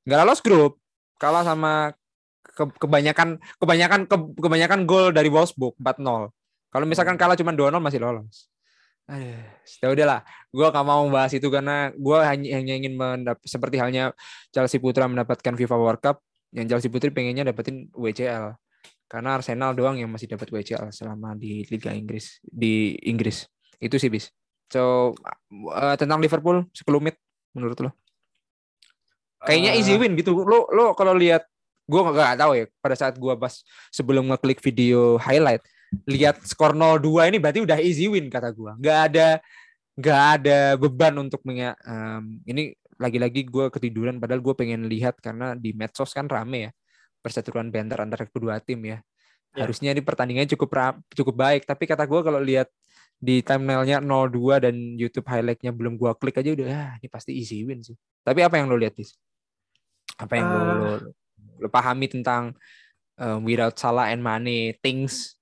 nggak 0.02 0.18
lolos 0.22 0.40
grup. 0.42 0.72
Kalah 1.18 1.46
sama 1.46 1.94
ke, 2.52 2.64
kebanyakan 2.78 3.40
kebanyakan 3.56 4.00
ke, 4.04 4.16
kebanyakan 4.38 4.80
gol 4.84 5.08
dari 5.10 5.32
Wolfsburg 5.32 5.74
4-0 5.80 6.28
kalau 6.72 6.86
misalkan 6.88 7.16
kalah 7.16 7.36
cuma 7.36 7.56
2-0 7.56 7.80
masih 7.80 8.00
lolos 8.00 8.51
Aduh, 9.10 9.42
ya 9.82 9.86
udah 9.90 10.06
lah. 10.06 10.20
Gue 10.54 10.66
gak 10.70 10.86
mau 10.86 11.02
membahas 11.04 11.34
itu 11.34 11.48
karena 11.50 11.90
gue 11.90 12.18
hanya, 12.22 12.48
hanya 12.62 12.74
ingin 12.78 12.94
mendapat 12.94 13.42
seperti 13.44 13.76
halnya 13.82 14.14
Chelsea 14.54 14.78
Putra 14.78 15.10
mendapatkan 15.10 15.58
FIFA 15.58 15.76
World 15.76 16.00
Cup, 16.00 16.22
yang 16.52 16.68
Chelsea 16.68 16.92
Putri 16.92 17.08
pengennya 17.10 17.48
dapetin 17.48 17.88
WCL. 17.96 18.54
Karena 19.08 19.36
Arsenal 19.36 19.76
doang 19.76 20.00
yang 20.00 20.08
masih 20.08 20.28
dapat 20.28 20.48
WCL 20.48 20.88
selama 20.88 21.36
di 21.36 21.68
Liga 21.68 21.92
Inggris 21.92 22.40
di 22.44 22.96
Inggris. 23.04 23.44
Itu 23.76 24.00
sih 24.00 24.08
bis. 24.08 24.32
So 24.72 25.12
uh, 25.68 25.96
tentang 26.00 26.20
Liverpool 26.20 26.64
sekelumit 26.72 27.20
menurut 27.52 27.76
lo? 27.76 27.90
Kayaknya 29.44 29.76
uh, 29.76 29.78
easy 29.80 30.00
win 30.00 30.16
gitu. 30.16 30.32
Lo 30.32 30.64
lo 30.72 30.96
kalau 30.96 31.12
lihat 31.12 31.44
gue 31.84 32.00
gak 32.00 32.40
tahu 32.40 32.52
ya 32.56 32.64
pada 32.80 32.96
saat 32.96 33.14
gue 33.18 33.34
pas 33.36 33.52
sebelum 33.92 34.32
ngeklik 34.32 34.64
video 34.64 35.20
highlight 35.20 35.60
lihat 36.08 36.42
skor 36.44 36.72
0-2 36.74 37.30
ini 37.30 37.38
berarti 37.38 37.60
udah 37.62 37.78
easy 37.80 38.08
win 38.08 38.28
kata 38.32 38.50
gua. 38.52 38.76
Nggak 38.76 38.98
ada 39.12 39.28
nggak 39.92 40.20
ada 40.40 40.58
beban 40.80 41.14
untuk 41.20 41.44
menga 41.44 41.76
um, 41.84 42.40
ini 42.48 42.72
lagi-lagi 42.96 43.44
gue 43.44 43.68
ketiduran 43.68 44.16
padahal 44.16 44.40
gue 44.40 44.54
pengen 44.56 44.88
lihat 44.88 45.20
karena 45.20 45.52
di 45.52 45.76
medsos 45.76 46.16
kan 46.16 46.24
rame 46.30 46.70
ya 46.70 46.72
perseteruan 47.20 47.68
banter 47.68 48.00
antara 48.00 48.24
kedua 48.24 48.56
tim 48.62 48.80
ya. 48.88 49.04
ya. 49.52 49.66
Harusnya 49.66 49.92
ini 49.92 50.00
pertandingannya 50.00 50.48
cukup 50.56 50.96
cukup 51.12 51.34
baik 51.36 51.68
tapi 51.68 51.84
kata 51.84 52.08
gue 52.08 52.20
kalau 52.24 52.40
lihat 52.40 52.72
di 53.22 53.38
thumbnailnya 53.38 54.02
02 54.02 54.66
dan 54.66 54.74
YouTube 54.98 55.30
highlightnya 55.30 55.70
belum 55.70 55.94
gua 55.94 56.18
klik 56.18 56.42
aja 56.42 56.50
udah 56.58 56.66
ah, 56.66 56.92
ini 56.98 57.06
pasti 57.06 57.30
easy 57.38 57.62
win 57.62 57.78
sih. 57.78 57.94
Tapi 58.26 58.42
apa 58.42 58.58
yang 58.58 58.66
lo 58.66 58.74
lihat 58.74 58.98
sih? 58.98 59.06
Apa 60.18 60.42
yang 60.42 60.46
uh, 60.50 60.58
lo, 60.58 60.66
lo, 60.74 60.92
lo 61.62 61.68
pahami 61.70 62.10
tentang 62.10 62.50
um, 63.22 63.46
without 63.46 63.78
Salah 63.78 64.10
and 64.10 64.26
Mane 64.26 64.74
things 64.82 65.38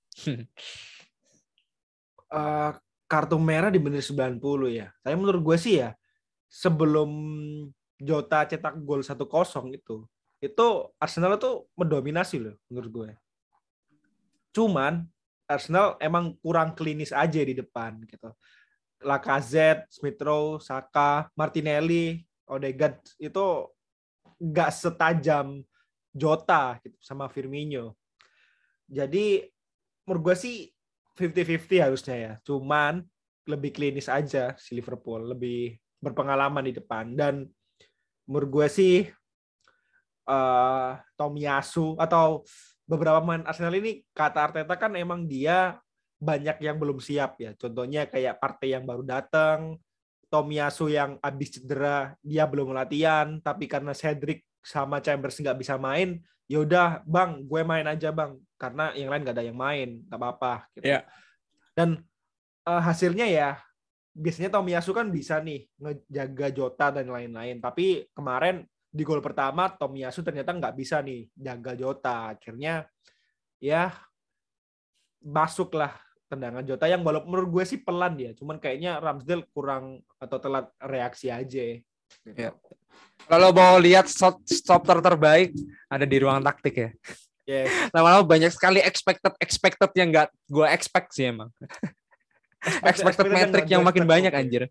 uh, 2.31 2.73
kartu 3.11 3.37
merah 3.43 3.71
di 3.73 3.83
menit 3.83 4.07
90 4.07 4.39
ya. 4.71 4.95
Tapi 5.03 5.14
menurut 5.18 5.43
gue 5.43 5.57
sih 5.59 5.83
ya, 5.83 5.97
sebelum 6.47 7.11
Jota 8.01 8.49
cetak 8.49 8.81
gol 8.81 9.05
1-0 9.05 9.27
itu, 9.77 10.09
itu 10.41 10.66
Arsenal 10.97 11.37
itu 11.37 11.68
mendominasi 11.77 12.41
loh 12.41 12.57
menurut 12.73 12.91
gue. 12.91 13.11
Cuman 14.57 15.05
Arsenal 15.45 16.01
emang 16.01 16.39
kurang 16.41 16.73
klinis 16.73 17.12
aja 17.12 17.43
di 17.43 17.53
depan 17.53 18.01
gitu. 18.09 18.33
Lacazette, 19.01 19.89
Smith 19.91 20.21
Rowe, 20.21 20.61
Saka, 20.61 21.29
Martinelli, 21.37 22.25
Odegaard 22.49 23.01
itu 23.16 23.68
nggak 24.41 24.71
setajam 24.73 25.61
Jota 26.11 26.81
gitu 26.83 26.97
sama 27.01 27.29
Firmino. 27.29 27.95
Jadi 28.91 29.47
menurut 30.05 30.33
gue 30.33 30.37
sih 30.37 30.57
50-50 31.19 31.85
harusnya 31.85 32.17
ya. 32.17 32.33
Cuman 32.45 33.05
lebih 33.49 33.75
klinis 33.75 34.09
aja 34.09 34.55
si 34.57 34.77
Liverpool, 34.77 35.33
lebih 35.35 35.77
berpengalaman 36.01 36.65
di 36.65 36.73
depan 36.73 37.13
dan 37.13 37.45
menurut 38.25 38.49
gue 38.49 38.67
sih 38.71 38.97
uh, 40.31 40.97
Tomiyasu 41.19 41.99
atau 42.01 42.47
beberapa 42.89 43.21
pemain 43.21 43.45
Arsenal 43.45 43.77
ini 43.77 44.01
kata 44.17 44.51
Arteta 44.51 44.75
kan 44.81 44.97
emang 44.97 45.29
dia 45.29 45.79
banyak 46.21 46.61
yang 46.61 46.77
belum 46.77 47.01
siap 47.01 47.41
ya. 47.41 47.57
Contohnya 47.57 48.05
kayak 48.09 48.41
partai 48.41 48.77
yang 48.77 48.85
baru 48.85 49.05
datang, 49.05 49.81
Tomiyasu 50.29 50.93
yang 50.93 51.17
habis 51.25 51.59
cedera, 51.59 52.15
dia 52.23 52.45
belum 52.47 52.71
latihan, 52.77 53.41
tapi 53.41 53.67
karena 53.67 53.97
Cedric 53.97 54.45
sama 54.61 55.01
Chambers 55.01 55.41
nggak 55.41 55.59
bisa 55.59 55.81
main, 55.81 56.21
ya 56.45 56.61
udah 56.61 57.01
bang, 57.09 57.41
gue 57.49 57.63
main 57.65 57.89
aja 57.89 58.13
bang 58.13 58.37
karena 58.61 58.93
yang 58.93 59.09
lain 59.09 59.25
gak 59.25 59.37
ada 59.41 59.45
yang 59.49 59.57
main 59.57 60.05
nggak 60.05 60.21
apa-apa 60.21 60.69
gitu. 60.77 60.85
Yeah. 60.93 61.09
Dan 61.73 62.05
uh, 62.69 62.83
hasilnya 62.85 63.25
ya 63.25 63.57
biasanya 64.13 64.53
Tomiyasu 64.53 64.93
kan 64.93 65.09
bisa 65.09 65.41
nih 65.41 65.65
ngejaga 65.81 66.47
Jota 66.53 66.87
dan 66.93 67.09
lain-lain. 67.09 67.57
Tapi 67.57 68.13
kemarin 68.13 68.69
di 68.91 69.01
gol 69.01 69.25
pertama 69.25 69.73
Tomiyasu 69.73 70.21
ternyata 70.21 70.53
nggak 70.53 70.77
bisa 70.77 71.01
nih 71.01 71.25
jaga 71.33 71.73
Jota. 71.73 72.37
Akhirnya 72.37 72.85
ya 73.57 73.97
masuklah 75.25 75.97
tendangan 76.29 76.63
Jota 76.63 76.87
yang 76.87 77.01
walaupun 77.01 77.33
menurut 77.33 77.51
gue 77.59 77.65
sih 77.67 77.81
pelan 77.83 78.15
dia, 78.15 78.31
cuman 78.39 78.63
kayaknya 78.63 79.03
Ramsdale 79.03 79.51
kurang 79.51 80.05
atau 80.21 80.39
telat 80.39 80.71
reaksi 80.79 81.27
aja. 81.27 81.81
Gitu. 82.23 82.39
Ya. 82.39 82.55
Kalau 83.27 83.51
mau 83.55 83.79
lihat 83.79 84.11
stopper 84.47 84.99
terbaik 84.99 85.55
ada 85.91 86.07
di 86.07 86.17
ruang 86.19 86.43
taktik 86.43 86.75
ya. 86.75 86.91
Yes. 87.51 87.91
Lama-lama 87.91 88.23
banyak 88.23 88.55
sekali 88.55 88.79
expected 88.79 89.35
expected 89.43 89.91
yang 89.99 90.15
nggak 90.15 90.29
gue 90.47 90.67
expect 90.71 91.11
sih 91.11 91.35
emang. 91.35 91.51
expected, 92.63 92.87
expected 93.11 93.27
metric 93.27 93.67
yang, 93.67 93.83
yang 93.83 93.83
makin 93.83 94.07
banyak 94.07 94.31
anjir. 94.31 94.71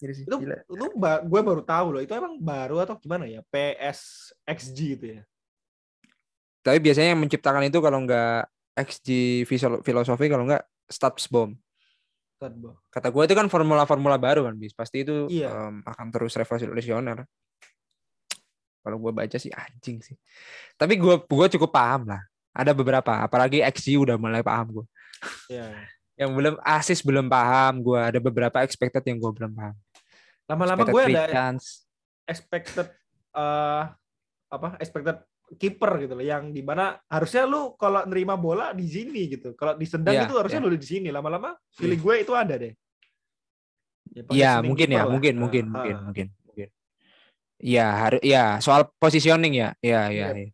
Jadi 0.00 0.12
sih, 0.16 0.24
itu 0.24 0.36
gila. 0.40 0.56
itu 0.64 0.86
gue 1.28 1.40
baru 1.44 1.60
tahu 1.60 1.86
loh. 1.92 2.00
Itu 2.00 2.16
emang 2.16 2.40
baru 2.40 2.80
atau 2.80 2.96
gimana 2.96 3.28
ya? 3.28 3.44
PSXG 3.52 4.78
itu 4.96 5.06
ya. 5.20 5.22
Tapi 6.64 6.80
biasanya 6.80 7.12
yang 7.12 7.20
menciptakan 7.20 7.68
itu 7.68 7.78
kalau 7.84 8.00
nggak 8.08 8.48
XG 8.76 9.08
filosofi 9.84 10.26
kalau 10.32 10.48
nggak 10.48 10.64
stats 10.88 11.28
bomb. 11.28 11.60
Kata 12.88 13.08
gue 13.12 13.22
itu 13.28 13.34
kan 13.36 13.52
formula-formula 13.52 14.16
baru 14.16 14.48
kan, 14.48 14.56
bis. 14.56 14.72
Pasti 14.72 15.04
itu 15.04 15.28
iya. 15.28 15.52
um, 15.52 15.84
akan 15.84 16.08
terus 16.08 16.32
revolusioner 16.36 17.28
kalau 18.86 19.02
gue 19.02 19.10
baca 19.10 19.34
sih 19.34 19.50
anjing 19.50 19.98
sih. 19.98 20.14
Tapi 20.78 20.94
gue 20.94 21.18
gue 21.26 21.46
cukup 21.58 21.74
paham 21.74 22.06
lah. 22.06 22.22
Ada 22.54 22.70
beberapa 22.70 23.18
apalagi 23.18 23.66
XG 23.66 23.98
udah 23.98 24.14
mulai 24.14 24.46
paham 24.46 24.80
gue 24.80 24.86
yeah. 25.50 25.72
yang 26.16 26.32
belum 26.32 26.56
asis 26.62 27.04
belum 27.04 27.28
paham 27.28 27.84
gue 27.84 28.00
ada 28.00 28.18
beberapa 28.20 28.62
expected 28.64 29.04
yang 29.04 29.20
gue 29.20 29.32
belum 29.32 29.52
paham. 29.52 29.76
Lama-lama 30.46 30.82
gue 30.86 31.02
ada 31.12 31.26
chance. 31.28 31.84
expected 32.26 32.90
uh, 33.38 33.86
apa 34.50 34.78
expected 34.82 35.22
kiper 35.58 36.06
gitu 36.06 36.14
loh. 36.16 36.24
Yang 36.24 36.56
di 36.56 36.62
mana 36.64 36.98
harusnya 37.06 37.44
lu 37.46 37.74
kalau 37.78 38.06
nerima 38.08 38.34
bola 38.34 38.72
di 38.72 38.86
sini 38.86 39.30
gitu. 39.30 39.52
Kalau 39.54 39.76
disendang 39.76 40.16
yeah, 40.16 40.26
itu 40.26 40.34
harusnya 40.34 40.60
yeah. 40.62 40.70
lu 40.72 40.78
di 40.78 40.88
sini. 40.88 41.08
Lama-lama 41.12 41.54
feeling 41.74 42.00
gue 42.00 42.14
itu 42.22 42.32
ada 42.32 42.54
deh. 42.56 42.72
Ya, 44.16 44.22
ya 44.32 44.52
mungkin 44.64 44.88
ya 44.88 45.04
lah. 45.04 45.12
mungkin 45.12 45.34
mungkin 45.36 45.64
uh, 45.68 45.72
mungkin 45.76 45.96
mungkin 46.08 46.26
mungkin 46.32 46.45
ya 47.56 48.08
harus 48.08 48.20
ya 48.20 48.60
soal 48.60 48.88
positioning 49.00 49.56
ya 49.56 49.68
ya 49.80 50.12
ya 50.12 50.30
yeah. 50.30 50.30
ya. 50.36 50.48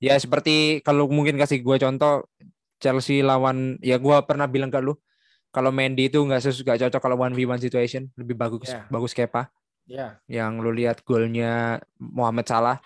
ya 0.00 0.14
seperti 0.16 0.80
kalau 0.80 1.08
mungkin 1.08 1.36
kasih 1.36 1.60
gue 1.60 1.76
contoh 1.76 2.26
Chelsea 2.80 3.24
lawan 3.24 3.80
ya 3.80 3.96
gue 4.00 4.16
pernah 4.24 4.48
bilang 4.48 4.72
ke 4.72 4.80
lu 4.80 4.96
kalau 5.52 5.72
Mendy 5.72 6.12
itu 6.12 6.20
nggak 6.20 6.44
sesuka 6.44 6.76
cocok 6.76 7.00
kalau 7.00 7.16
one 7.16 7.32
v 7.32 7.48
one 7.48 7.60
situation 7.60 8.08
lebih 8.16 8.36
bagus 8.36 8.72
yeah. 8.72 8.84
bagus 8.88 9.12
Kepa 9.16 9.48
yeah. 9.88 10.16
yang 10.28 10.60
lu 10.60 10.72
lihat 10.72 11.04
golnya 11.04 11.80
Muhammad 11.96 12.48
Salah 12.48 12.76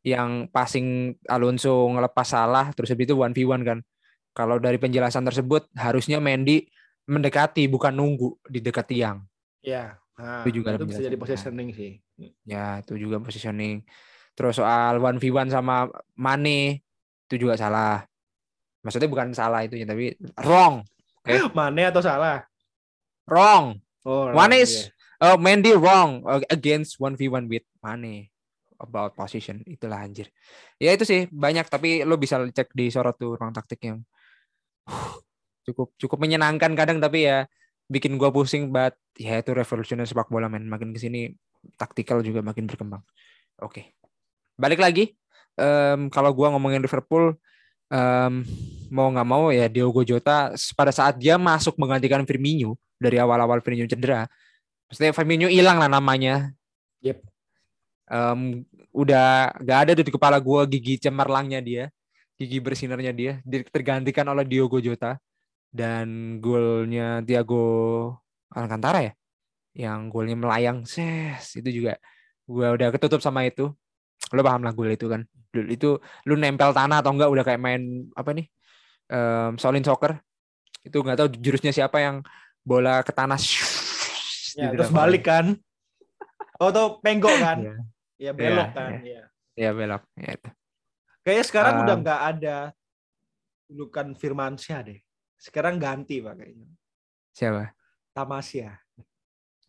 yang 0.00 0.48
passing 0.48 1.16
Alonso 1.28 1.84
ngelepas 1.92 2.24
salah 2.24 2.72
terus 2.72 2.88
habis 2.92 3.04
itu 3.08 3.16
one 3.16 3.36
v 3.36 3.44
one 3.44 3.64
kan. 3.64 3.78
Kalau 4.32 4.56
dari 4.62 4.78
penjelasan 4.80 5.26
tersebut 5.26 5.68
harusnya 5.76 6.22
Mendy 6.22 6.64
mendekati 7.10 7.66
bukan 7.66 7.92
nunggu 7.92 8.38
di 8.46 8.62
dekat 8.62 8.86
tiang. 8.88 9.26
Ya, 9.60 9.99
nah, 10.20 10.44
itu 10.44 10.60
juga 10.60 10.76
itu 10.76 10.84
bisa 10.84 11.00
jadi 11.00 11.16
positioning 11.16 11.68
sih. 11.72 11.96
Ya, 12.44 12.84
itu 12.84 13.00
juga 13.00 13.16
positioning. 13.24 13.82
Terus 14.36 14.60
soal 14.60 15.00
one 15.00 15.16
v 15.16 15.32
one 15.32 15.48
sama 15.48 15.88
Mane 16.14 16.84
itu 17.26 17.48
juga 17.48 17.56
salah. 17.56 18.04
Maksudnya 18.84 19.08
bukan 19.08 19.32
salah 19.32 19.64
itu 19.64 19.80
ya, 19.80 19.88
tapi 19.88 20.14
wrong. 20.44 20.84
Okay? 21.24 21.40
Mane 21.58 21.82
atau 21.88 22.04
salah? 22.04 22.44
Wrong. 23.24 23.80
Oh, 24.04 24.32
Mane 24.32 24.60
is 24.60 24.92
yeah. 25.20 25.34
uh, 25.34 25.38
Mendy 25.40 25.72
wrong 25.76 26.24
against 26.48 27.00
one 27.00 27.16
v 27.16 27.28
one 27.28 27.48
with 27.48 27.64
Mane 27.80 28.30
about 28.80 29.12
position 29.12 29.60
itulah 29.68 30.00
anjir 30.00 30.32
ya 30.80 30.96
itu 30.96 31.04
sih 31.04 31.28
banyak 31.28 31.68
tapi 31.68 32.02
lo 32.08 32.16
bisa 32.16 32.40
cek 32.40 32.72
di 32.72 32.88
sorot 32.88 33.12
tuh 33.20 33.36
ruang 33.36 33.52
taktik 33.52 33.84
yang 33.84 34.00
cukup 35.68 35.92
cukup 36.00 36.18
menyenangkan 36.18 36.72
kadang 36.72 36.98
tapi 36.98 37.28
ya 37.28 37.44
bikin 37.90 38.14
gua 38.14 38.30
pusing 38.30 38.70
banget. 38.70 38.94
Ya 39.18 39.42
itu 39.42 39.50
revolusioner 39.50 40.06
sepak 40.06 40.30
bola 40.30 40.46
men. 40.46 40.70
Makin 40.70 40.94
ke 40.94 41.02
sini 41.02 41.34
taktikal 41.74 42.22
juga 42.22 42.40
makin 42.40 42.70
berkembang. 42.70 43.02
Oke. 43.60 43.66
Okay. 43.66 43.84
balik 44.54 44.78
lagi. 44.78 45.16
Um, 45.58 46.08
kalau 46.08 46.30
gua 46.32 46.54
ngomongin 46.54 46.80
Liverpool 46.80 47.34
um, 47.90 48.34
mau 48.88 49.08
nggak 49.10 49.28
mau 49.28 49.50
ya 49.50 49.66
Diogo 49.66 50.06
Jota 50.06 50.54
pada 50.78 50.92
saat 50.94 51.18
dia 51.18 51.36
masuk 51.36 51.76
menggantikan 51.76 52.22
Firmino 52.24 52.78
dari 52.96 53.18
awal-awal 53.18 53.60
Firmino 53.60 53.88
cedera 53.90 54.28
maksudnya 54.90 55.14
Firmino 55.14 55.46
hilang 55.46 55.78
lah 55.78 55.90
namanya. 55.90 56.50
Yep. 57.00 57.18
Um, 58.10 58.66
udah 58.90 59.54
gak 59.62 59.78
ada 59.86 59.92
di 59.94 60.10
kepala 60.10 60.42
gue 60.42 60.60
gigi 60.66 60.98
cemerlangnya 60.98 61.62
dia 61.62 61.84
gigi 62.34 62.58
bersinarnya 62.58 63.14
dia 63.14 63.38
tergantikan 63.70 64.26
oleh 64.26 64.42
Diogo 64.42 64.82
Jota 64.82 65.14
dan 65.70 66.38
golnya 66.42 67.22
Tiago 67.22 67.64
Alcantara 68.50 69.06
ya 69.06 69.12
yang 69.74 70.10
golnya 70.10 70.34
melayang 70.34 70.82
ses 70.82 71.54
itu 71.54 71.82
juga 71.82 71.94
gue 72.50 72.66
udah 72.66 72.90
ketutup 72.90 73.22
sama 73.22 73.46
itu 73.46 73.70
lo 74.34 74.40
paham 74.42 74.66
lah 74.66 74.74
gol 74.74 74.90
itu 74.90 75.06
kan 75.06 75.22
itu 75.70 75.98
lu 76.26 76.34
nempel 76.34 76.74
tanah 76.74 77.02
atau 77.02 77.14
enggak 77.14 77.30
udah 77.30 77.44
kayak 77.46 77.62
main 77.62 78.10
apa 78.18 78.30
nih 78.34 78.46
um, 79.10 79.54
solin 79.58 79.86
soccer 79.86 80.18
itu 80.82 80.98
nggak 80.98 81.18
tahu 81.18 81.28
jurusnya 81.38 81.70
siapa 81.70 82.02
yang 82.02 82.16
bola 82.66 83.06
ke 83.06 83.14
tanah 83.14 83.38
ya, 84.58 84.74
terus 84.74 84.90
balik 84.90 85.30
kan 85.30 85.54
oh 86.58 86.70
tuh 86.74 86.98
penggok 86.98 87.34
kan 87.38 87.58
ya. 87.62 87.74
Ya 88.20 88.36
belok 88.36 88.68
ya, 88.68 88.76
kan, 88.76 88.90
ya. 89.00 89.22
Ya 89.56 89.70
belok. 89.72 90.04
Ya 90.12 90.36
itu. 90.36 90.50
Kayaknya 91.24 91.44
sekarang 91.48 91.72
um, 91.72 91.82
udah 91.88 91.96
nggak 92.04 92.20
ada 92.36 92.56
julukan 93.64 94.06
Firmansyah 94.12 94.80
deh. 94.84 95.00
Sekarang 95.40 95.80
ganti 95.80 96.20
pak 96.20 96.36
kayaknya. 96.36 96.68
Siapa? 97.32 97.72
Tamasya. 98.12 98.76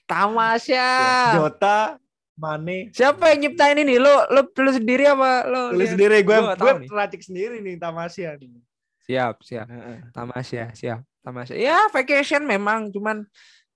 Tamasya. 0.04 0.88
Ya, 0.92 1.40
Jota, 1.40 1.96
Mane. 2.36 2.92
Siapa 2.92 3.32
yang 3.32 3.48
nyiptain 3.48 3.80
ini? 3.80 3.96
Lo 3.96 4.28
lo 4.28 4.52
lo 4.52 4.72
sendiri 4.76 5.08
apa 5.08 5.48
lo? 5.48 5.72
Lo 5.72 5.84
sendiri. 5.88 6.20
Gue 6.28 6.36
gue 6.60 6.72
racik 6.92 7.24
sendiri 7.24 7.64
nih 7.64 7.80
Tamasya 7.80 8.36
nih. 8.36 8.60
Siap, 9.08 9.40
siap. 9.40 9.66
Tamasya, 10.12 10.76
siap. 10.76 11.00
Tamasya. 11.24 11.56
Ya, 11.56 11.88
vacation 11.96 12.44
memang 12.44 12.92
cuman 12.92 13.24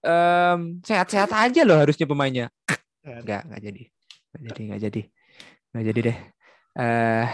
um, 0.03 0.59
sehat-sehat 0.83 1.31
aja 1.31 1.63
loh 1.63 1.79
harusnya 1.79 2.03
pemainnya. 2.03 2.51
Enggak, 3.05 3.47
enggak 3.47 3.61
jadi 3.63 3.83
nggak 4.35 4.51
jadi 4.51 4.61
nggak 4.67 4.81
jadi 4.83 5.01
nggak 5.71 5.85
jadi 5.87 5.99
deh 6.03 6.17
uh, 6.75 7.25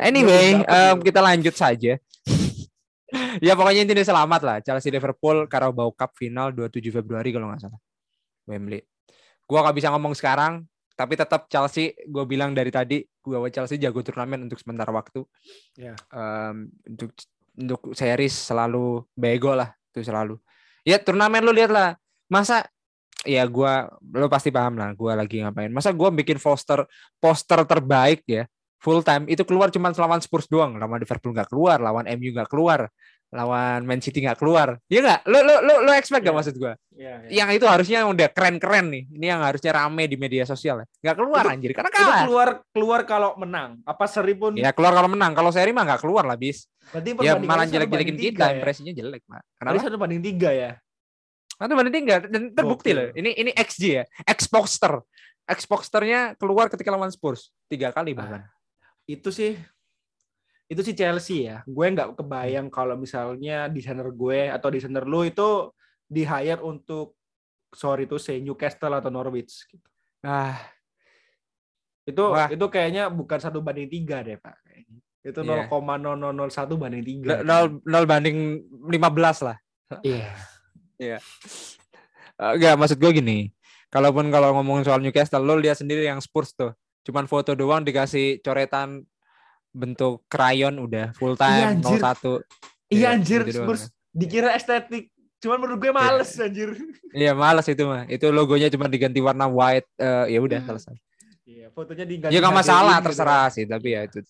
anyway 0.00 0.56
um, 0.64 0.96
kita 1.04 1.20
lanjut 1.20 1.52
saja 1.52 2.00
ya 3.46 3.56
pokoknya 3.56 3.84
intinya 3.88 4.04
selamat 4.04 4.40
lah. 4.44 4.56
Chelsea 4.60 4.92
Liverpool 4.92 5.48
Carabao 5.48 5.92
Cup 5.96 6.12
final 6.16 6.52
27 6.52 6.92
Februari 6.92 7.30
kalau 7.32 7.48
nggak 7.48 7.68
salah. 7.68 7.80
Wembley. 8.48 8.84
Gua 9.48 9.64
nggak 9.64 9.76
bisa 9.76 9.88
ngomong 9.92 10.12
sekarang 10.12 10.64
tapi 10.98 11.14
tetap 11.14 11.46
Chelsea 11.46 11.94
gue 12.10 12.24
bilang 12.26 12.50
dari 12.50 12.74
tadi 12.74 13.06
gue 13.06 13.38
Chelsea 13.54 13.78
jago 13.78 14.02
turnamen 14.02 14.50
untuk 14.50 14.58
sementara 14.58 14.90
waktu. 14.90 15.22
Yeah. 15.78 15.94
um, 16.10 16.66
untuk 16.90 17.14
untuk 17.54 17.94
series 17.94 18.34
selalu 18.34 19.06
bego 19.14 19.54
lah 19.54 19.70
itu 19.94 20.02
selalu. 20.02 20.42
Ya 20.82 20.98
turnamen 20.98 21.46
lu 21.46 21.54
lihat 21.54 21.70
lah. 21.70 21.94
Masa 22.26 22.66
ya 23.22 23.46
gue 23.46 23.72
lo 24.18 24.26
pasti 24.26 24.50
paham 24.50 24.74
lah 24.74 24.90
gue 24.90 25.12
lagi 25.14 25.38
ngapain. 25.38 25.70
Masa 25.70 25.94
gue 25.94 26.10
bikin 26.18 26.42
poster 26.42 26.82
poster 27.22 27.62
terbaik 27.62 28.26
ya 28.26 28.50
full 28.78 29.02
time. 29.02 29.26
Itu 29.26 29.42
keluar 29.44 29.70
cuma 29.74 29.90
lawan 29.92 30.22
Spurs 30.22 30.46
doang. 30.46 30.78
Lawan 30.78 30.98
Liverpool 31.02 31.34
nggak 31.34 31.50
keluar 31.50 31.78
lawan 31.78 32.06
MU 32.18 32.30
nggak 32.34 32.50
keluar 32.50 32.90
lawan 33.28 33.84
Man 33.84 34.00
City 34.00 34.24
nggak 34.24 34.40
keluar. 34.40 34.80
Ya 34.88 35.04
nggak? 35.04 35.20
Lo 35.28 35.44
lo 35.44 35.60
lo 35.60 35.74
lo 35.84 35.92
expect 35.92 36.24
yeah. 36.24 36.32
gak 36.32 36.36
maksud 36.40 36.54
gue 36.56 36.72
yeah, 36.96 37.16
yeah. 37.28 37.44
yang 37.44 37.48
itu 37.52 37.68
harusnya 37.68 38.08
udah 38.08 38.28
keren 38.32 38.56
keren 38.56 38.88
nih. 38.88 39.04
Ini 39.12 39.26
yang 39.36 39.40
harusnya 39.44 39.70
rame 39.76 40.08
di 40.08 40.16
media 40.16 40.48
sosial 40.48 40.80
ya. 40.80 40.86
Nggak 41.04 41.16
keluar 41.20 41.44
itu, 41.44 41.52
anjir. 41.52 41.70
Karena 41.76 41.90
kalah. 41.92 42.08
itu 42.08 42.12
keluar 42.24 42.48
keluar 42.72 43.00
kalau 43.04 43.30
menang. 43.36 43.84
Apa 43.84 44.08
seri 44.08 44.32
pun 44.32 44.56
ya 44.56 44.72
keluar 44.72 44.96
kalau 44.96 45.12
menang. 45.12 45.36
Kalau 45.36 45.50
seri 45.52 45.70
mah 45.76 45.84
nggak 45.84 46.00
keluar 46.00 46.24
lah 46.24 46.40
bis. 46.40 46.64
Berarti 46.88 47.10
ya 47.20 47.36
malah 47.36 47.68
jelek 47.68 47.88
jelekin 47.92 48.16
kita 48.16 48.44
ya? 48.48 48.52
impresinya 48.56 48.92
jelek 48.96 49.22
mah 49.28 49.44
karena 49.60 49.76
satu 49.76 50.00
banding 50.00 50.24
tiga 50.24 50.50
ya? 50.56 50.70
Atau 51.58 51.74
banding 51.74 51.94
tiga. 52.00 52.24
Dan 52.24 52.54
terbukti 52.54 52.94
loh. 52.94 53.10
Ini 53.12 53.34
ini 53.34 53.50
XG 53.52 53.82
ya, 53.84 54.04
X 54.24 54.48
poster. 54.48 55.02
X 55.48 55.66
posternya 55.66 56.38
keluar 56.38 56.70
ketika 56.70 56.88
lawan 56.94 57.10
Spurs. 57.10 57.50
Tiga 57.66 57.90
kali 57.90 58.14
ah, 58.14 58.16
bahkan. 58.16 58.40
Itu 59.08 59.32
sih 59.32 59.56
itu 60.68 60.80
sih 60.84 60.92
Chelsea 60.92 61.48
ya. 61.48 61.64
Gue 61.64 61.88
nggak 61.88 62.20
kebayang 62.20 62.68
kalau 62.68 62.92
misalnya 62.94 63.72
desainer 63.72 64.12
gue 64.12 64.52
atau 64.52 64.68
desainer 64.68 65.08
lu 65.08 65.24
itu 65.24 65.72
di 66.04 66.28
hire 66.28 66.60
untuk 66.60 67.16
sorry 67.72 68.04
itu 68.04 68.20
say 68.20 68.44
Newcastle 68.44 68.92
atau 68.92 69.08
Norwich 69.08 69.64
gitu. 69.64 69.88
Ah, 70.20 70.60
itu 72.04 72.20
Wah. 72.20 72.48
itu 72.52 72.66
kayaknya 72.68 73.08
bukan 73.08 73.40
satu 73.40 73.64
banding 73.64 73.88
tiga 73.88 74.20
deh 74.20 74.36
pak. 74.36 74.60
Itu 75.24 75.44
yeah. 75.44 75.68
satu 76.48 76.76
banding 76.76 77.04
tiga. 77.04 77.44
Nol 77.44 78.04
banding 78.04 78.64
lima 78.88 79.08
belas 79.08 79.40
lah. 79.40 79.56
Iya. 80.04 80.32
Yeah. 80.32 80.36
Iya. 80.98 81.18
Enggak, 82.38 82.74
maksud 82.76 82.98
gue 83.00 83.12
gini. 83.12 83.38
Kalaupun 83.88 84.28
kalau 84.28 84.52
ngomongin 84.56 84.84
soal 84.84 85.00
Newcastle, 85.00 85.44
lo 85.44 85.56
lihat 85.56 85.80
sendiri 85.80 86.04
yang 86.04 86.20
Spurs 86.20 86.52
tuh. 86.52 86.76
Cuman 87.08 87.24
foto 87.24 87.56
doang 87.56 87.80
dikasih 87.80 88.44
coretan 88.44 89.08
bentuk 89.72 90.28
krayon 90.28 90.76
udah 90.76 91.16
full 91.16 91.32
iya, 91.40 91.72
time 91.72 91.80
iya, 91.80 92.12
01. 92.12 92.92
Iya 92.92 93.06
anjir, 93.16 93.40
gitu 93.48 93.64
Spurs 93.64 93.88
doang. 93.88 94.12
dikira 94.12 94.52
estetik. 94.52 95.08
Cuman 95.40 95.56
menurut 95.64 95.80
gue 95.80 95.92
males 95.94 96.28
yeah. 96.36 96.46
anjir. 96.46 96.68
Iya, 97.08 97.32
males 97.32 97.64
itu 97.64 97.88
mah. 97.88 98.04
Itu 98.12 98.28
logonya 98.28 98.68
cuma 98.68 98.84
diganti 98.92 99.24
warna 99.24 99.48
white. 99.48 99.88
Uh, 99.96 100.28
ya 100.28 100.44
udah 100.44 100.60
hmm. 100.60 100.68
selesai. 100.68 100.96
Iya, 101.48 101.66
fotonya 101.72 102.04
diganti. 102.04 102.36
Ya 102.36 102.44
gak 102.44 102.52
masalah, 102.52 103.00
gitu. 103.00 103.06
terserah 103.08 103.48
gitu. 103.48 103.56
sih, 103.56 103.64
tapi 103.64 103.96
ya 103.96 104.04
itu 104.04 104.20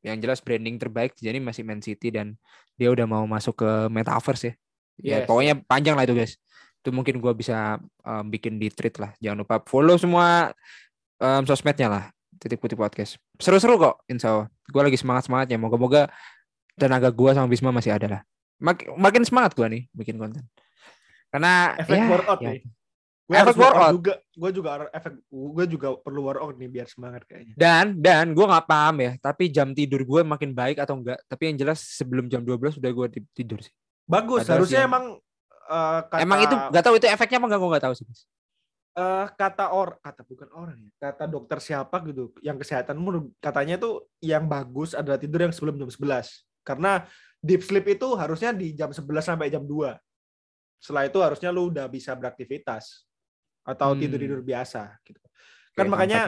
yang 0.00 0.16
jelas 0.16 0.40
branding 0.40 0.80
terbaik 0.80 1.12
jadi 1.16 1.36
masih 1.38 1.62
Man 1.64 1.84
City 1.84 2.08
dan 2.08 2.36
dia 2.76 2.88
udah 2.88 3.04
mau 3.04 3.24
masuk 3.28 3.60
ke 3.60 3.70
metaverse 3.92 4.48
ya 4.48 4.54
ya 5.00 5.16
pokoknya 5.28 5.60
panjang 5.64 5.96
lah 5.96 6.04
itu 6.08 6.16
guys 6.16 6.40
itu 6.80 6.90
mungkin 6.92 7.20
gue 7.20 7.32
bisa 7.36 7.76
um, 8.04 8.24
bikin 8.32 8.56
di 8.56 8.72
tweet 8.72 8.96
lah 8.96 9.12
jangan 9.20 9.44
lupa 9.44 9.60
follow 9.68 10.00
semua 10.00 10.56
um, 11.20 11.42
sosmednya 11.46 11.88
lah 11.92 12.04
titik 12.40 12.58
putih 12.58 12.74
podcast. 12.74 13.20
Seru-seru 13.36 13.76
kok 13.76 14.00
insya 14.08 14.32
Allah. 14.32 14.48
Gue 14.72 14.82
lagi 14.82 14.96
semangat 14.96 15.28
semangatnya 15.28 15.60
moga-moga 15.60 16.08
tenaga 16.80 17.12
gue 17.12 17.30
sama 17.36 17.46
Bisma 17.46 17.70
masih 17.70 17.92
ada 17.92 18.06
lah. 18.08 18.20
Mak 18.60 18.96
makin 18.96 19.22
semangat 19.28 19.52
gue 19.52 19.66
nih 19.68 19.82
bikin 19.92 20.16
konten. 20.16 20.44
Karena 21.28 21.76
efek 21.76 21.96
ya, 22.00 22.08
workout 22.08 22.40
ya. 22.40 22.48
nih. 22.56 22.60
Gue 23.30 23.36
efek 23.36 23.56
workout 23.60 23.92
juga 24.00 24.14
gue 24.24 24.50
juga 24.56 24.68
efek 24.90 25.12
gue 25.28 25.64
juga 25.68 25.88
perlu 26.00 26.20
workout 26.24 26.56
nih 26.56 26.68
biar 26.72 26.88
semangat 26.88 27.22
kayaknya. 27.28 27.54
Dan 27.54 28.00
dan 28.00 28.32
gue 28.32 28.46
nggak 28.48 28.66
paham 28.66 28.96
ya 29.04 29.12
tapi 29.20 29.52
jam 29.52 29.76
tidur 29.76 30.00
gue 30.02 30.20
makin 30.24 30.56
baik 30.56 30.80
atau 30.80 30.96
enggak 30.96 31.20
tapi 31.28 31.52
yang 31.52 31.56
jelas 31.60 31.78
sebelum 31.84 32.26
jam 32.32 32.40
12 32.40 32.80
udah 32.80 32.90
gue 32.90 33.06
tidur 33.36 33.60
sih. 33.60 33.72
Bagus, 34.10 34.42
Padahal 34.42 34.66
harusnya 34.66 34.80
emang 34.90 35.04
uh, 35.70 36.00
kata... 36.02 36.18
Emang 36.18 36.42
itu 36.42 36.56
nggak 36.56 36.82
tahu 36.82 36.94
itu 36.98 37.06
efeknya 37.06 37.38
apa 37.38 37.46
nggak 37.46 37.60
gue 37.62 37.70
nggak 37.70 37.84
tahu 37.86 37.94
sih. 37.94 38.06
Uh, 39.00 39.26
kata 39.32 39.72
or 39.72 39.96
kata 40.04 40.22
bukan 40.28 40.48
orang 40.52 40.76
ya 40.76 40.90
kata 41.00 41.24
dokter 41.24 41.58
siapa 41.64 42.04
gitu 42.04 42.36
yang 42.44 42.60
kesehatan 42.60 43.00
katanya 43.40 43.80
tuh 43.80 44.12
yang 44.20 44.44
bagus 44.44 44.92
adalah 44.92 45.16
tidur 45.16 45.48
yang 45.48 45.54
sebelum 45.56 45.80
jam 45.80 45.88
11 45.88 46.44
karena 46.60 47.08
deep 47.40 47.64
sleep 47.64 47.86
itu 47.88 48.08
harusnya 48.20 48.52
di 48.52 48.76
jam 48.76 48.92
11 48.92 49.08
sampai 49.24 49.48
jam 49.48 49.64
2 49.64 49.96
setelah 50.80 51.04
itu 51.08 51.18
harusnya 51.20 51.48
lu 51.52 51.72
udah 51.72 51.88
bisa 51.88 52.12
beraktivitas 52.16 53.04
atau 53.64 53.92
hmm. 53.92 54.00
tidur 54.00 54.18
tidur 54.20 54.40
biasa 54.40 54.96
gitu. 55.04 55.20
Kan 55.76 55.86
Oke, 55.86 55.92
makanya 55.92 56.20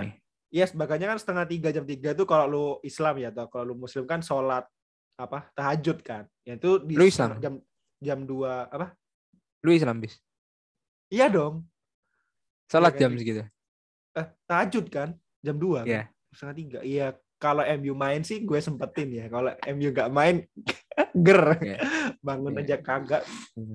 yes 0.52 0.76
makanya 0.76 1.16
kan 1.16 1.18
setengah 1.18 1.44
tiga 1.48 1.68
jam 1.72 1.88
tiga 1.88 2.12
tuh 2.12 2.28
kalau 2.28 2.46
lu 2.46 2.66
Islam 2.84 3.16
ya 3.16 3.32
atau 3.32 3.48
kalau 3.48 3.72
lu 3.72 3.74
Muslim 3.80 4.04
kan 4.04 4.20
sholat 4.20 4.68
apa 5.16 5.48
tahajud 5.56 6.04
kan. 6.04 6.28
Yaitu 6.44 6.84
di 6.84 7.00
lu 7.00 7.08
Islam. 7.08 7.40
jam 7.40 7.54
jam 7.98 8.18
dua 8.28 8.68
apa? 8.68 8.92
Lu 9.64 9.72
Islam 9.72 10.04
bis? 10.04 10.20
Iya 11.08 11.32
dong 11.32 11.64
Salat 12.72 12.96
iya, 12.96 13.00
jam 13.04 13.12
segitu. 13.20 13.44
Eh, 14.16 14.26
tahajud 14.48 14.86
kan 14.88 15.08
jam 15.44 15.60
2 15.60 15.84
Iya. 15.84 15.92
Yeah. 15.92 16.04
Setengah 16.32 16.56
tiga. 16.56 16.78
Iya, 16.80 17.06
kalau 17.36 17.60
MU 17.76 17.92
main 17.92 18.24
sih 18.24 18.40
gue 18.40 18.56
sempetin 18.64 19.12
ya. 19.12 19.28
Kalau 19.28 19.52
MU 19.76 19.88
gak 19.92 20.08
main 20.08 20.48
ger. 21.26 21.60
Yeah. 21.60 21.80
Bangun 22.24 22.56
yeah. 22.56 22.64
aja 22.64 22.76
kagak 22.80 23.22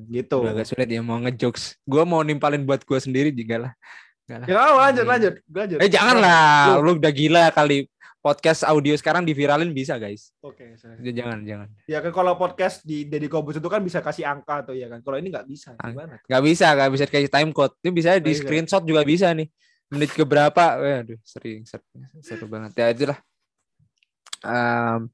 gitu. 0.09 0.41
Udah 0.41 0.57
agak 0.57 0.65
sulit 0.73 0.89
ya 0.89 1.05
mau 1.05 1.21
ngejokes. 1.21 1.77
Gue 1.85 2.01
mau 2.09 2.25
nimpalin 2.25 2.65
buat 2.65 2.81
gue 2.81 2.97
sendiri 2.97 3.29
juga 3.29 3.69
lah. 3.69 3.73
Gak 4.25 4.37
lah. 4.41 4.47
Ya, 4.49 4.61
lanjut, 4.73 5.05
lanjut, 5.05 5.33
lanjut. 5.45 5.77
Eh 5.77 5.89
jangan 5.93 6.17
lah, 6.17 6.81
lu 6.81 6.97
udah 6.97 7.13
gila 7.13 7.53
kali 7.53 7.85
podcast 8.27 8.67
audio 8.67 8.91
sekarang 8.99 9.23
diviralin 9.23 9.71
bisa 9.71 9.95
guys. 9.95 10.35
Oke. 10.43 10.75
Okay, 10.75 11.15
jangan 11.15 11.47
jangan. 11.47 11.71
Ya 11.87 12.03
kan 12.03 12.11
kalau 12.11 12.35
podcast 12.35 12.83
di 12.83 13.07
Deddy 13.07 13.31
Kobus 13.31 13.55
itu 13.55 13.69
kan 13.71 13.79
bisa 13.79 14.03
kasih 14.03 14.27
angka 14.27 14.67
tuh 14.67 14.75
ya 14.75 14.91
kan. 14.91 14.99
Kalau 14.99 15.15
ini 15.15 15.31
nggak 15.31 15.47
bisa. 15.47 15.79
Gimana? 15.79 16.19
Nggak 16.27 16.43
bisa, 16.43 16.67
nggak 16.75 16.91
bisa 16.91 17.05
kasih 17.07 17.31
time 17.31 17.51
code. 17.55 17.71
Ini 17.79 17.91
bisa 17.95 18.09
di 18.19 18.35
screenshot 18.35 18.83
juga 18.83 19.07
bisa 19.07 19.31
nih. 19.31 19.47
Menit 19.87 20.11
ke 20.11 20.27
berapa? 20.27 20.75
Waduh, 20.75 21.15
sering 21.23 21.63
seru, 21.63 21.87
seru 22.19 22.51
banget. 22.51 22.75
Ya 22.75 22.91
itulah. 22.91 23.19
Um, 24.43 25.07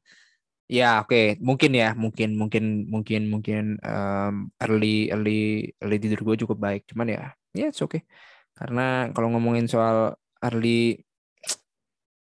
ya 0.65 1.05
oke, 1.05 1.13
okay. 1.13 1.25
mungkin 1.37 1.71
ya, 1.77 1.93
mungkin 1.93 2.33
mungkin 2.33 2.89
mungkin 2.89 3.21
mungkin 3.29 3.63
um, 3.85 4.49
early 4.57 5.13
early 5.13 5.69
early 5.77 5.97
tidur 6.01 6.25
gue 6.25 6.41
cukup 6.41 6.57
baik. 6.57 6.89
Cuman 6.89 7.13
ya, 7.13 7.37
ya 7.53 7.69
yeah, 7.69 7.71
oke. 7.77 7.93
Okay. 7.93 8.01
Karena 8.57 9.13
kalau 9.13 9.29
ngomongin 9.37 9.69
soal 9.69 10.17
early 10.41 10.97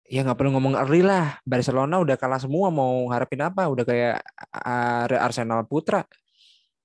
ya 0.06 0.22
nggak 0.22 0.38
perlu 0.38 0.54
ngomong 0.58 0.78
early 0.78 1.02
lah. 1.02 1.42
Barcelona 1.46 1.98
udah 2.02 2.16
kalah 2.18 2.38
semua 2.38 2.70
mau 2.70 3.10
harapin 3.10 3.42
apa? 3.42 3.66
Udah 3.66 3.84
kayak 3.86 4.22
Arsenal 5.22 5.66
Putra 5.66 6.06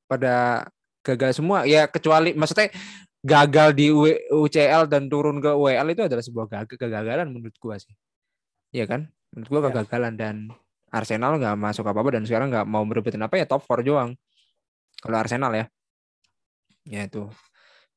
pada 0.09 0.67
gagal 1.05 1.37
semua. 1.37 1.69
Ya 1.69 1.85
kecuali 1.87 2.33
maksudnya 2.33 2.73
gagal 3.21 3.77
di 3.77 3.93
UCL 4.33 4.89
dan 4.89 5.13
turun 5.13 5.45
ke 5.45 5.53
UEL 5.53 5.93
itu 5.93 6.03
adalah 6.09 6.25
sebuah 6.25 6.47
kegagalan 6.65 7.29
menurut 7.29 7.57
gua 7.61 7.77
sih. 7.77 7.93
Iya 8.73 8.89
kan? 8.89 9.13
Menurut 9.37 9.49
gua 9.49 9.61
ya. 9.61 9.65
kegagalan 9.69 10.15
dan 10.17 10.37
Arsenal 10.91 11.37
nggak 11.39 11.55
masuk 11.61 11.85
apa-apa 11.87 12.19
dan 12.19 12.25
sekarang 12.27 12.49
nggak 12.51 12.67
mau 12.67 12.83
merebutin 12.83 13.21
apa 13.21 13.37
ya 13.37 13.45
top 13.45 13.63
4 13.69 13.85
doang. 13.85 14.11
Kalau 15.01 15.17
Arsenal 15.21 15.53
ya. 15.55 15.67
Ya 16.89 17.05
itu 17.05 17.29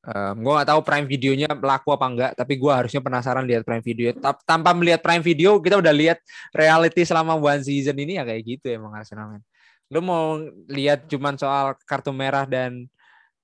Um, 0.04 0.44
gue 0.44 0.52
gak 0.52 0.68
tahu 0.68 0.80
Prime 0.84 1.08
videonya 1.08 1.48
laku 1.56 1.96
apa 1.96 2.04
enggak, 2.04 2.32
tapi 2.36 2.60
gue 2.60 2.68
harusnya 2.68 3.00
penasaran 3.00 3.48
lihat 3.48 3.64
Prime 3.64 3.80
video. 3.80 4.12
Tanpa 4.20 4.76
melihat 4.76 5.00
Prime 5.00 5.24
video, 5.24 5.56
kita 5.64 5.80
udah 5.80 5.96
lihat 5.96 6.20
reality 6.52 7.08
selama 7.08 7.32
one 7.32 7.64
season 7.64 7.96
ini 7.96 8.20
ya 8.20 8.24
kayak 8.28 8.44
gitu 8.44 8.68
emang 8.68 8.92
Arsenal 8.92 9.32
man. 9.32 9.42
Lu 9.88 10.04
mau 10.04 10.36
lihat 10.68 11.08
cuman 11.08 11.40
soal 11.40 11.72
kartu 11.88 12.12
merah 12.12 12.44
dan 12.44 12.84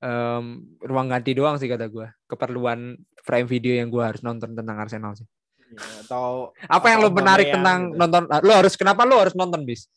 um, 0.05 0.61
ruang 0.85 1.09
ganti 1.09 1.33
doang 1.33 1.57
sih 1.57 1.65
kata 1.65 1.89
gue. 1.89 2.13
Keperluan 2.29 3.01
Prime 3.25 3.49
video 3.49 3.81
yang 3.81 3.89
gue 3.89 4.05
harus 4.05 4.21
nonton 4.21 4.53
tentang 4.53 4.77
Arsenal 4.77 5.17
sih. 5.17 5.25
Ya, 5.71 5.81
atau 6.05 6.53
apa 6.67 6.87
yang 6.93 6.99
lo 7.01 7.09
menarik 7.09 7.57
tentang 7.57 7.95
gitu. 7.95 8.01
nonton? 8.05 8.23
Lo 8.45 8.53
harus 8.53 8.75
kenapa 8.77 9.09
lo 9.09 9.17
harus 9.17 9.33
nonton 9.33 9.65
bis? 9.65 9.89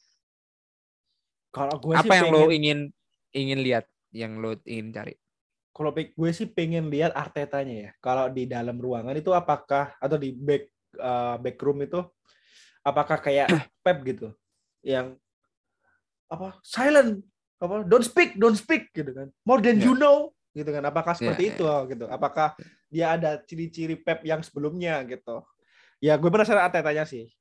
Kalau 1.51 1.75
gue 1.75 1.91
apa 1.91 2.13
yang 2.13 2.31
pengen... 2.31 2.39
lo 2.39 2.43
ingin 2.55 2.79
ingin 3.35 3.59
lihat, 3.59 3.85
yang 4.15 4.39
lo 4.39 4.55
ingin 4.63 4.95
cari? 4.95 5.17
Kalau 5.73 5.89
gue 5.89 6.29
sih 6.29 6.45
pengen 6.45 6.87
lihat 6.93 7.17
Artetanya 7.17 7.89
ya. 7.89 7.91
Kalau 7.97 8.29
di 8.29 8.45
dalam 8.45 8.77
ruangan 8.77 9.17
itu 9.17 9.33
apakah 9.33 9.97
atau 9.97 10.21
di 10.21 10.29
back 10.29 10.69
uh, 11.01 11.41
back 11.41 11.57
room 11.65 11.81
itu 11.81 11.99
apakah 12.85 13.17
kayak 13.17 13.49
Pep 13.83 13.97
gitu? 14.05 14.29
Yang 14.85 15.17
apa 16.29 16.57
silent 16.61 17.25
apa 17.57 17.81
don't 17.85 18.05
speak 18.05 18.37
don't 18.37 18.55
speak 18.55 18.93
gitu 18.93 19.11
kan. 19.17 19.33
More 19.41 19.59
than 19.65 19.81
yeah. 19.81 19.85
you 19.89 19.93
know 19.97 20.29
gitu 20.53 20.69
kan. 20.69 20.85
Apakah 20.85 21.17
seperti 21.17 21.49
yeah, 21.49 21.53
itu 21.57 21.65
yeah. 21.65 21.81
gitu. 21.89 22.05
Apakah 22.05 22.47
dia 22.93 23.17
ada 23.17 23.41
ciri-ciri 23.41 23.97
Pep 23.97 24.21
yang 24.21 24.45
sebelumnya 24.45 25.01
gitu. 25.09 25.41
Ya 25.97 26.13
gue 26.21 26.29
penasaran 26.29 26.69
Artetanya 26.69 27.09
sih. 27.09 27.33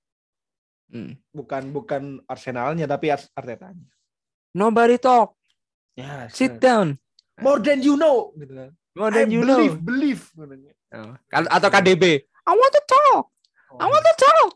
Hmm. 0.93 1.16
bukan 1.33 1.72
bukan 1.72 2.03
Arsenalnya 2.28 2.85
tapi 2.85 3.12
Artetanya. 3.12 3.89
Nobody 4.57 4.97
talk. 5.01 5.37
Ya 5.97 6.28
sit 6.33 6.57
down 6.61 7.01
more 7.43 7.61
than 7.61 7.78
you 7.82 7.95
know. 7.99 8.30
Gitu 8.38 8.55
kan. 8.55 8.70
More 8.95 9.11
than 9.11 9.28
I 9.28 9.34
you 9.34 9.43
believe, 9.43 9.74
know. 9.76 9.88
believe 9.88 10.22
oh. 10.93 11.16
atau 11.32 11.68
KDB 11.72 12.28
I 12.43 12.53
want 12.53 12.72
to 12.74 12.82
talk. 12.84 13.24
I 13.78 13.86
want 13.88 14.05
to 14.05 14.14
talk. 14.18 14.51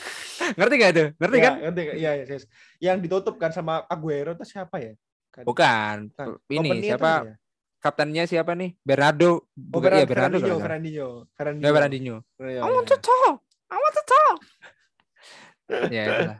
Ngerti 0.58 0.74
gak 0.80 0.90
itu? 0.96 1.04
Ngerti 1.20 1.36
ya, 1.36 1.44
kan? 1.44 1.54
ngerti 1.62 1.80
iya 2.00 2.12
ya, 2.16 2.24
yes. 2.26 2.44
yang 2.80 2.98
ditutup 2.98 3.36
kan 3.38 3.54
sama 3.54 3.86
Aguero 3.86 4.34
itu 4.34 4.44
siapa 4.48 4.82
ya? 4.82 4.92
Kan? 5.30 5.44
bukan. 5.46 5.96
Kan. 6.16 6.26
ini 6.50 6.90
siapa? 6.90 7.12
ya? 7.28 7.34
kaptennya 7.80 8.24
siapa 8.28 8.52
nih? 8.52 8.76
Bernardo 8.84 9.48
oh, 9.48 9.80
Bernardo, 9.80 10.04
ya, 10.04 10.06
Bernardo 10.06 10.36
Fernandinho, 10.36 10.56
Fernandinho, 10.60 11.08
Fernandinho. 11.32 11.64
Ya, 11.64 11.70
Fernandinho. 11.72 12.16
Oh, 12.20 12.48
iya, 12.48 12.60
I 12.60 12.68
want 12.68 12.88
to 12.88 12.98
talk. 13.00 13.36
I 13.72 13.76
want 13.80 13.94
to 13.96 14.04
talk. 14.04 14.38
Ya 15.94 16.02
itulah. 16.02 16.38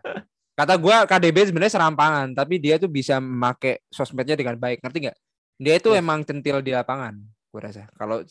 Kata 0.58 0.74
gue 0.74 0.96
KDB 1.06 1.36
sebenarnya 1.46 1.70
serampangan 1.78 2.34
tapi 2.34 2.58
dia 2.58 2.82
tuh 2.82 2.90
bisa 2.90 3.22
memakai 3.22 3.78
sosmednya 3.94 4.34
dengan 4.34 4.58
baik. 4.58 4.82
Ngerti 4.82 5.06
nggak 5.06 5.18
dia 5.60 5.76
itu 5.76 5.92
yes. 5.92 6.00
emang 6.00 6.24
centil 6.24 6.64
di 6.64 6.72
lapangan, 6.72 7.20
gue 7.52 7.60
rasa. 7.60 7.84
Kalau 7.92 8.24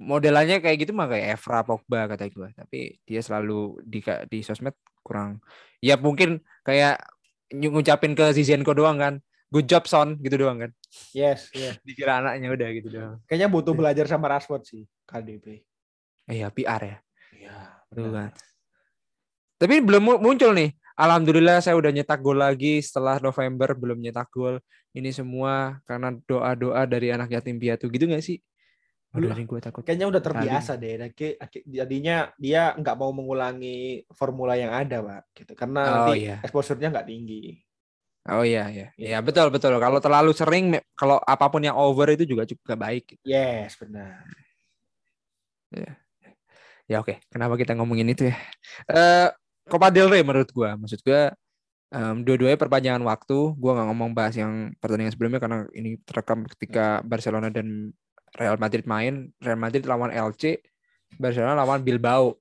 modelannya 0.00 0.64
kayak 0.64 0.88
gitu 0.88 0.96
mah 0.96 1.04
kayak 1.04 1.36
Evra 1.36 1.60
Pogba 1.60 2.08
kata 2.08 2.32
gue, 2.32 2.48
tapi 2.56 2.96
dia 3.04 3.20
selalu 3.20 3.76
di 3.84 4.00
di 4.32 4.40
sosmed 4.40 4.72
kurang. 5.04 5.44
Ya 5.84 6.00
mungkin 6.00 6.40
kayak 6.64 7.04
ngucapin 7.52 8.16
ke 8.16 8.32
Zizenko 8.32 8.72
doang 8.72 8.96
kan. 8.96 9.14
Good 9.52 9.68
job 9.68 9.84
son 9.84 10.16
gitu 10.24 10.40
doang 10.40 10.64
kan. 10.64 10.70
Yes, 11.12 11.52
yes. 11.60 11.76
Dikira 11.84 12.24
anaknya 12.24 12.48
udah 12.48 12.68
gitu 12.72 12.88
doang. 12.88 13.20
Kayaknya 13.28 13.48
butuh 13.52 13.76
belajar 13.76 14.08
sama 14.08 14.32
Rashford 14.32 14.64
sih, 14.64 14.82
KDB. 15.04 15.60
Iya, 16.26 16.48
PR 16.50 16.82
ya. 16.82 16.98
Iya, 17.36 17.56
kan. 17.92 18.32
Tapi 19.60 19.74
belum 19.84 20.24
muncul 20.24 20.56
nih 20.56 20.72
Alhamdulillah 20.96 21.60
saya 21.60 21.76
udah 21.76 21.92
nyetak 21.92 22.24
gol 22.24 22.40
lagi 22.40 22.80
setelah 22.80 23.20
November 23.20 23.76
belum 23.76 24.00
nyetak 24.00 24.32
gol. 24.32 24.56
Ini 24.96 25.12
semua 25.12 25.76
karena 25.84 26.16
doa-doa 26.24 26.88
dari 26.88 27.12
anak 27.12 27.28
yatim 27.28 27.60
piatu 27.60 27.92
gitu 27.92 28.08
gak 28.08 28.24
sih? 28.24 28.40
Aduh, 29.16 29.32
gue 29.32 29.60
takut. 29.60 29.80
Kayaknya 29.84 30.06
udah 30.12 30.22
terbiasa 30.24 30.72
Tadi. 30.76 30.96
deh. 31.00 31.40
Jadinya 31.64 32.28
dia 32.36 32.76
nggak 32.76 32.96
mau 33.00 33.12
mengulangi 33.16 34.04
formula 34.12 34.56
yang 34.60 34.72
ada, 34.76 35.00
Pak. 35.00 35.22
Gitu. 35.32 35.52
Karena 35.56 35.80
oh, 35.84 35.92
nanti 35.92 36.28
iya. 36.28 36.36
exposure-nya 36.44 36.92
nggak 36.92 37.08
tinggi. 37.08 37.56
Oh 38.28 38.44
iya, 38.44 38.68
iya. 38.68 38.86
Gitu. 38.92 39.08
Ya 39.08 39.18
betul, 39.24 39.48
betul. 39.48 39.72
Kalau 39.80 40.00
terlalu 40.02 40.32
sering, 40.36 40.64
kalau 40.92 41.16
apa 41.22 41.46
pun 41.48 41.64
yang 41.64 41.78
over 41.80 42.12
itu 42.12 42.28
juga 42.28 42.44
juga 42.44 42.76
baik. 42.76 43.16
Yes, 43.24 43.78
benar. 43.80 44.20
Ya, 45.72 45.92
ya 46.84 46.96
oke. 47.00 47.16
Kenapa 47.32 47.56
kita 47.56 47.72
ngomongin 47.72 48.12
itu 48.12 48.28
ya? 48.28 48.36
Uh, 48.90 49.28
Copa 49.66 49.90
del 49.90 50.06
Rey 50.06 50.22
menurut 50.22 50.50
gue. 50.50 50.70
Maksud 50.78 51.02
gue 51.02 51.22
um, 51.90 52.16
dua-duanya 52.22 52.58
perpanjangan 52.58 53.02
waktu. 53.02 53.54
Gue 53.58 53.70
nggak 53.74 53.88
ngomong 53.90 54.10
bahas 54.14 54.38
yang 54.38 54.70
pertandingan 54.78 55.12
sebelumnya 55.12 55.42
karena 55.42 55.58
ini 55.74 55.98
terekam 56.06 56.46
ketika 56.46 57.02
Barcelona 57.02 57.50
dan 57.50 57.90
Real 58.38 58.56
Madrid 58.62 58.86
main. 58.86 59.34
Real 59.42 59.58
Madrid 59.58 59.82
lawan 59.86 60.14
LC, 60.14 60.62
Barcelona 61.18 61.58
lawan 61.58 61.82
Bilbao. 61.82 62.38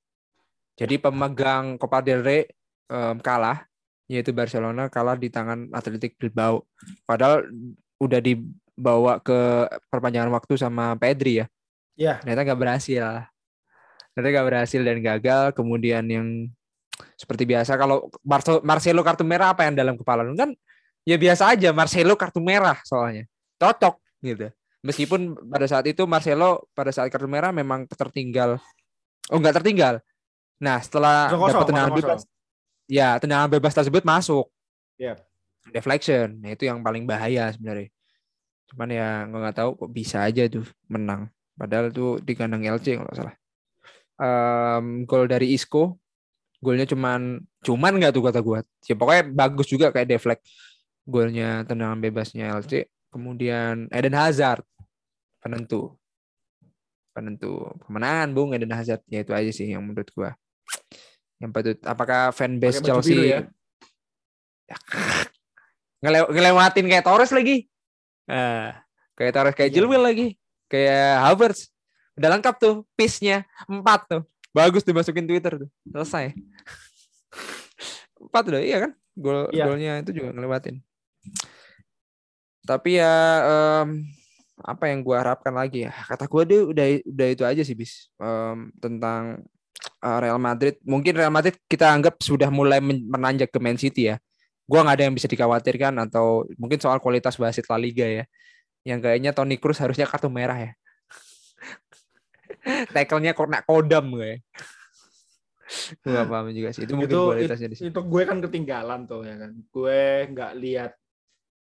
Jadi 0.75 1.01
pemegang 1.01 1.81
Copa 1.81 2.05
del 2.05 2.21
Rey 2.21 2.45
um, 2.91 3.17
kalah, 3.17 3.65
yaitu 4.05 4.29
Barcelona 4.35 4.91
kalah 4.91 5.17
di 5.17 5.33
tangan 5.33 5.71
Atletik 5.73 6.19
Bilbao. 6.19 6.67
Padahal 7.07 7.47
udah 7.97 8.19
dibawa 8.19 9.23
ke 9.23 9.71
perpanjangan 9.89 10.29
waktu 10.29 10.59
sama 10.59 10.93
Pedri 10.99 11.41
ya. 11.41 11.45
Iya. 11.95 12.19
Ternyata 12.21 12.53
nggak 12.53 12.61
berhasil. 12.61 13.23
Ternyata 14.11 14.29
nggak 14.35 14.47
berhasil 14.51 14.81
dan 14.83 14.97
gagal. 14.99 15.43
Kemudian 15.55 16.05
yang 16.11 16.27
seperti 17.15 17.43
biasa 17.43 17.75
kalau 17.75 18.07
Marcelo 18.63 19.01
kartu 19.03 19.23
merah 19.27 19.51
apa 19.51 19.67
yang 19.67 19.75
dalam 19.75 19.95
kepala 19.99 20.23
lu? 20.23 20.35
Kan 20.35 20.55
ya 21.03 21.15
biasa 21.19 21.55
aja 21.55 21.69
Marcelo 21.75 22.15
kartu 22.15 22.39
merah 22.39 22.79
soalnya. 22.83 23.27
Cocok 23.59 23.95
gitu. 24.23 24.47
Meskipun 24.85 25.33
pada 25.49 25.65
saat 25.65 25.85
itu 25.89 26.05
Marcelo 26.05 26.69
pada 26.77 26.93
saat 26.93 27.09
kartu 27.09 27.27
merah 27.27 27.49
memang 27.49 27.89
tertinggal. 27.89 28.61
Oh 29.31 29.37
nggak 29.41 29.61
tertinggal. 29.61 29.99
Nah 30.61 30.79
setelah 30.79 31.31
dapat 31.31 31.67
tendangan 31.67 31.93
bebas 31.95 32.21
ya 32.85 33.17
tendangan 33.17 33.49
bebas 33.49 33.73
tersebut 33.73 34.03
masuk. 34.05 34.47
Yep. 34.95 35.19
deflection. 35.73 36.37
Nah 36.45 36.53
itu 36.53 36.69
yang 36.69 36.85
paling 36.85 37.09
bahaya 37.09 37.49
sebenarnya. 37.49 37.89
Cuman 38.69 38.89
ya 38.93 39.25
gue 39.25 39.39
nggak 39.41 39.57
tahu 39.57 39.69
kok 39.81 39.91
bisa 39.91 40.21
aja 40.21 40.45
tuh 40.45 40.65
menang. 40.85 41.29
Padahal 41.57 41.89
itu 41.89 42.21
di 42.21 42.33
kandang 42.37 42.61
LC 42.61 43.01
kalau 43.01 43.13
salah. 43.17 43.35
Um, 44.15 45.03
gol 45.09 45.25
dari 45.25 45.57
Isco, 45.57 45.97
golnya 46.65 46.89
cuman 46.89 47.45
cuman 47.61 47.93
nggak 48.01 48.13
tuh 48.17 48.23
kata 48.25 48.41
gue. 48.41 48.59
Ya 48.89 48.95
pokoknya 48.97 49.23
bagus 49.29 49.67
juga 49.69 49.93
kayak 49.93 50.09
deflect 50.09 50.41
golnya 51.05 51.61
tendangan 51.69 52.01
bebasnya 52.01 52.57
LC. 52.57 52.89
Kemudian 53.13 53.85
Eden 53.93 54.17
Hazard 54.17 54.65
penentu. 55.37 55.93
Penentu 57.13 57.69
kemenangan 57.85 58.33
Bung 58.33 58.57
Eden 58.57 58.73
Hazard. 58.73 59.05
Ya 59.05 59.21
itu 59.21 59.31
aja 59.37 59.51
sih 59.53 59.69
yang 59.69 59.85
menurut 59.85 60.09
gue 60.09 60.29
yang 61.39 61.51
patut 61.51 61.77
apakah 61.83 62.31
fanbase 62.31 62.79
Chelsea 62.79 63.35
ya? 63.35 63.43
ya 64.65 64.77
ngelew 66.03 66.25
ngelewatin 66.31 66.85
kayak 66.85 67.05
Torres 67.05 67.33
lagi. 67.33 67.65
Nah, 68.29 68.77
kayak 69.17 69.33
Torres 69.33 69.55
kayak 69.57 69.73
yeah. 69.73 70.01
lagi. 70.01 70.27
Kayak 70.65 71.11
Havertz. 71.21 71.69
Udah 72.15 72.29
lengkap 72.37 72.55
tuh 72.57 72.75
piece-nya. 72.93 73.45
Empat 73.65 74.05
tuh 74.09 74.21
bagus 74.55 74.87
dimasukin 74.87 75.27
Twitter 75.27 75.67
tuh. 75.67 75.69
Selesai. 75.83 76.31
Empat 78.15 78.43
udah 78.47 78.61
iya 78.63 78.87
kan? 78.87 78.91
Gol 79.19 79.51
yeah. 79.51 79.67
golnya 79.67 79.93
itu 79.99 80.15
juga 80.15 80.31
ngelewatin. 80.31 80.79
Tapi 82.63 83.03
ya 83.03 83.13
um, 83.43 84.07
apa 84.63 84.87
yang 84.87 85.03
gue 85.03 85.15
harapkan 85.19 85.51
lagi 85.51 85.83
ya? 85.83 85.91
Kata 85.91 86.31
gue 86.31 86.43
deh 86.47 86.61
udah 86.71 86.85
udah 87.03 87.27
itu 87.27 87.43
aja 87.43 87.61
sih 87.67 87.75
bis. 87.75 88.07
Um, 88.15 88.71
tentang 88.79 89.43
uh, 89.99 90.17
Real 90.23 90.39
Madrid. 90.39 90.79
Mungkin 90.87 91.19
Real 91.19 91.35
Madrid 91.35 91.59
kita 91.67 91.91
anggap 91.91 92.23
sudah 92.23 92.47
mulai 92.47 92.79
menanjak 92.81 93.51
ke 93.51 93.59
Man 93.59 93.75
City 93.75 94.15
ya. 94.15 94.15
Gue 94.65 94.79
nggak 94.79 94.95
ada 94.97 95.05
yang 95.11 95.13
bisa 95.13 95.27
dikhawatirkan 95.27 95.93
atau 96.09 96.47
mungkin 96.55 96.79
soal 96.79 96.97
kualitas 97.03 97.35
wasit 97.35 97.67
La 97.67 97.75
Liga 97.75 98.07
ya. 98.07 98.23
Yang 98.87 98.99
kayaknya 99.03 99.31
Toni 99.35 99.59
Kroos 99.59 99.83
harusnya 99.83 100.07
kartu 100.07 100.31
merah 100.31 100.57
ya 100.57 100.71
tackle-nya 102.95 103.37
kok 103.37 103.49
nak 103.49 103.63
kodam 103.69 104.15
gue 104.15 104.41
gue 106.05 106.21
paham 106.29 106.53
juga 106.53 106.69
sih 106.73 106.85
itu 106.85 106.93
mungkin 106.93 107.09
itu, 107.09 107.21
kualitasnya 107.25 107.67
di 107.73 107.77
itu 107.89 108.01
gue 108.01 108.21
kan 108.25 108.37
ketinggalan 108.37 109.09
tuh 109.09 109.25
ya 109.25 109.35
kan 109.37 109.51
gue 109.53 110.01
nggak 110.29 110.51
lihat 110.61 110.91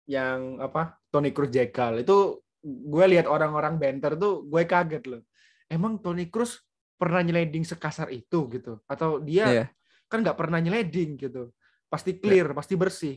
yang 0.08 0.64
apa 0.64 0.96
Toni 1.12 1.36
Kroos 1.36 1.52
jegal 1.52 2.00
itu 2.00 2.40
gue 2.64 3.06
lihat 3.08 3.28
orang-orang 3.30 3.80
banter 3.80 4.16
tuh 4.20 4.44
gue 4.48 4.64
kaget 4.68 5.04
loh. 5.08 5.22
Emang 5.68 6.00
Tony 6.00 6.32
Cruz 6.32 6.64
pernah 6.96 7.22
nyeleding 7.22 7.68
sekasar 7.68 8.10
itu 8.10 8.48
gitu? 8.52 8.80
Atau 8.88 9.22
dia 9.22 9.46
yeah. 9.46 9.68
kan 10.08 10.24
nggak 10.24 10.40
pernah 10.40 10.60
nyeleding 10.64 11.20
gitu? 11.20 11.52
Pasti 11.88 12.18
clear, 12.18 12.52
yeah. 12.52 12.58
pasti 12.58 12.74
bersih. 12.80 13.16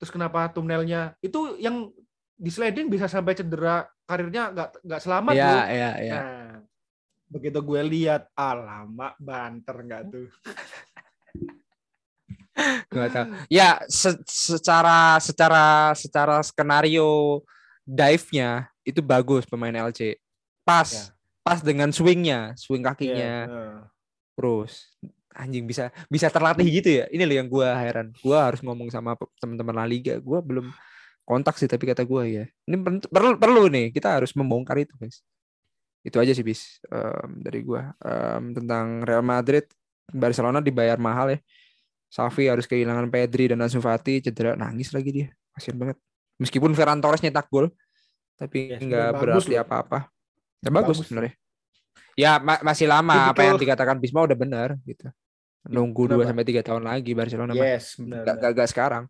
Terus 0.00 0.10
kenapa 0.10 0.48
thumbnailnya 0.50 1.18
itu 1.20 1.58
yang 1.60 1.90
di 2.40 2.48
sliding 2.48 2.88
bisa 2.88 3.04
sampai 3.04 3.36
cedera 3.36 3.84
karirnya 4.08 4.48
nggak 4.54 4.68
nggak 4.80 5.00
selamat 5.02 5.34
yeah, 5.36 5.50
loh. 5.50 5.62
Iya, 5.66 5.90
iya. 6.00 6.14
Nah, 6.14 6.49
begitu 7.30 7.62
gue 7.62 7.82
lihat, 7.86 8.26
alamak 8.34 9.14
banter 9.22 9.76
nggak 9.86 10.02
tuh? 10.10 10.26
Gak 12.92 13.08
tahu. 13.14 13.26
Ya, 13.48 13.80
se 13.88 14.12
secara 14.28 15.16
secara 15.22 15.94
secara 15.96 16.44
skenario 16.44 17.40
dive-nya 17.88 18.68
itu 18.84 19.00
bagus 19.00 19.48
pemain 19.48 19.72
LC. 19.72 20.20
Pas, 20.66 20.88
ya. 20.90 21.04
pas 21.40 21.64
dengan 21.64 21.88
swingnya, 21.88 22.52
swing 22.60 22.84
kakinya. 22.84 23.48
Ya, 23.48 23.64
Terus 24.36 24.92
anjing 25.30 25.64
bisa 25.64 25.88
bisa 26.10 26.28
terlatih 26.28 26.66
gitu 26.68 26.90
ya. 27.00 27.04
Ini 27.08 27.22
loh 27.24 27.36
yang 27.40 27.48
gue 27.48 27.68
heran. 27.68 28.12
Gue 28.20 28.36
harus 28.36 28.60
ngomong 28.60 28.92
sama 28.92 29.16
teman-teman 29.40 29.74
La 29.80 29.86
Liga. 29.88 30.20
Gue 30.20 30.38
belum 30.42 30.68
kontak 31.24 31.56
sih 31.56 31.70
tapi 31.70 31.88
kata 31.88 32.04
gue 32.04 32.22
ya. 32.28 32.44
Ini 32.68 32.76
perlu 33.08 33.38
perlu 33.38 33.70
nih 33.70 33.94
kita 33.94 34.20
harus 34.20 34.34
membongkar 34.36 34.82
itu 34.82 34.92
guys. 35.00 35.22
Itu 36.00 36.16
aja 36.16 36.32
sih 36.32 36.40
bis 36.40 36.80
um, 36.88 37.44
dari 37.44 37.60
gue 37.60 37.82
um, 37.82 38.42
tentang 38.56 39.04
Real 39.04 39.24
Madrid. 39.24 39.68
Barcelona 40.10 40.58
dibayar 40.58 40.98
mahal 40.98 41.36
ya. 41.36 41.38
Safi 42.10 42.50
harus 42.50 42.66
kehilangan 42.66 43.06
Pedri 43.06 43.46
dan 43.54 43.62
Ansu 43.62 43.78
Fati 43.78 44.18
cedera 44.18 44.58
nangis 44.58 44.90
lagi 44.90 45.10
dia. 45.14 45.28
Kasian 45.54 45.78
banget. 45.78 45.94
Meskipun 46.42 46.74
Ferran 46.74 46.98
Torres 46.98 47.22
nyetak 47.22 47.46
gol, 47.46 47.70
tapi 48.34 48.74
ya, 48.74 48.82
nggak 48.82 49.08
berarti 49.14 49.54
apa-apa. 49.54 50.10
Ya 50.64 50.70
bagus, 50.74 50.98
bagus 50.98 51.06
sebenarnya. 51.06 51.34
Ya 52.18 52.32
ma 52.42 52.58
masih 52.64 52.90
lama 52.90 53.14
Tipikal... 53.14 53.30
apa 53.30 53.40
yang 53.46 53.56
dikatakan 53.62 53.96
Bisma 54.02 54.26
udah 54.26 54.34
benar 54.34 54.68
gitu. 54.82 55.06
Nunggu 55.70 56.10
dua 56.10 56.24
sampai 56.26 56.42
tiga 56.48 56.64
tahun 56.64 56.82
lagi 56.82 57.12
Barcelona. 57.14 57.52
Yes, 57.54 57.94
benar. 58.00 58.24
Gak, 58.26 58.36
gak, 58.40 58.52
gak 58.56 58.68
sekarang. 58.72 59.04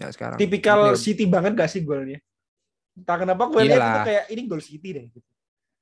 Gak 0.00 0.10
sekarang. 0.16 0.38
Tipikal 0.40 0.98
City 0.98 1.28
banget 1.28 1.54
gak 1.54 1.70
sih 1.70 1.84
golnya? 1.86 2.18
Entah 2.96 3.16
kenapa 3.20 3.44
gue 3.52 3.60
lihat 3.68 3.80
itu 3.84 4.00
kayak 4.08 4.24
ini 4.32 4.42
gol 4.48 4.62
City 4.64 4.88
deh. 4.96 5.04
Gitu. 5.12 5.28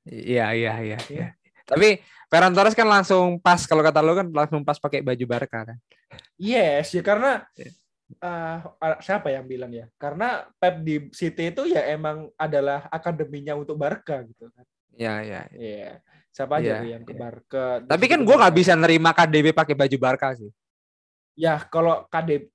Iya, 0.05 0.53
iya, 0.53 0.73
iya, 0.83 0.99
iya. 1.09 1.27
Tapi 1.65 2.03
Ferran 2.29 2.53
Torres 2.53 2.77
kan 2.77 2.91
langsung 2.91 3.41
pas 3.41 3.62
kalau 3.65 3.81
kata 3.81 4.05
lo 4.05 4.12
kan 4.12 4.29
langsung 4.29 4.61
pas 4.67 4.77
pakai 4.77 5.01
baju 5.01 5.25
Barca 5.25 5.73
kan. 5.73 5.79
Yes, 6.37 6.93
ya 6.93 7.01
karena 7.01 7.47
iya 7.57 7.73
uh, 8.21 8.59
siapa 9.01 9.33
yang 9.33 9.49
bilang 9.49 9.73
ya? 9.73 9.89
Karena 9.97 10.45
Pep 10.61 10.85
di 10.85 11.09
City 11.11 11.51
itu 11.51 11.67
ya 11.71 11.83
emang 11.89 12.29
adalah 12.37 12.87
akademinya 12.93 13.57
untuk 13.57 13.81
Barca 13.81 14.23
gitu 14.23 14.51
kan. 14.53 14.65
Ya, 14.95 15.25
ya. 15.25 15.41
Iya. 15.51 16.05
Siapa 16.35 16.59
aja 16.59 16.83
ya, 16.83 16.99
yang 16.99 17.03
ke 17.07 17.15
ya. 17.15 17.19
Barca. 17.19 17.67
Tapi 17.87 18.05
kan 18.11 18.21
gue 18.23 18.37
nggak 18.37 18.55
bisa 18.55 18.73
nerima 18.75 19.15
KDB 19.15 19.55
pakai 19.55 19.75
baju 19.75 19.97
Barca 19.99 20.35
sih. 20.35 20.51
Ya, 21.35 21.59
kalau 21.67 22.07
KDB 22.11 22.47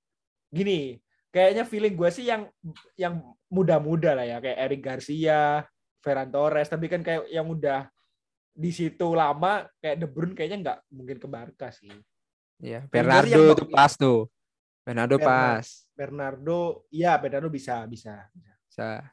gini, 0.52 1.00
kayaknya 1.30 1.64
feeling 1.66 1.96
gue 1.96 2.10
sih 2.10 2.26
yang 2.30 2.50
yang 2.98 3.22
muda-muda 3.50 4.14
lah 4.18 4.26
ya, 4.26 4.38
kayak 4.42 4.60
Eric 4.70 4.82
Garcia, 4.82 5.66
Ferran 6.02 6.30
Torres, 6.30 6.70
tapi 6.70 6.86
kan 6.90 7.02
kayak 7.02 7.30
yang 7.30 7.50
udah 7.50 7.90
di 8.60 8.72
situ 8.76 9.08
lama 9.16 9.66
kayak 9.80 9.98
De 10.04 10.08
Bruyne 10.10 10.36
kayaknya 10.36 10.58
nggak 10.60 10.80
mungkin 10.92 11.18
ke 11.18 11.28
Barca 11.30 11.68
sih. 11.72 11.94
Iya, 12.60 12.84
Bernardo 12.92 13.56
itu 13.56 13.66
pas 13.72 13.96
tuh. 13.96 14.28
Bernardo 14.84 15.16
pas. 15.22 15.64
Bernardo, 15.96 16.84
iya 16.92 17.16
Bernardo 17.16 17.48
bisa, 17.48 17.88
bisa. 17.88 18.28
Bisa. 18.68 19.06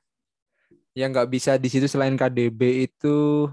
Yang 0.96 1.10
nggak 1.14 1.30
bisa 1.30 1.52
di 1.60 1.68
situ 1.68 1.86
selain 1.86 2.16
KDB 2.16 2.90
itu 2.90 3.46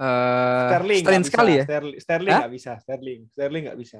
uh, 0.00 0.68
Sterling 0.74 1.02
Sterling 1.04 1.24
sekali 1.28 1.52
ya. 1.60 1.64
Sterling, 1.68 1.98
Sterling 2.00 2.34
nggak 2.40 2.54
bisa. 2.56 2.72
Sterling, 2.82 3.20
Sterling 3.30 3.62
nggak 3.68 3.78
bisa. 3.78 3.98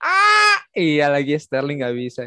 Ah, 0.00 0.56
iya 0.72 1.12
lagi 1.12 1.36
Sterling 1.36 1.84
nggak 1.84 1.96
bisa. 1.98 2.22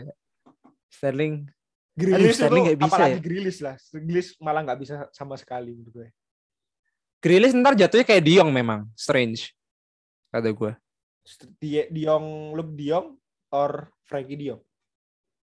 Sterling. 0.93 1.49
Grilis 1.93 2.37
Sterling 2.37 2.63
nggak 2.69 2.81
bisa 2.81 2.93
apalagi 2.93 3.13
ya. 3.13 3.19
Grilis 3.21 3.57
lah. 3.61 3.75
Grilis 3.89 4.27
malah 4.37 4.61
nggak 4.61 4.79
bisa 4.81 4.93
sama 5.09 5.33
sekali 5.37 5.73
menurut 5.73 5.93
gue. 5.93 6.09
Grilis 7.23 7.55
ntar 7.55 7.73
jatuhnya 7.73 8.05
kayak 8.05 8.23
Diong 8.25 8.51
memang, 8.51 8.85
strange. 8.93 9.55
Kata 10.29 10.49
gue. 10.51 10.71
Diong, 11.93 12.51
Luke 12.51 12.75
Diong 12.75 13.15
or 13.53 13.87
Frankie 14.03 14.35
Diong? 14.35 14.59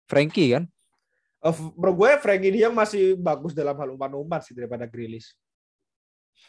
Frankie 0.05 0.59
kan? 0.59 0.64
Uh, 1.40 1.57
bro 1.72 1.96
gue 1.96 2.20
Frankie 2.20 2.53
Diong 2.53 2.76
masih 2.76 3.16
bagus 3.16 3.57
dalam 3.57 3.72
hal 3.80 3.88
umpan-umpan 3.96 4.44
sih 4.44 4.53
daripada 4.53 4.84
Grilis. 4.84 5.32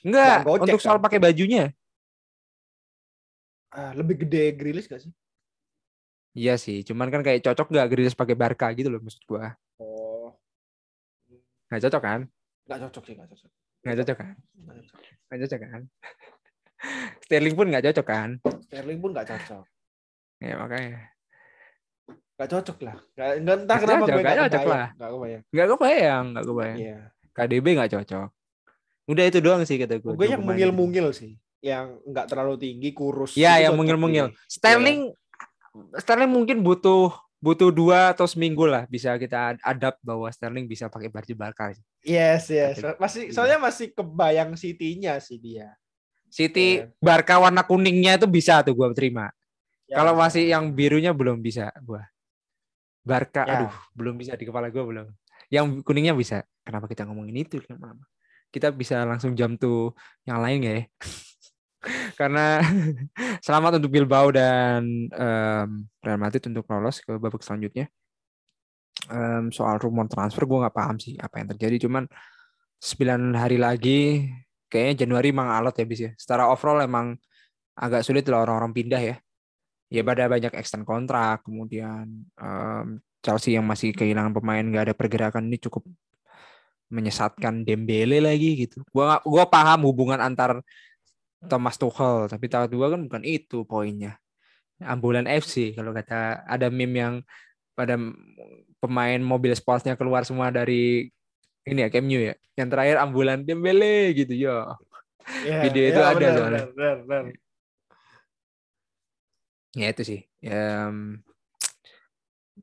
Enggak, 0.04 0.44
untuk 0.50 0.82
soal 0.84 1.00
kan? 1.00 1.06
pakai 1.08 1.20
bajunya. 1.22 1.72
Uh, 3.72 3.96
lebih 3.96 4.28
gede 4.28 4.52
Grilis 4.52 4.90
gak 4.90 5.00
sih? 5.00 5.14
Iya 6.32 6.56
sih, 6.56 6.88
cuman 6.88 7.12
kan 7.12 7.22
kayak 7.28 7.44
cocok 7.44 7.76
gak 7.76 7.90
Grilis 7.92 8.16
pakai 8.16 8.40
Barca 8.40 8.72
gitu 8.72 8.88
loh 8.88 9.04
maksud 9.04 9.20
gue. 9.28 9.46
Oh. 9.84 10.32
Gak 11.68 11.84
cocok 11.84 12.02
kan? 12.04 12.20
Gak 12.72 12.80
cocok 12.88 13.04
sih, 13.04 13.14
gak 13.20 13.28
cocok. 13.28 13.52
Gak 13.84 13.96
cocok 14.00 14.18
kan? 14.24 14.36
Gak 15.28 15.40
cocok 15.44 15.60
kan? 15.60 15.82
Sterling 17.28 17.56
pun 17.60 17.68
gak 17.68 17.84
cocok 17.84 18.06
kan? 18.08 18.30
Sterling 18.64 19.00
pun 19.04 19.12
gak 19.12 19.28
cocok. 19.28 19.66
Ya 20.40 20.56
makanya. 20.56 21.04
Gak 22.40 22.50
cocok 22.50 22.78
lah. 22.80 22.96
Gak, 23.12 23.30
gak 23.44 23.56
entah 23.68 23.76
gak 23.76 23.84
kenapa 23.84 24.04
cocok, 24.08 24.16
gue 24.16 24.24
gak 24.24 24.40
cocok 24.40 24.64
lah. 24.72 24.88
Gak 24.96 25.12
kebayang. 25.12 25.44
Gak 25.52 25.68
kebayang, 25.68 26.26
gak 26.32 26.46
kebayang. 26.48 26.78
Iya. 26.80 27.00
KDB 27.36 27.66
gak 27.76 27.92
cocok. 27.92 28.30
Udah 29.12 29.24
itu 29.28 29.40
doang 29.44 29.62
sih 29.68 29.76
kata 29.76 30.00
gue. 30.00 30.16
Gue 30.16 30.28
yang 30.32 30.48
mungil-mungil 30.48 31.12
sih. 31.12 31.36
Yang 31.60 32.00
nggak 32.08 32.26
terlalu 32.32 32.56
tinggi, 32.58 32.90
kurus. 32.96 33.36
Iya, 33.36 33.68
yang 33.68 33.76
mungil-mungil. 33.76 34.32
Sterling. 34.48 35.12
Sterling 36.00 36.32
mungkin 36.32 36.60
butuh 36.64 37.16
butuh 37.42 37.74
dua 37.74 38.14
atau 38.14 38.30
seminggu 38.30 38.70
lah 38.70 38.86
bisa 38.86 39.18
kita 39.18 39.58
adapt 39.66 39.98
bahwa 40.06 40.30
Sterling 40.30 40.70
bisa 40.70 40.88
pakai 40.88 41.10
baju 41.10 41.34
Barca. 41.34 41.74
Yes, 42.06 42.54
yes. 42.54 42.78
Masih 43.02 43.34
soalnya 43.34 43.58
masih 43.58 43.90
kebayang 43.98 44.54
City-nya 44.54 45.18
sih 45.18 45.42
dia. 45.42 45.74
City 46.32 46.86
yeah. 46.86 46.88
Barca 47.02 47.42
warna 47.42 47.66
kuningnya 47.66 48.16
itu 48.16 48.30
bisa 48.30 48.62
tuh 48.64 48.78
gue 48.78 48.88
terima. 48.96 49.34
Ya, 49.90 50.00
Kalau 50.00 50.16
masih 50.16 50.48
yang 50.48 50.72
birunya 50.72 51.12
belum 51.12 51.44
bisa 51.44 51.68
gue. 51.84 52.00
Barca, 53.02 53.44
ya. 53.44 53.66
aduh, 53.66 53.74
belum 53.98 54.16
bisa 54.16 54.38
di 54.38 54.46
kepala 54.48 54.72
gue 54.72 54.80
belum. 54.80 55.10
Yang 55.52 55.84
kuningnya 55.84 56.16
bisa. 56.16 56.46
Kenapa 56.64 56.88
kita 56.88 57.04
ngomongin 57.04 57.44
itu? 57.44 57.60
Kita 58.54 58.72
bisa 58.72 59.04
langsung 59.04 59.36
jam 59.36 59.60
tuh 59.60 59.92
yang 60.24 60.40
lain 60.40 60.60
ya? 60.64 60.78
Karena 62.20 62.62
selamat 63.46 63.82
untuk 63.82 63.90
Bilbao 63.90 64.30
dan 64.30 65.10
um, 65.10 65.70
Real 66.02 66.20
Madrid 66.22 66.46
untuk 66.46 66.70
lolos 66.70 67.02
ke 67.02 67.18
babak 67.18 67.42
selanjutnya. 67.42 67.90
Um, 69.10 69.50
soal 69.50 69.82
rumor 69.82 70.06
transfer 70.06 70.46
gue 70.46 70.62
nggak 70.62 70.78
paham 70.78 71.02
sih 71.02 71.18
apa 71.18 71.42
yang 71.42 71.48
terjadi. 71.58 71.90
Cuman 71.90 72.06
9 72.82 73.34
hari 73.34 73.58
lagi 73.58 74.30
kayaknya 74.70 75.06
Januari 75.06 75.34
emang 75.34 75.50
alot 75.50 75.76
ya 75.78 75.86
bis 75.86 76.02
ya. 76.06 76.12
Secara 76.18 76.50
overall 76.50 76.86
emang 76.86 77.18
agak 77.74 78.06
sulit 78.06 78.26
lah 78.30 78.46
orang-orang 78.46 78.74
pindah 78.74 79.02
ya. 79.02 79.16
Ya 79.92 80.08
pada 80.08 80.24
banyak 80.32 80.56
extend 80.56 80.88
kontrak, 80.88 81.44
kemudian 81.44 82.08
um, 82.40 83.02
Chelsea 83.20 83.60
yang 83.60 83.68
masih 83.68 83.92
kehilangan 83.92 84.32
pemain 84.32 84.64
nggak 84.64 84.88
ada 84.88 84.96
pergerakan 84.96 85.52
ini 85.52 85.60
cukup 85.60 85.84
menyesatkan 86.92 87.64
Dembele 87.68 88.24
lagi 88.24 88.68
gitu. 88.68 88.84
Gua 88.92 89.20
gua 89.24 89.44
paham 89.48 89.88
hubungan 89.88 90.20
antar 90.20 90.60
Thomas 91.42 91.76
Tuchel, 91.78 92.30
tapi 92.30 92.46
tahu 92.46 92.70
dua 92.70 92.94
kan 92.94 93.02
bukan 93.06 93.24
itu 93.26 93.66
poinnya. 93.66 94.22
Ambulan 94.82 95.26
FC 95.26 95.74
kalau 95.74 95.94
kata 95.94 96.46
ada 96.46 96.70
meme 96.70 96.98
yang 96.98 97.16
pada 97.74 97.98
pemain 98.78 99.22
mobil 99.22 99.54
sportsnya 99.58 99.98
keluar 99.98 100.26
semua 100.26 100.54
dari 100.54 101.10
ini 101.66 101.80
ya 101.86 101.90
Camp 101.90 102.06
New 102.06 102.22
ya. 102.22 102.34
Yang 102.58 102.70
terakhir 102.78 102.96
ambulan 103.02 103.42
Dembele 103.46 104.14
gitu 104.14 104.34
ya. 104.34 104.78
Yeah, 105.46 105.62
Video 105.70 105.84
itu 105.86 106.02
yeah, 106.02 106.10
ada 106.10 106.18
benar, 106.18 106.34
soalnya. 106.34 106.64
Benar, 106.74 106.96
benar. 107.06 107.24
Ya 109.72 109.88
itu 109.94 110.04
sih. 110.04 110.20
Ya, 110.42 110.90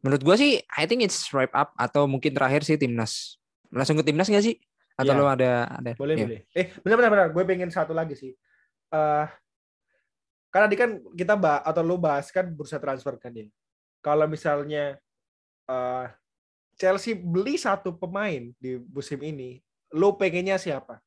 menurut 0.02 0.22
gue 0.22 0.36
sih, 0.36 0.52
I 0.74 0.84
think 0.84 1.06
it's 1.06 1.30
wrap 1.32 1.54
up 1.54 1.72
atau 1.78 2.04
mungkin 2.10 2.34
terakhir 2.34 2.66
sih 2.66 2.76
timnas. 2.76 3.38
Langsung 3.70 3.96
ke 3.98 4.04
timnas 4.04 4.28
nggak 4.28 4.44
sih? 4.44 4.58
Atau 4.98 5.14
yeah. 5.14 5.22
lo 5.22 5.30
ada 5.30 5.52
ada? 5.70 5.90
Boleh 5.94 6.14
yeah. 6.18 6.26
boleh. 6.26 6.40
Eh 6.52 6.66
benar 6.82 6.98
benar 7.10 7.26
Gue 7.30 7.44
pengen 7.46 7.70
satu 7.70 7.94
lagi 7.94 8.18
sih. 8.18 8.34
Uh, 8.88 9.28
karena 10.48 10.64
tadi 10.64 10.78
kan 10.80 10.90
kita 11.12 11.34
bahas 11.36 11.62
atau 11.62 11.82
lo 11.84 12.00
bahas 12.00 12.32
kan 12.32 12.48
bursa 12.48 12.80
transfer 12.80 13.14
kan 13.20 13.32
ya. 13.36 13.46
Kalau 14.00 14.24
misalnya 14.24 14.96
uh, 15.68 16.08
Chelsea 16.78 17.12
beli 17.12 17.58
satu 17.60 17.92
pemain 17.92 18.54
di 18.56 18.80
musim 18.88 19.20
ini, 19.20 19.60
lo 19.92 20.16
pengennya 20.16 20.56
siapa? 20.56 21.02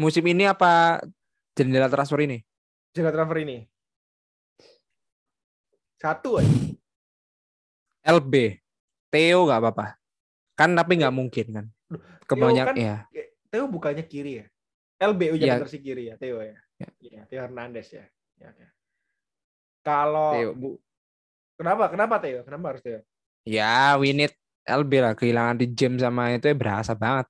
Musim 0.00 0.24
ini 0.26 0.48
apa 0.48 1.02
jendela 1.52 1.90
transfer 1.92 2.24
ini? 2.24 2.40
Jendela 2.94 3.12
transfer 3.12 3.38
ini. 3.44 3.68
Satu 6.00 6.40
aja. 6.40 6.56
LB. 8.04 8.60
Theo 9.12 9.46
nggak 9.48 9.60
apa-apa. 9.60 9.86
Kan 10.56 10.72
tapi 10.72 11.00
nggak 11.00 11.14
mungkin 11.14 11.46
kan. 11.52 11.66
Kebanyakan 12.24 12.76
kan, 12.76 12.80
ya. 12.80 12.96
Theo 13.52 13.68
bukannya 13.68 14.04
kiri 14.08 14.40
ya? 14.40 14.46
LB 15.04 15.20
udah 15.36 15.46
ya. 15.46 15.56
versi 15.60 15.78
kiri 15.82 16.08
ya, 16.08 16.14
Theo 16.16 16.40
ya. 16.40 16.63
Ya, 16.80 16.88
ya 16.98 17.22
Theo 17.30 17.40
Hernandez 17.46 17.88
ya. 17.90 18.06
ya, 18.40 18.50
ya. 18.50 18.68
Kalau 19.84 20.32
Theo, 20.34 20.50
Bu. 20.56 20.70
Kenapa? 21.54 21.84
Kenapa 21.92 22.14
Theo? 22.18 22.40
Kenapa 22.42 22.74
harus 22.74 22.82
Theo? 22.82 23.00
Ya, 23.44 23.94
we 24.00 24.10
need 24.10 24.32
LB 24.66 24.92
lah. 24.98 25.12
Kehilangan 25.14 25.60
di 25.60 25.66
jam 25.70 25.94
sama 26.00 26.32
itu 26.34 26.48
ya 26.50 26.56
berasa 26.56 26.96
banget. 26.96 27.28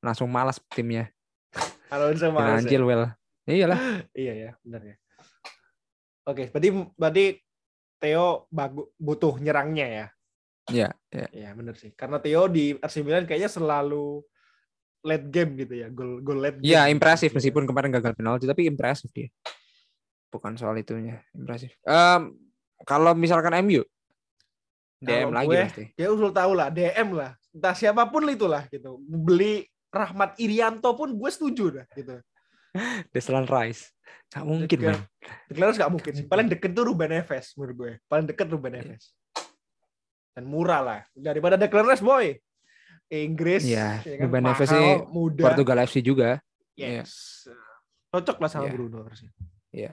Langsung 0.00 0.30
malas 0.30 0.62
timnya. 0.72 1.10
Kalau 1.90 2.12
sama 2.16 2.40
malas. 2.40 2.64
Ya? 2.64 2.80
well. 2.80 3.04
Iyalah. 3.48 3.80
iya 4.12 4.32
ya, 4.36 4.50
benar 4.60 4.82
ya. 4.84 4.96
Oke, 6.28 6.52
berarti 6.52 6.68
berarti 7.00 7.24
Theo 7.98 8.46
butuh 9.00 9.40
nyerangnya 9.40 9.86
ya. 9.88 10.06
Iya, 10.68 10.88
iya. 11.08 11.28
Iya, 11.32 11.50
benar 11.56 11.74
sih. 11.80 11.90
Karena 11.96 12.20
Theo 12.20 12.46
di 12.46 12.76
AC 12.76 13.00
Milan 13.00 13.24
kayaknya 13.24 13.48
selalu 13.48 14.20
late 15.08 15.26
game 15.32 15.56
gitu 15.56 15.74
ya, 15.80 15.88
gol 15.88 16.20
gol 16.20 16.44
late 16.44 16.60
game. 16.60 16.68
Iya, 16.68 16.92
impresif 16.92 17.32
meskipun 17.32 17.64
kemarin 17.64 17.88
gagal 17.88 18.12
penalti 18.12 18.44
tapi 18.44 18.68
impresif 18.68 19.08
dia. 19.16 19.32
Bukan 20.28 20.60
soal 20.60 20.76
itunya, 20.76 21.24
impresif. 21.32 21.72
Um, 21.88 22.36
kalau 22.84 23.16
misalkan 23.16 23.56
MU 23.64 23.80
DM 24.98 25.30
lagi 25.30 25.46
gue, 25.46 25.62
pasti. 25.62 25.84
Ya 25.94 26.10
usul 26.10 26.34
tahu 26.34 26.52
lah, 26.58 26.68
DM 26.74 27.14
lah. 27.14 27.38
Entah 27.54 27.74
siapa 27.74 28.04
pun 28.10 28.26
itulah 28.26 28.66
gitu. 28.68 28.98
Beli 29.06 29.66
Rahmat 29.88 30.36
Irianto 30.42 30.92
pun 30.92 31.14
gue 31.14 31.30
setuju 31.30 31.80
dah 31.80 31.86
gitu. 31.94 32.18
Deslan 33.14 33.46
Rice. 33.46 33.94
Gak 34.28 34.44
mungkin, 34.44 34.78
man. 34.84 35.00
Declan 35.48 35.66
Rice 35.72 35.80
gak 35.80 35.92
mungkin 35.94 36.12
sih. 36.12 36.24
Paling 36.28 36.52
deket 36.52 36.70
tuh 36.76 36.84
Ruben 36.84 37.08
Neves 37.08 37.56
menurut 37.56 37.74
gue. 37.78 37.92
Paling 38.10 38.26
deket 38.28 38.46
Ruben 38.52 38.72
iya. 38.74 38.84
Neves. 38.84 39.16
Dan 40.36 40.44
murah 40.44 40.80
lah. 40.84 41.00
Daripada 41.16 41.56
Declan 41.56 41.88
Rice, 41.88 42.04
boy. 42.04 42.36
Inggris. 43.08 43.64
Iya. 43.64 44.04
Ya 44.04 44.14
kan? 44.20 44.24
Ruben 44.28 44.42
Neves 44.44 44.68
sih 44.68 44.88
muda. 45.08 45.42
Portugal 45.48 45.78
FC 45.88 45.96
juga. 46.04 46.30
Yes. 46.76 47.44
Ya. 47.48 47.56
Cocok 48.12 48.36
lah 48.40 48.50
sama 48.52 48.68
ya. 48.68 48.72
Bruno. 48.76 49.04
Iya. 49.72 49.92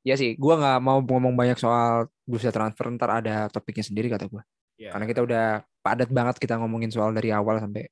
Ya 0.00 0.14
sih, 0.16 0.32
gue 0.32 0.54
nggak 0.56 0.80
mau 0.80 1.04
ngomong 1.04 1.36
banyak 1.36 1.60
soal 1.60 2.08
bursa 2.24 2.48
transfer 2.48 2.88
ntar 2.96 3.20
ada 3.20 3.52
topiknya 3.52 3.84
sendiri 3.84 4.08
kata 4.08 4.32
gue. 4.32 4.40
Yeah. 4.80 4.96
Karena 4.96 5.04
kita 5.04 5.20
udah 5.20 5.46
padat 5.84 6.08
banget 6.08 6.40
kita 6.40 6.56
ngomongin 6.56 6.88
soal 6.88 7.12
dari 7.12 7.28
awal 7.28 7.60
sampai 7.60 7.84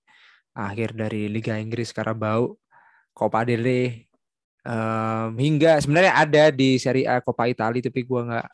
akhir 0.57 0.97
dari 0.97 1.29
Liga 1.29 1.61
Inggris 1.61 1.93
Carabao, 1.93 2.57
Copa 3.13 3.45
del 3.45 3.61
Rey, 3.61 4.09
um, 4.65 5.37
hingga 5.37 5.77
sebenarnya 5.85 6.13
ada 6.17 6.45
di 6.49 6.81
Serie 6.81 7.05
A 7.05 7.21
Coppa 7.21 7.45
Italia 7.45 7.85
tapi 7.85 8.01
gue 8.01 8.21
nggak 8.25 8.49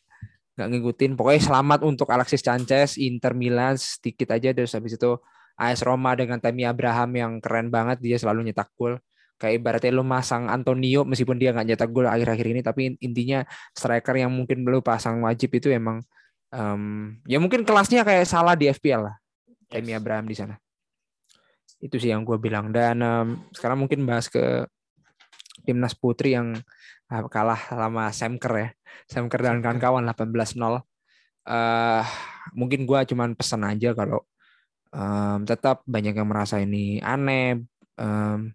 nggak 0.59 0.69
ngikutin. 0.75 1.11
Pokoknya 1.15 1.43
selamat 1.47 1.81
untuk 1.87 2.11
Alexis 2.11 2.43
Sanchez, 2.43 2.99
Inter 2.99 3.39
Milan 3.39 3.79
sedikit 3.79 4.35
aja 4.35 4.51
terus 4.51 4.75
habis 4.75 4.99
itu 4.99 5.15
AS 5.55 5.81
Roma 5.87 6.15
dengan 6.19 6.43
Tammy 6.43 6.67
Abraham 6.67 7.11
yang 7.15 7.33
keren 7.39 7.71
banget 7.71 8.03
dia 8.03 8.17
selalu 8.19 8.51
nyetak 8.51 8.71
gol. 8.75 8.99
Kayak 9.39 9.55
ibaratnya 9.61 9.93
lo 9.95 10.07
masang 10.07 10.47
Antonio 10.47 11.03
meskipun 11.03 11.37
dia 11.39 11.51
nggak 11.51 11.67
nyetak 11.75 11.91
gol 11.91 12.07
akhir-akhir 12.07 12.47
ini 12.55 12.61
tapi 12.63 12.95
intinya 13.03 13.43
striker 13.75 14.15
yang 14.15 14.31
mungkin 14.31 14.63
belum 14.63 14.81
pasang 14.81 15.23
wajib 15.27 15.51
itu 15.59 15.75
emang 15.75 16.03
um, 16.55 17.15
ya 17.27 17.43
mungkin 17.43 17.67
kelasnya 17.67 18.07
kayak 18.07 18.27
salah 18.27 18.55
di 18.55 18.71
FPL 18.71 19.11
lah. 19.11 19.17
Yes. 19.75 19.99
Abraham 19.99 20.27
di 20.31 20.37
sana. 20.39 20.55
Itu 21.83 21.99
sih 21.99 22.15
yang 22.15 22.23
gue 22.23 22.39
bilang. 22.39 22.71
Dan 22.71 23.03
um, 23.03 23.27
sekarang 23.51 23.83
mungkin 23.83 24.07
bahas 24.07 24.31
ke 24.31 24.65
timnas 25.67 25.99
putri 25.99 26.39
yang 26.39 26.55
uh, 27.11 27.25
kalah 27.27 27.59
sama 27.59 28.15
Semker 28.15 28.53
ya. 28.55 28.69
Semker 29.11 29.43
dan 29.43 29.59
kawan-kawan 29.59 30.07
18-0 30.07 30.85
uh, 31.49 32.03
mungkin 32.57 32.89
gue 32.89 33.01
cuman 33.13 33.37
pesan 33.37 33.63
aja 33.69 33.93
kalau 33.93 34.25
um, 34.95 35.39
tetap 35.43 35.83
banyak 35.85 36.15
yang 36.15 36.29
merasa 36.31 36.63
ini 36.63 37.03
aneh 37.03 37.61
um, 37.99 38.49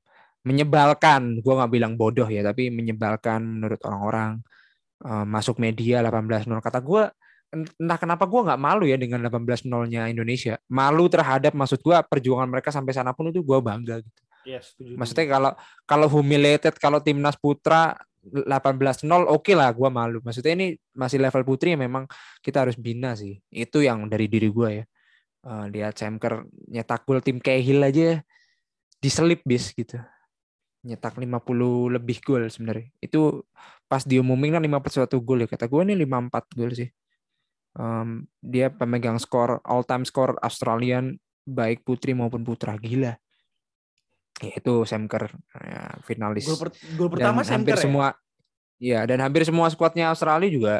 menyebalkan. 0.47 1.43
Gue 1.43 1.53
nggak 1.53 1.71
bilang 1.71 1.93
bodoh 1.99 2.25
ya 2.25 2.41
tapi 2.41 2.71
menyebalkan 2.71 3.43
menurut 3.43 3.79
orang-orang. 3.83 4.39
Uh, 4.99 5.23
masuk 5.23 5.63
media 5.63 6.03
18-0 6.03 6.59
kata 6.59 6.83
gue 6.83 7.07
entah 7.55 7.95
kenapa 7.95 8.27
gue 8.27 8.41
nggak 8.51 8.59
malu 8.59 8.83
ya 8.83 8.99
dengan 8.99 9.23
18-0-nya 9.23 10.11
Indonesia. 10.11 10.59
Malu 10.67 11.07
terhadap 11.07 11.55
maksud 11.55 11.79
gue 11.79 11.95
perjuangan 11.95 12.51
mereka 12.51 12.69
sampai 12.69 12.91
sana 12.91 13.15
pun 13.15 13.31
itu 13.31 13.39
gue 13.39 13.57
bangga 13.63 14.03
gitu. 14.03 14.21
Yes, 14.43 14.75
maksudnya 14.79 15.27
kalau 15.31 15.51
kalau 15.87 16.07
humiliated 16.11 16.75
kalau 16.79 16.99
timnas 16.99 17.35
putra 17.39 17.95
18-0 18.23 19.07
oke 19.07 19.39
okay 19.39 19.55
lah 19.55 19.71
gue 19.71 19.87
malu. 19.87 20.19
Maksudnya 20.19 20.51
ini 20.51 20.67
masih 20.91 21.23
level 21.23 21.47
putri 21.47 21.79
yang 21.79 21.87
memang 21.87 22.03
kita 22.43 22.67
harus 22.67 22.75
bina 22.75 23.15
sih. 23.15 23.39
Itu 23.47 23.79
yang 23.79 24.03
dari 24.11 24.27
diri 24.27 24.51
gue 24.51 24.69
ya 24.83 24.85
uh, 25.45 25.65
lihat 25.69 25.95
Semker 25.95 26.47
nyetak 26.67 27.03
gol 27.07 27.23
tim 27.23 27.39
Cahill 27.39 27.83
aja 27.83 28.23
diselip 28.99 29.43
bis 29.47 29.71
gitu 29.71 29.99
nyetak 30.83 31.19
50 31.19 31.95
lebih 31.99 32.17
gol 32.23 32.47
sebenarnya. 32.47 32.87
Itu 33.03 33.43
pas 33.91 34.03
diumumin 34.07 34.55
kan 34.55 34.63
51 34.63 35.19
gol 35.19 35.43
ya. 35.43 35.47
Kata 35.51 35.67
gue 35.67 35.81
nih 35.91 35.97
54 36.07 36.57
gol 36.57 36.71
sih. 36.71 36.89
Um, 37.75 38.25
dia 38.41 38.73
pemegang 38.73 39.19
skor 39.21 39.61
all 39.61 39.85
time 39.85 40.03
skor 40.07 40.35
Australian 40.41 41.19
baik 41.45 41.83
putri 41.83 42.15
maupun 42.15 42.47
putra 42.47 42.79
gila. 42.79 43.15
Ya, 44.39 44.51
itu 44.55 44.87
Semker 44.87 45.35
ya, 45.51 45.99
finalis. 46.07 46.47
Gol, 46.47 46.59
per, 46.59 46.69
gol 46.95 47.09
pertama 47.11 47.43
dan 47.43 47.59
hampir 47.59 47.75
ya? 47.75 47.83
semua 47.83 48.07
ya 48.79 49.03
dan 49.03 49.19
hampir 49.19 49.43
semua 49.43 49.67
skuadnya 49.67 50.07
Australia 50.07 50.47
juga 50.47 50.75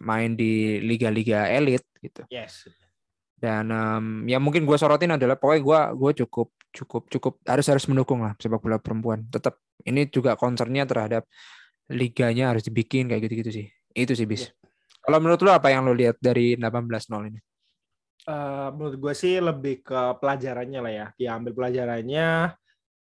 main 0.00 0.32
di 0.32 0.80
liga-liga 0.80 1.44
elit 1.52 1.84
gitu. 2.00 2.24
Yes. 2.32 2.64
Dan 3.38 3.70
um, 3.70 4.04
ya 4.26 4.42
mungkin 4.42 4.66
gue 4.66 4.74
sorotin 4.74 5.14
adalah 5.14 5.38
pokoknya 5.38 5.62
gue 5.62 5.80
gue 5.94 6.12
cukup 6.26 6.48
cukup 6.74 7.02
cukup 7.06 7.32
harus 7.46 7.66
harus 7.70 7.84
mendukung 7.86 8.26
lah 8.26 8.34
sepak 8.34 8.58
bola 8.58 8.82
perempuan. 8.82 9.22
Tetap 9.30 9.62
ini 9.86 10.10
juga 10.10 10.34
concernnya 10.34 10.82
terhadap 10.84 11.22
liganya 11.94 12.50
harus 12.50 12.66
dibikin 12.66 13.06
kayak 13.06 13.22
gitu-gitu 13.30 13.50
sih. 13.62 13.66
Itu 13.94 14.18
sih 14.18 14.26
bis. 14.26 14.50
Ya. 14.50 14.58
Kalau 15.06 15.18
menurut 15.22 15.40
lo 15.40 15.54
apa 15.54 15.70
yang 15.70 15.86
lo 15.86 15.94
lihat 15.94 16.18
dari 16.18 16.58
18-0 16.58 17.30
ini? 17.30 17.40
Uh, 18.28 18.68
menurut 18.76 18.96
gue 19.00 19.14
sih 19.16 19.40
lebih 19.40 19.80
ke 19.86 20.00
pelajarannya 20.20 20.80
lah 20.84 20.92
ya. 20.92 21.06
Dia 21.16 21.30
ambil 21.38 21.56
pelajarannya, 21.56 22.52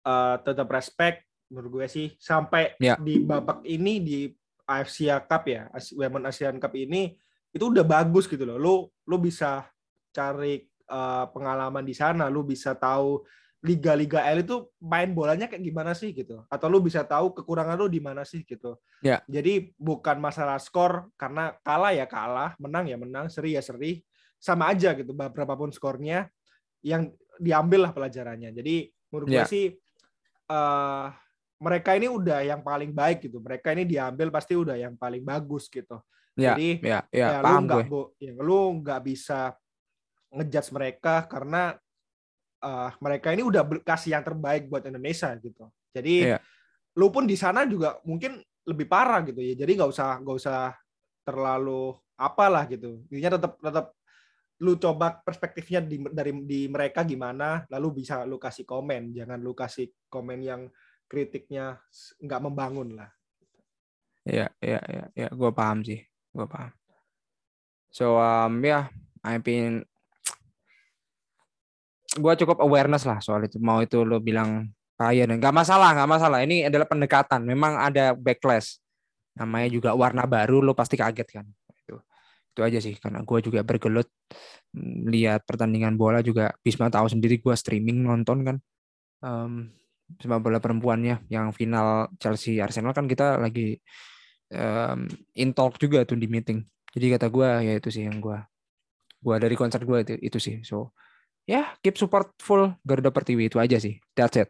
uh, 0.08 0.36
tetap 0.42 0.66
respect. 0.72 1.28
Menurut 1.52 1.84
gue 1.84 1.86
sih 1.92 2.08
sampai 2.16 2.74
ya. 2.80 2.96
di 2.98 3.20
babak 3.22 3.62
ini 3.68 4.00
di 4.02 4.20
AFC 4.66 5.12
Cup 5.28 5.44
ya, 5.52 5.68
Women 6.00 6.32
Asian 6.32 6.58
Cup 6.58 6.72
ini 6.80 7.12
itu 7.52 7.64
udah 7.68 7.84
bagus 7.84 8.26
gitu 8.26 8.48
loh. 8.48 8.56
Lo 8.58 8.74
lo 9.04 9.20
bisa 9.20 9.68
cari 10.12 10.62
uh, 10.92 11.26
pengalaman 11.32 11.84
di 11.84 11.96
sana, 11.96 12.28
lo 12.28 12.44
bisa 12.44 12.76
tahu 12.78 13.24
liga-liga 13.62 14.26
elit 14.26 14.50
itu 14.50 14.74
main 14.82 15.14
bolanya 15.14 15.46
kayak 15.46 15.62
gimana 15.62 15.94
sih 15.94 16.18
gitu 16.18 16.42
atau 16.50 16.66
lu 16.66 16.82
bisa 16.82 17.06
tahu 17.06 17.30
kekurangan 17.30 17.78
lu 17.78 17.94
di 17.94 18.02
mana 18.02 18.26
sih 18.26 18.42
gitu 18.42 18.82
ya 19.06 19.22
jadi 19.30 19.70
bukan 19.78 20.18
masalah 20.18 20.58
skor 20.58 21.14
karena 21.14 21.54
kalah 21.62 21.94
ya 21.94 22.10
kalah 22.10 22.58
menang 22.58 22.90
ya 22.90 22.98
menang 22.98 23.30
seri 23.30 23.54
ya 23.54 23.62
seri 23.62 24.02
sama 24.42 24.74
aja 24.74 24.98
gitu 24.98 25.14
berapapun 25.14 25.70
skornya 25.70 26.26
yang 26.82 27.14
diambil 27.38 27.86
lah 27.86 27.94
pelajarannya 27.94 28.50
jadi 28.50 28.90
menurut 29.14 29.30
ya. 29.30 29.46
gue 29.46 29.54
sih 29.54 29.66
uh, 30.50 31.14
mereka 31.62 31.94
ini 31.94 32.10
udah 32.10 32.42
yang 32.42 32.66
paling 32.66 32.90
baik 32.90 33.30
gitu. 33.30 33.38
Mereka 33.38 33.78
ini 33.78 33.86
diambil 33.86 34.34
pasti 34.34 34.58
udah 34.58 34.74
yang 34.74 34.98
paling 34.98 35.22
bagus 35.22 35.70
gitu. 35.70 36.02
Ya, 36.34 36.58
Jadi 36.58 36.82
ya, 36.82 37.00
ya, 37.14 37.28
ya 37.38 37.40
lu 37.46 37.56
nggak 37.70 37.86
ya, 38.18 38.34
lu 38.42 38.60
nggak 38.82 39.02
bisa 39.06 39.54
ngejudge 40.32 40.72
mereka 40.72 41.28
karena 41.28 41.76
uh, 42.64 42.90
mereka 43.04 43.36
ini 43.36 43.44
udah 43.44 43.68
kasih 43.84 44.16
yang 44.16 44.24
terbaik 44.24 44.72
buat 44.72 44.88
Indonesia 44.88 45.32
gitu. 45.38 45.68
Jadi 45.92 46.32
ya. 46.32 46.40
lu 46.96 47.12
pun 47.12 47.28
di 47.28 47.36
sana 47.36 47.68
juga 47.68 48.00
mungkin 48.08 48.40
lebih 48.64 48.88
parah 48.88 49.22
gitu 49.28 49.44
ya. 49.44 49.54
Jadi 49.54 49.72
nggak 49.76 49.92
usah 49.92 50.22
nggak 50.24 50.38
usah 50.38 50.74
terlalu 51.28 51.94
apalah 52.16 52.64
gitu. 52.70 53.04
Intinya 53.12 53.38
tetap 53.38 53.54
tetap 53.60 53.86
lu 54.62 54.78
coba 54.78 55.18
perspektifnya 55.26 55.82
di, 55.82 55.98
dari 56.14 56.38
di 56.46 56.70
mereka 56.70 57.02
gimana, 57.02 57.66
lalu 57.74 58.06
bisa 58.06 58.22
lu 58.30 58.38
kasih 58.38 58.62
komen, 58.62 59.10
jangan 59.10 59.42
lu 59.42 59.58
kasih 59.58 59.90
komen 60.06 60.40
yang 60.46 60.62
kritiknya 61.10 61.82
nggak 62.22 62.42
membangun 62.46 62.94
lah. 62.94 63.10
Iya, 64.22 64.54
iya, 64.62 64.80
iya, 64.86 65.06
ya, 65.18 65.28
gue 65.34 65.50
paham 65.50 65.82
sih, 65.82 66.06
gue 66.06 66.46
paham. 66.46 66.70
So 67.90 68.22
um 68.22 68.62
ya, 68.62 68.70
yeah, 68.70 68.86
I've 69.26 69.42
been 69.42 69.82
gue 72.18 72.34
cukup 72.44 72.60
awareness 72.64 73.08
lah 73.08 73.20
soal 73.24 73.46
itu. 73.48 73.60
Mau 73.62 73.80
itu 73.80 74.04
lo 74.04 74.20
bilang 74.20 74.68
kaya 75.00 75.26
dan 75.26 75.40
nggak 75.40 75.56
masalah, 75.56 75.96
nggak 75.96 76.10
masalah. 76.10 76.40
Ini 76.44 76.68
adalah 76.68 76.88
pendekatan. 76.88 77.42
Memang 77.48 77.80
ada 77.80 78.16
backlash. 78.18 78.80
Namanya 79.38 79.68
juga 79.72 79.90
warna 79.96 80.28
baru, 80.28 80.60
lo 80.60 80.76
pasti 80.76 81.00
kaget 81.00 81.30
kan 81.40 81.46
itu 82.52 82.62
aja 82.62 82.80
sih 82.84 82.96
karena 83.00 83.24
gue 83.24 83.40
juga 83.40 83.64
bergelut 83.64 84.08
mm, 84.76 85.08
lihat 85.08 85.48
pertandingan 85.48 85.96
bola 85.96 86.20
juga 86.20 86.52
Bisma 86.60 86.92
tahu 86.92 87.08
sendiri 87.08 87.40
gue 87.40 87.56
streaming 87.56 88.04
nonton 88.04 88.44
kan 88.44 88.58
um, 89.24 89.72
sepak 90.20 90.44
bola 90.44 90.60
perempuannya 90.60 91.24
yang 91.32 91.56
final 91.56 92.12
Chelsea 92.20 92.60
Arsenal 92.60 92.92
kan 92.92 93.08
kita 93.08 93.40
lagi 93.40 93.80
um, 94.52 95.08
in 95.40 95.56
talk 95.56 95.80
juga 95.80 96.04
tuh 96.04 96.20
di 96.20 96.28
meeting 96.28 96.60
jadi 96.92 97.16
kata 97.16 97.32
gue 97.32 97.50
ya 97.72 97.74
itu 97.80 97.88
sih 97.88 98.04
yang 98.04 98.20
gue 98.20 98.36
gue 99.24 99.36
dari 99.40 99.56
konser 99.56 99.88
gue 99.88 99.98
itu 100.04 100.14
itu 100.20 100.38
sih 100.44 100.60
so 100.68 100.92
ya 101.46 101.54
yeah, 101.54 101.66
keep 101.82 101.98
support 101.98 102.34
full 102.38 102.74
Garuda 102.86 103.10
Pertiwi 103.10 103.50
itu 103.50 103.58
aja 103.58 103.78
sih 103.78 103.98
that's 104.14 104.38
it 104.38 104.50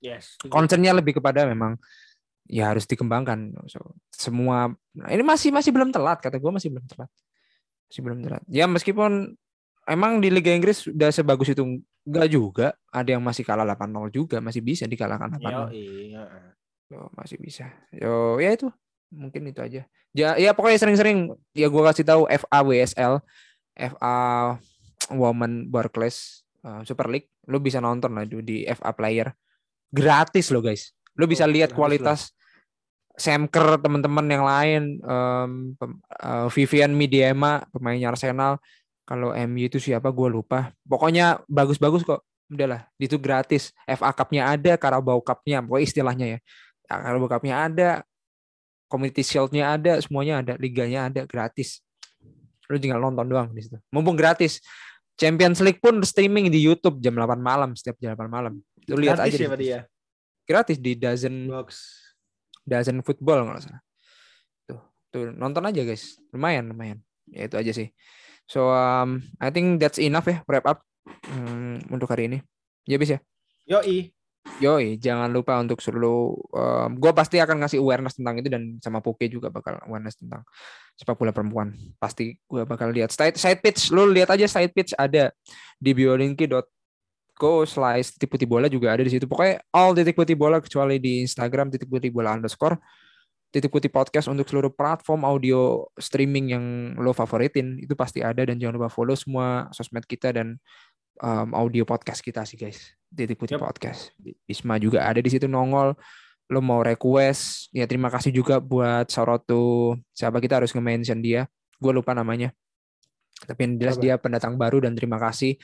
yes 0.00 0.36
concernnya 0.48 0.96
lebih 0.96 1.20
kepada 1.20 1.44
memang 1.48 1.76
ya 2.48 2.72
harus 2.72 2.84
dikembangkan. 2.84 3.56
So, 3.68 3.96
semua 4.12 4.72
nah 4.94 5.08
ini 5.10 5.24
masih 5.24 5.50
masih 5.50 5.72
belum 5.72 5.90
telat 5.90 6.20
kata 6.20 6.36
gue 6.36 6.52
masih 6.52 6.68
belum 6.72 6.86
telat. 6.88 7.10
Masih 7.88 8.00
belum 8.04 8.18
telat. 8.24 8.42
Ya 8.48 8.64
meskipun 8.68 9.34
emang 9.88 10.20
di 10.20 10.28
Liga 10.32 10.52
Inggris 10.52 10.88
udah 10.88 11.10
sebagus 11.12 11.52
itu 11.52 11.80
enggak 12.04 12.28
juga, 12.28 12.66
ada 12.92 13.08
yang 13.16 13.24
masih 13.24 13.44
kalah 13.48 13.64
8-0 13.64 14.12
juga, 14.12 14.36
masih 14.44 14.60
bisa 14.60 14.84
dikalahkan 14.84 15.40
8-0. 15.40 15.40
Yo, 15.40 15.62
iya. 15.72 16.24
Yo, 16.92 17.08
masih 17.16 17.40
bisa. 17.40 17.72
Yo, 17.96 18.36
ya 18.36 18.52
itu. 18.52 18.68
Mungkin 19.08 19.48
itu 19.48 19.60
aja. 19.64 19.82
Ya, 20.14 20.36
ya 20.36 20.52
pokoknya 20.52 20.78
sering-sering 20.78 21.32
ya 21.56 21.66
gue 21.72 21.82
kasih 21.90 22.04
tahu 22.04 22.28
FA 22.28 22.58
WSL, 22.60 23.24
FA 23.74 24.14
Women 25.12 25.68
Barclays 25.68 26.44
uh, 26.64 26.80
Super 26.82 27.12
League, 27.12 27.28
lu 27.48 27.60
bisa 27.60 27.78
nonton 27.78 28.16
lah 28.16 28.24
di 28.24 28.64
FA 28.72 28.96
Player. 28.96 29.28
Gratis 29.92 30.50
lo 30.50 30.64
guys. 30.64 30.96
Lu 31.14 31.28
bisa 31.30 31.46
oh, 31.46 31.52
lihat 31.52 31.76
kualitas 31.76 32.34
Semker 33.14 33.78
teman-teman 33.78 34.26
yang 34.26 34.42
lain 34.42 34.82
um, 35.06 35.78
uh, 36.18 36.50
Vivian 36.50 36.90
Midiema 36.90 37.62
pemainnya 37.70 38.10
Arsenal. 38.10 38.58
Kalau 39.06 39.30
MU 39.30 39.70
itu 39.70 39.78
siapa 39.78 40.10
gue 40.10 40.28
lupa. 40.32 40.74
Pokoknya 40.82 41.38
bagus-bagus 41.46 42.02
kok. 42.02 42.26
Udahlah 42.50 42.90
itu 42.98 43.14
gratis. 43.22 43.70
FA 43.86 44.10
Cup-nya 44.10 44.50
ada 44.50 44.74
Carabao 44.74 45.22
Cup-nya 45.22 45.62
pokoknya 45.62 45.84
istilahnya 45.86 46.26
ya. 46.26 46.38
Carabao 46.90 47.30
Cup-nya 47.30 47.54
ada 47.70 47.88
Community 48.90 49.22
Shield-nya 49.22 49.78
ada 49.78 50.02
semuanya 50.02 50.42
ada 50.42 50.52
liganya 50.58 51.06
ada 51.06 51.22
gratis. 51.22 51.86
Lu 52.66 52.82
tinggal 52.82 52.98
nonton 52.98 53.30
doang 53.30 53.54
di 53.54 53.62
situ. 53.62 53.78
Mumpung 53.94 54.18
gratis 54.18 54.58
Champions 55.14 55.62
League 55.62 55.78
pun 55.78 56.02
streaming 56.02 56.50
di 56.50 56.58
YouTube 56.58 56.98
jam 56.98 57.14
8 57.14 57.38
malam 57.38 57.74
setiap 57.78 57.98
jam 58.02 58.18
8 58.18 58.26
malam 58.26 58.58
lu 58.84 58.96
lihat 59.00 59.22
aja 59.22 59.36
ya, 59.36 59.48
dia 59.56 59.80
gratis 60.44 60.78
di 60.78 60.92
Dozen 60.94 61.48
Box. 61.48 62.00
Dozen 62.64 63.04
Football 63.04 63.48
nggak 63.48 63.60
salah. 63.64 63.82
Tuh, 64.64 64.80
tuh 65.12 65.24
nonton 65.32 65.64
aja 65.68 65.84
guys. 65.84 66.16
Lumayan, 66.32 66.72
lumayan. 66.72 66.98
Ya 67.28 67.48
itu 67.48 67.56
aja 67.56 67.72
sih. 67.72 67.88
So 68.44 68.68
um, 68.72 69.24
I 69.40 69.48
think 69.48 69.80
that's 69.80 69.96
enough 70.00 70.28
ya 70.28 70.44
wrap 70.48 70.64
up 70.68 70.78
um, 71.32 71.80
untuk 71.92 72.08
hari 72.08 72.28
ini. 72.28 72.38
Ya 72.84 73.00
bis 73.00 73.16
ya. 73.16 73.20
Yoi. 73.68 74.12
Yoi, 74.62 75.02
jangan 75.02 75.34
lupa 75.34 75.58
untuk 75.58 75.82
selalu 75.82 76.38
um, 76.54 76.90
gue 76.94 77.10
pasti 77.10 77.42
akan 77.42 77.66
ngasih 77.66 77.82
awareness 77.82 78.14
tentang 78.14 78.38
itu 78.38 78.46
dan 78.46 78.78
sama 78.78 79.02
Poke 79.02 79.26
juga 79.26 79.50
bakal 79.50 79.82
awareness 79.82 80.14
tentang 80.14 80.46
sepak 80.94 81.18
bola 81.18 81.34
perempuan. 81.34 81.74
Pasti 81.98 82.38
gue 82.38 82.62
bakal 82.62 82.94
lihat 82.94 83.10
side, 83.10 83.34
side 83.34 83.58
pitch, 83.58 83.90
lu 83.90 84.06
lihat 84.14 84.30
aja 84.30 84.46
side 84.46 84.70
pitch 84.70 84.94
ada 84.94 85.34
di 85.82 85.90
biolinki.com 85.90 86.70
Go 87.34 87.66
slice 87.66 88.14
titik 88.14 88.30
putih 88.30 88.46
bola 88.46 88.70
juga 88.70 88.94
ada 88.94 89.02
di 89.02 89.10
situ. 89.10 89.26
Pokoknya 89.26 89.58
all 89.74 89.90
titik 89.90 90.14
putih 90.14 90.38
bola 90.38 90.62
kecuali 90.62 91.02
di 91.02 91.18
Instagram 91.26 91.66
titik 91.66 91.90
putih 91.90 92.14
bola 92.14 92.30
underscore 92.30 92.78
titik 93.54 93.70
putih 93.70 93.86
podcast 93.86 94.26
untuk 94.26 94.50
seluruh 94.50 94.74
platform 94.74 95.22
audio 95.22 95.86
streaming 95.94 96.50
yang 96.50 96.64
lo 96.98 97.14
favoritin 97.14 97.78
itu 97.78 97.94
pasti 97.94 98.18
ada 98.18 98.42
dan 98.42 98.58
jangan 98.58 98.82
lupa 98.82 98.90
follow 98.90 99.14
semua 99.14 99.70
sosmed 99.70 100.02
kita 100.10 100.34
dan 100.34 100.58
um, 101.20 101.54
audio 101.54 101.86
podcast 101.86 102.24
kita 102.24 102.42
sih 102.48 102.58
guys 102.58 102.94
titik 103.14 103.38
putih 103.38 103.60
yep. 103.60 103.62
podcast 103.62 104.10
Bisma 104.48 104.80
juga 104.80 105.06
ada 105.06 105.22
di 105.22 105.30
situ 105.30 105.46
nongol 105.46 105.94
lo 106.50 106.60
mau 106.60 106.82
request 106.82 107.70
ya 107.70 107.86
terima 107.86 108.10
kasih 108.10 108.34
juga 108.34 108.58
buat 108.58 109.08
Sorotu 109.12 109.96
siapa 110.12 110.42
kita 110.42 110.60
harus 110.60 110.74
nge-mention 110.74 111.22
dia 111.22 111.46
gue 111.78 111.92
lupa 111.94 112.12
namanya 112.12 112.52
tapi 113.44 113.66
yang 113.66 113.74
jelas 113.80 113.96
dia 113.98 114.14
pendatang 114.16 114.54
baru 114.54 114.84
dan 114.84 114.94
terima 114.94 115.18
kasih 115.18 115.58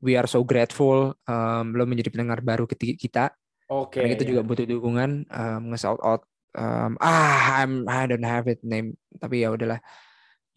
we 0.00 0.16
are 0.16 0.26
so 0.26 0.42
grateful 0.42 1.12
um, 1.28 1.64
lo 1.76 1.84
menjadi 1.84 2.10
pendengar 2.10 2.40
baru 2.40 2.64
ketika 2.64 2.94
kita. 2.96 3.24
Oke. 3.70 4.02
Okay, 4.02 4.16
kita 4.16 4.24
yeah. 4.26 4.30
juga 4.34 4.40
butuh 4.42 4.66
dukungan 4.66 5.28
um, 5.30 5.60
nge-shout 5.70 6.00
out 6.02 6.26
um, 6.56 6.98
ah 6.98 7.62
I'm 7.62 7.86
I 7.86 8.08
don't 8.08 8.24
have 8.26 8.48
it 8.50 8.64
name 8.64 8.98
tapi 9.20 9.44
ya 9.44 9.52
udahlah. 9.52 9.78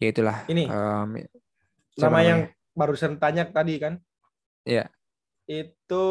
Ya 0.02 0.10
itulah. 0.10 0.42
Ini. 0.50 0.66
Um, 0.66 1.22
nama 2.00 2.18
yang 2.24 2.40
barusan 2.74 3.20
tanya 3.22 3.46
tadi 3.46 3.78
kan? 3.78 4.02
Iya. 4.64 4.88
Yeah. 5.44 5.68
Itu 5.68 6.06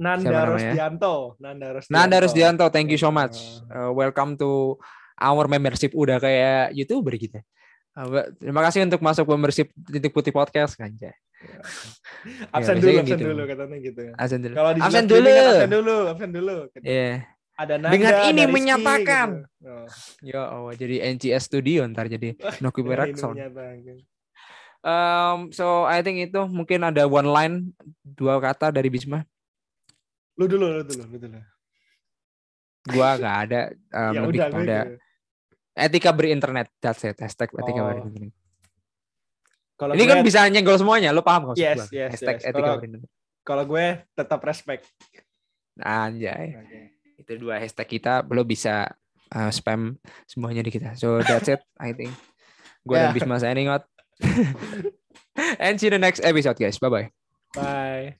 Nanda 0.00 0.48
Rosdianto. 0.48 1.36
Nanda 1.36 1.76
Rosdianto. 1.76 1.92
Nanda 1.92 2.16
Rosdianto, 2.24 2.64
thank 2.72 2.88
you 2.88 2.96
so 2.96 3.12
much. 3.12 3.60
Uh, 3.68 3.92
welcome 3.92 4.32
to 4.40 4.80
our 5.20 5.44
membership 5.44 5.92
udah 5.92 6.16
kayak 6.16 6.72
YouTuber 6.72 7.20
kita. 7.20 7.44
Uh, 7.92 8.32
terima 8.40 8.64
kasih 8.64 8.88
untuk 8.88 9.04
masuk 9.04 9.28
membership 9.28 9.68
titik 9.92 10.16
putih 10.16 10.32
podcast 10.32 10.72
kan, 10.78 10.88
absen 12.56 12.76
ya, 12.76 12.82
dulu, 12.84 12.98
absen 13.00 13.16
gitu. 13.16 13.24
dulu 13.32 13.42
katanya 13.44 13.76
gitu. 13.80 14.02
Absen 14.16 14.40
dulu. 14.40 14.54
Kalau 14.56 14.70
di 14.72 14.80
absen 14.80 15.04
dulu. 15.04 15.28
Kan 15.28 15.44
absen 15.52 15.70
dulu, 15.72 15.96
absen 16.08 16.30
dulu. 16.32 16.56
Iya. 16.80 16.88
Yeah. 16.88 17.16
Ada 17.60 17.74
Nanda, 17.76 17.92
Dengan 17.92 18.14
ini 18.32 18.42
ada 18.48 18.52
menyatakan. 18.56 19.28
Gitu. 19.44 19.68
Oh. 19.68 19.86
Ya 20.24 20.42
oh, 20.48 20.72
jadi 20.72 20.96
NCS 21.12 21.52
Studio 21.52 21.84
ntar 21.92 22.08
jadi 22.08 22.32
Noki 22.64 22.80
Berakson. 22.80 23.36
Um, 24.80 25.52
so 25.52 25.84
I 25.84 26.00
think 26.00 26.32
itu 26.32 26.40
mungkin 26.48 26.80
ada 26.88 27.04
one 27.04 27.28
line 27.28 27.54
dua 28.00 28.40
kata 28.40 28.72
dari 28.72 28.88
Bisma. 28.88 29.20
Lu 30.40 30.48
dulu, 30.48 30.80
lu 30.80 30.82
dulu, 30.88 31.04
lu 31.04 31.18
dulu. 31.20 31.40
Gua 32.88 33.20
nggak 33.20 33.36
ada 33.44 33.60
um, 33.92 34.12
ya 34.16 34.20
lebih 34.24 34.40
udah, 34.40 34.82
gitu. 34.88 34.96
etika 35.76 36.10
berinternet. 36.16 36.72
That's 36.80 37.04
it. 37.04 37.20
Hashtag 37.20 37.52
etika 37.52 37.80
oh. 37.84 37.92
berinternet. 37.92 38.32
Kalau 39.80 39.92
ini 39.96 40.04
gue, 40.04 40.12
kan 40.12 40.20
bisa 40.20 40.44
nyenggol 40.52 40.76
semuanya, 40.76 41.08
lo 41.08 41.24
paham 41.24 41.52
kok? 41.52 41.56
Yes, 41.56 41.88
gue? 41.88 42.04
yes, 42.04 42.16
Hashtag 42.16 42.36
yes. 42.40 42.48
etika 42.52 42.72
kalau, 42.76 43.00
kalau 43.44 43.64
gue 43.64 43.86
tetap 44.12 44.40
respect. 44.44 44.84
Anjay. 45.80 46.56
Okay. 46.56 46.84
Itu 47.20 47.32
dua 47.40 47.56
hashtag 47.60 48.00
kita, 48.00 48.20
belum 48.20 48.44
bisa 48.44 48.92
uh, 49.32 49.48
spam 49.48 49.96
semuanya 50.28 50.60
di 50.60 50.72
kita. 50.72 50.96
So 51.00 51.24
that's 51.24 51.48
it, 51.48 51.64
I 51.80 51.96
think. 51.96 52.12
Gue 52.84 52.96
yeah. 52.96 53.08
dan 53.08 53.16
Bisma 53.16 53.40
signing 53.40 53.72
out. 53.72 53.88
And 55.36 55.80
see 55.80 55.86
you 55.86 55.88
in 55.88 55.92
the 55.92 55.98
next 55.98 56.20
episode, 56.22 56.58
guys. 56.58 56.78
Bye-bye. 56.78 57.10
Bye. 57.54 58.16